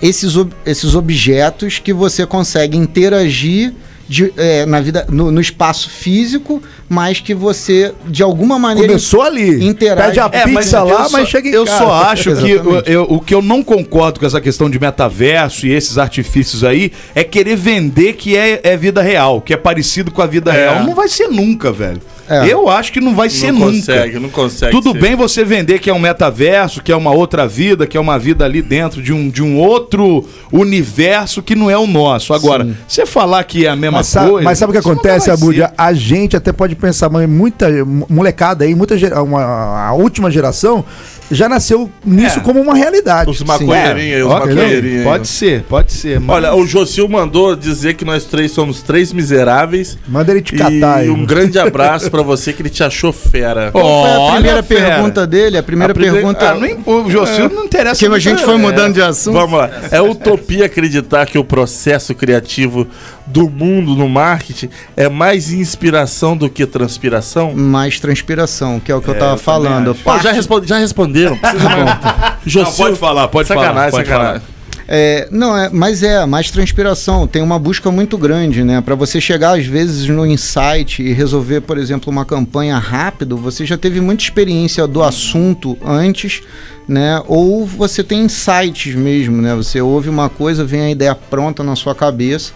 [0.00, 0.34] esses,
[0.64, 3.74] esses objetos que você consegue interagir
[4.08, 9.22] de- é, na vida no, no espaço físico, mas que você de alguma maneira Começou
[9.22, 9.64] ali.
[9.64, 10.08] interage.
[10.08, 11.78] Pede a É, pizza lá, eu mas só- chega em Eu casa.
[11.78, 12.90] só acho que o, Exatamente.
[12.92, 16.92] eu- o que eu não concordo com essa questão de metaverso e esses artifícios aí
[17.14, 20.70] é querer vender que é, é vida real, que é parecido com a vida É.
[20.70, 20.84] real.
[20.84, 22.00] Não vai ser nunca, velho.
[22.28, 22.46] É.
[22.48, 23.72] Eu acho que não vai ser não nunca.
[23.72, 24.72] consegue, não consegue.
[24.72, 25.00] Tudo ser.
[25.00, 28.18] bem você vender que é um metaverso, que é uma outra vida, que é uma
[28.18, 32.34] vida ali dentro de um, de um outro universo que não é o nosso.
[32.34, 34.42] Agora, você falar que é a mesma Mas coisa.
[34.42, 35.60] mas sabe o que acontece, Abud?
[35.76, 37.68] A gente até pode pensar, mas muita
[38.08, 40.84] molecada aí, muita uma, a última geração
[41.30, 42.42] já nasceu nisso É.
[42.42, 43.30] como uma realidade.
[43.30, 45.04] Os maconheirinhos aí, os Ok, maconheirinhos aí.
[45.04, 46.20] Pode ser, pode ser.
[46.20, 49.98] mas- Olha, o Jocil mandou dizer que nós três somos três miseráveis.
[50.06, 51.06] Manda ele te catar aí.
[51.08, 53.70] E um grande abraço pra você que ele te achou fera.
[53.72, 55.58] Qual foi a primeira pergunta dele?
[55.58, 56.50] A primeira A primeira- pergunta.
[56.50, 58.06] Ah, não, o Jocil não interessa.
[58.06, 58.44] que a gente é.
[58.44, 59.34] foi mudando de assunto.
[59.34, 59.70] Vamos lá.
[59.90, 62.86] É utopia acreditar que o processo criativo
[63.26, 67.54] do mundo no marketing é mais inspiração do que transpiração?
[67.54, 69.90] mais transpiração, que é o que eu tava falando.
[69.90, 70.02] acho.
[70.02, 71.38] Pô, já, respondi, já responderam.
[72.54, 73.62] não pode falar, pode falar.
[73.62, 74.40] sacanagem, pode sacanagem.
[74.40, 74.56] falar.
[74.88, 77.26] É, não, é, mas é, mais transpiração.
[77.26, 78.80] Tem uma busca muito grande, né?
[78.80, 83.66] Para você chegar, às vezes, no insight e resolver, por exemplo, uma campanha rápido, você
[83.66, 86.42] já teve muita experiência do assunto antes,
[86.86, 87.20] né?
[87.26, 89.54] Ou você tem insights mesmo, né?
[89.56, 92.52] Você ouve uma coisa, vem a ideia pronta na sua cabeça.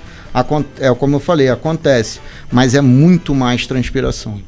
[0.78, 2.20] É como eu falei, acontece.
[2.50, 4.40] Mas é muito mais transpiração.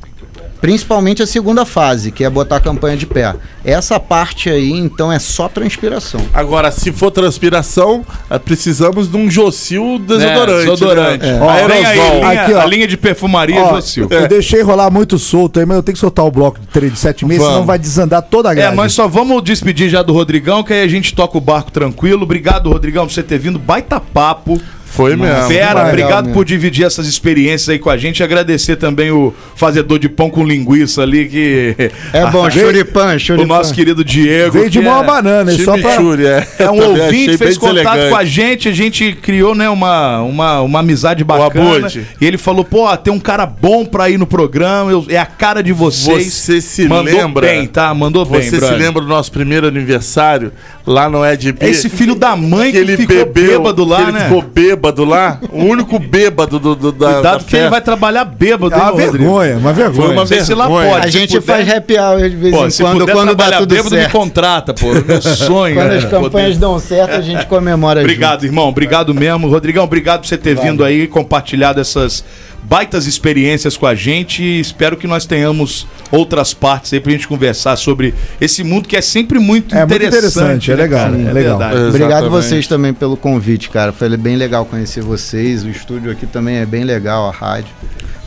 [0.60, 3.34] Principalmente a segunda fase, que é botar a campanha de pé.
[3.64, 6.20] Essa parte aí, então, é só transpiração.
[6.32, 10.52] Agora, se for transpiração, eh, precisamos de um Jocil desodorante.
[10.52, 11.26] É, desodorante.
[11.26, 11.40] Né?
[11.42, 12.14] Ó, vem aí, Aerosol.
[12.20, 12.60] linha- Aqui, ó.
[12.60, 14.06] a linha de perfumaria Ó, Jocil.
[14.08, 16.92] eu deixei rolar muito solto aí, mas eu tenho que soltar o bloco de 3
[16.92, 17.54] de 7 meses, Vamos.
[17.54, 18.76] senão vai desandar toda a É, grade.
[18.76, 22.22] nós só vamos despedir já do Rodrigão, que aí a gente toca o barco tranquilo.
[22.22, 23.58] Obrigado, Rodrigão, por você ter vindo.
[23.58, 24.60] Baita papo.
[24.94, 25.48] Foi mesmo.
[25.48, 26.34] Fera, obrigado mesmo.
[26.34, 28.22] por dividir essas experiências aí com a gente.
[28.22, 31.74] Agradecer também o fazedor de pão com linguiça ali, que.
[32.12, 33.46] É bom, Veio- churipan, O churipan.
[33.46, 34.52] nosso querido Diego.
[34.52, 35.92] Veio de mão a é- banana, só pra...
[35.92, 36.46] É.
[36.64, 38.10] É um ouvinte, fez contato deselegante.
[38.10, 41.88] com a gente, a gente criou, né, uma, uma, uma amizade bacana.
[42.20, 45.26] E ele falou, pô, tem um cara bom pra ir no programa, eu- é a
[45.26, 46.32] cara de vocês.
[46.32, 47.46] Você se Mandou lembra?
[47.46, 47.92] bem, tá?
[47.94, 48.78] Mandou bem, Você se brother.
[48.78, 50.52] lembra do nosso primeiro aniversário
[50.86, 53.96] lá no Ed É esse filho da mãe que que, ele ficou bebeu, bêbado lá,
[53.96, 54.20] que ele né?
[54.24, 57.70] ficou bêbado lá, o único bêbado do, do, da, Cuidado da que ele festa.
[57.70, 60.06] vai trabalhar bêbado, É uma vergonha, uma vergonha.
[60.06, 60.90] Foi uma vergonha.
[60.90, 61.06] pode.
[61.06, 63.52] A gente puder- faz happy hour de vez Pô, em se quando, puder quando dá
[63.58, 64.12] tudo bêbado, me certo.
[64.12, 64.86] contrata, pô.
[64.92, 65.74] Meu sonho.
[65.82, 68.10] Quando é as campanhas poder- dão certo, a gente comemora junto.
[68.10, 68.68] Obrigado, irmão.
[68.68, 69.48] Obrigado mesmo.
[69.48, 72.24] Rodrigão, obrigado por você ter vindo aí e compartilhado essas
[72.72, 74.42] baitas experiências com a gente.
[74.42, 79.02] Espero que nós tenhamos outras partes aí pra gente conversar sobre esse mundo que é
[79.02, 80.70] sempre muito É muito interessante.
[80.70, 81.16] interessante, é né, legal, cara?
[81.20, 81.58] é legal.
[81.58, 81.88] verdade.
[81.88, 83.92] Obrigado vocês também pelo convite, cara.
[83.92, 85.62] Foi bem legal conhecer vocês.
[85.64, 87.68] O estúdio aqui também é bem legal, a rádio.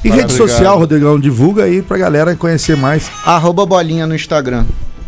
[0.03, 0.31] E rede Obrigado.
[0.37, 3.09] social, Rodrigão, divulga aí pra galera conhecer mais.
[3.25, 4.63] Arroba bolinha no Instagram.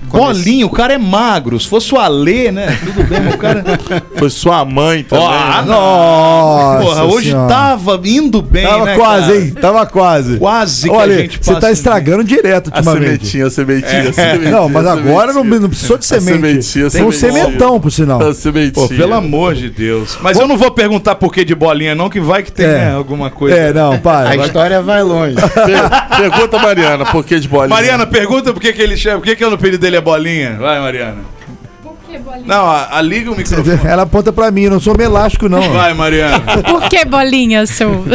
[0.10, 1.60] Bolinha, o cara é magro.
[1.60, 2.78] Se fosse o Alê, né?
[2.84, 3.64] Tudo bem, mas o cara.
[4.16, 5.26] Foi sua mãe também.
[5.26, 5.68] Ó, ah, né?
[5.68, 7.48] Nossa Porra, hoje Senhora.
[7.48, 9.38] tava indo bem, Tava né, quase, cara?
[9.40, 9.52] hein?
[9.62, 10.38] Tava quase.
[10.38, 13.06] Quase que Olha, a gente você tá estragando direto A ultimamente.
[13.28, 14.52] sementinha, a sementinha, a sementinha.
[14.52, 16.26] Não, mas a agora não, não precisou de A semente.
[16.64, 18.22] sementinha, a Tem um sementão, por sinal.
[18.22, 18.74] A sementinha.
[18.74, 20.18] Pô, pelo amor de Deus.
[20.22, 22.70] Mas eu não vou perguntar por que de bolinha, não, que vai que tem É.
[22.70, 23.56] né, alguma coisa.
[23.58, 24.30] É, não, para.
[24.30, 25.36] A história vai longe.
[25.36, 27.70] Per- Pergunta, Mariana, por que de bolinha?
[27.76, 29.18] Mariana, pergunta por que, que ele chama.
[29.20, 30.57] Por que, que o apelido dele é bolinha?
[30.60, 31.18] Vai, Mariana.
[31.84, 32.45] Por que bolinha?
[32.45, 33.80] Não, a, a liga o microfone.
[33.86, 35.61] Ela aponta pra mim, eu não sou melástico, não.
[35.74, 36.40] Vai, Mariana.
[36.64, 38.06] Por que bolinha, seu,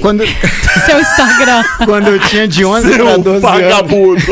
[0.00, 0.24] Quando,
[0.86, 1.62] seu Instagram?
[1.84, 3.42] quando eu tinha de 11 para Seu 12 anos.
[3.42, 4.22] vagabundo.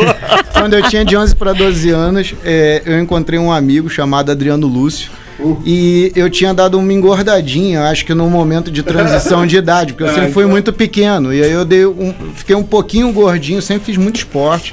[0.53, 4.67] Quando eu tinha de 11 para 12 anos, é, eu encontrei um amigo chamado Adriano
[4.67, 5.11] Lúcio.
[5.65, 10.09] E eu tinha dado uma engordadinha, acho que num momento de transição de idade, porque
[10.09, 11.35] eu sempre fui muito pequeno.
[11.35, 14.73] E aí eu dei um, fiquei um pouquinho gordinho, sempre fiz muito esporte.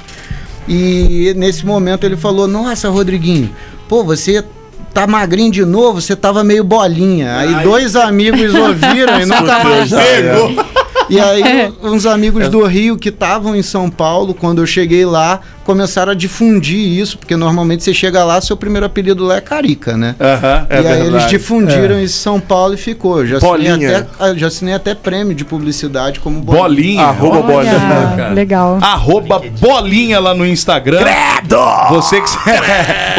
[0.68, 3.50] E nesse momento ele falou: Nossa, Rodriguinho,
[3.88, 4.44] pô, você
[4.92, 7.36] tá magrinho de novo, você tava meio bolinha.
[7.38, 9.90] Aí dois amigos ouviram e nunca mais.
[9.90, 10.64] Pegou.
[11.08, 15.40] E aí, uns amigos do Rio que estavam em São Paulo, quando eu cheguei lá,
[15.70, 19.96] começaram a difundir isso, porque normalmente você chega lá, seu primeiro apelido lá é Carica,
[19.96, 20.16] né?
[20.18, 20.66] Aham.
[20.68, 21.06] e aí verdade.
[21.06, 23.24] eles difundiram em São Paulo e ficou.
[23.24, 23.98] Já Bolinha.
[23.98, 26.60] até, ah, já assinei até prêmio de publicidade como bolinha.
[26.62, 27.02] Bolinha.
[27.04, 28.14] Arroba Olha, bolinha.
[28.16, 28.32] cara.
[28.34, 28.78] legal.
[28.82, 30.98] Arroba bolinha lá no Instagram.
[30.98, 31.56] Credo!
[31.90, 32.36] Você que se...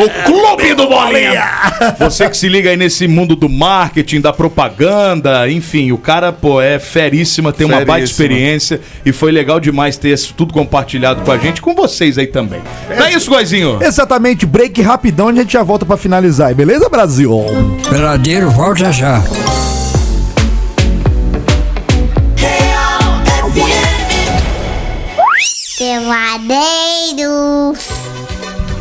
[0.02, 1.44] O clube do bolinha!
[2.00, 6.62] Você que se liga aí nesse mundo do marketing, da propaganda, enfim, o cara, pô,
[6.62, 8.26] é feríssima, tem uma baita Feríssima.
[8.26, 12.28] experiência e foi legal demais ter isso tudo compartilhado com a gente, com vocês aí
[12.28, 12.41] também.
[12.44, 13.80] Não é isso, Goizinho?
[13.82, 17.32] Exatamente, break rapidão, a gente já volta pra finalizar, beleza, Brasil?
[17.90, 19.22] Peladeiro, volta já.
[25.78, 28.01] Peladeiros.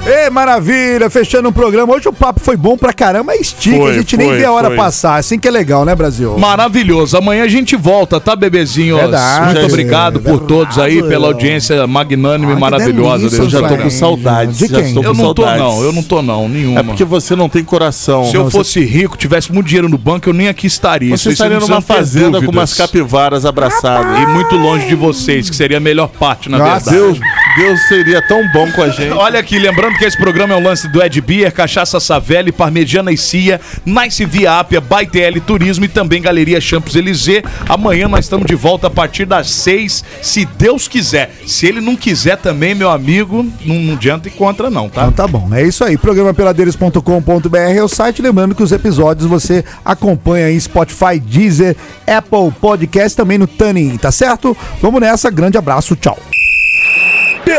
[0.06, 1.92] Ê, maravilha, fechando o programa.
[1.94, 4.44] Hoje o papo foi bom pra caramba, é estica, Foi, a gente nem foi, vê
[4.46, 4.76] a hora foi.
[4.76, 5.16] passar.
[5.16, 6.38] Assim que é legal, né, Brasil?
[6.38, 7.18] Maravilhoso.
[7.18, 8.98] Amanhã a gente volta, tá, bebezinhos?
[8.98, 9.44] Verdade.
[9.54, 10.46] Muito obrigado por Verdade.
[10.48, 14.56] todos aí, pela audiência magnânime Ah, e maravilhosa delícia, Eu já tô com saudades.
[14.58, 14.94] De quem?
[14.94, 15.62] com Eu não tô, saudades.
[15.62, 15.82] não.
[15.84, 16.48] Eu não tô, não.
[16.48, 16.80] Nenhuma.
[16.80, 18.24] É porque você não tem coração.
[18.24, 21.14] Se eu fosse rico, tivesse muito dinheiro no banco, eu nem aqui estaria.
[21.16, 22.54] Você estaria numa fazenda com dúvidas.
[22.56, 24.18] umas capivaras abraçadas.
[24.22, 27.20] E muito longe de vocês, que seria a melhor parte, na Nossa, verdade.
[27.20, 27.20] Deus,
[27.56, 29.12] Deus seria tão bom com a gente.
[29.12, 33.12] Olha aqui, lembrando que esse programa é um lance do Ed Beer, Cachaça Savelli, Parmegiana
[33.12, 37.42] e Cia, Nice Via Apia, Baitl Turismo e também Galeria Campos Elysée.
[37.68, 41.30] Amanhã nós estamos de volta a partir das seis, se Deus quiser.
[41.46, 45.02] Se ele não quiser também, meu amigo, não, não adianta e contra não, tá?
[45.02, 45.96] Então tá bom, é isso aí.
[45.96, 48.22] Programa peladeiros.com.br é o site.
[48.22, 54.10] Lembrando que os episódios você acompanha em Spotify, Deezer, Apple Podcast, também no Tuning, tá
[54.10, 54.56] certo?
[54.80, 56.18] Vamos nessa, grande abraço, tchau.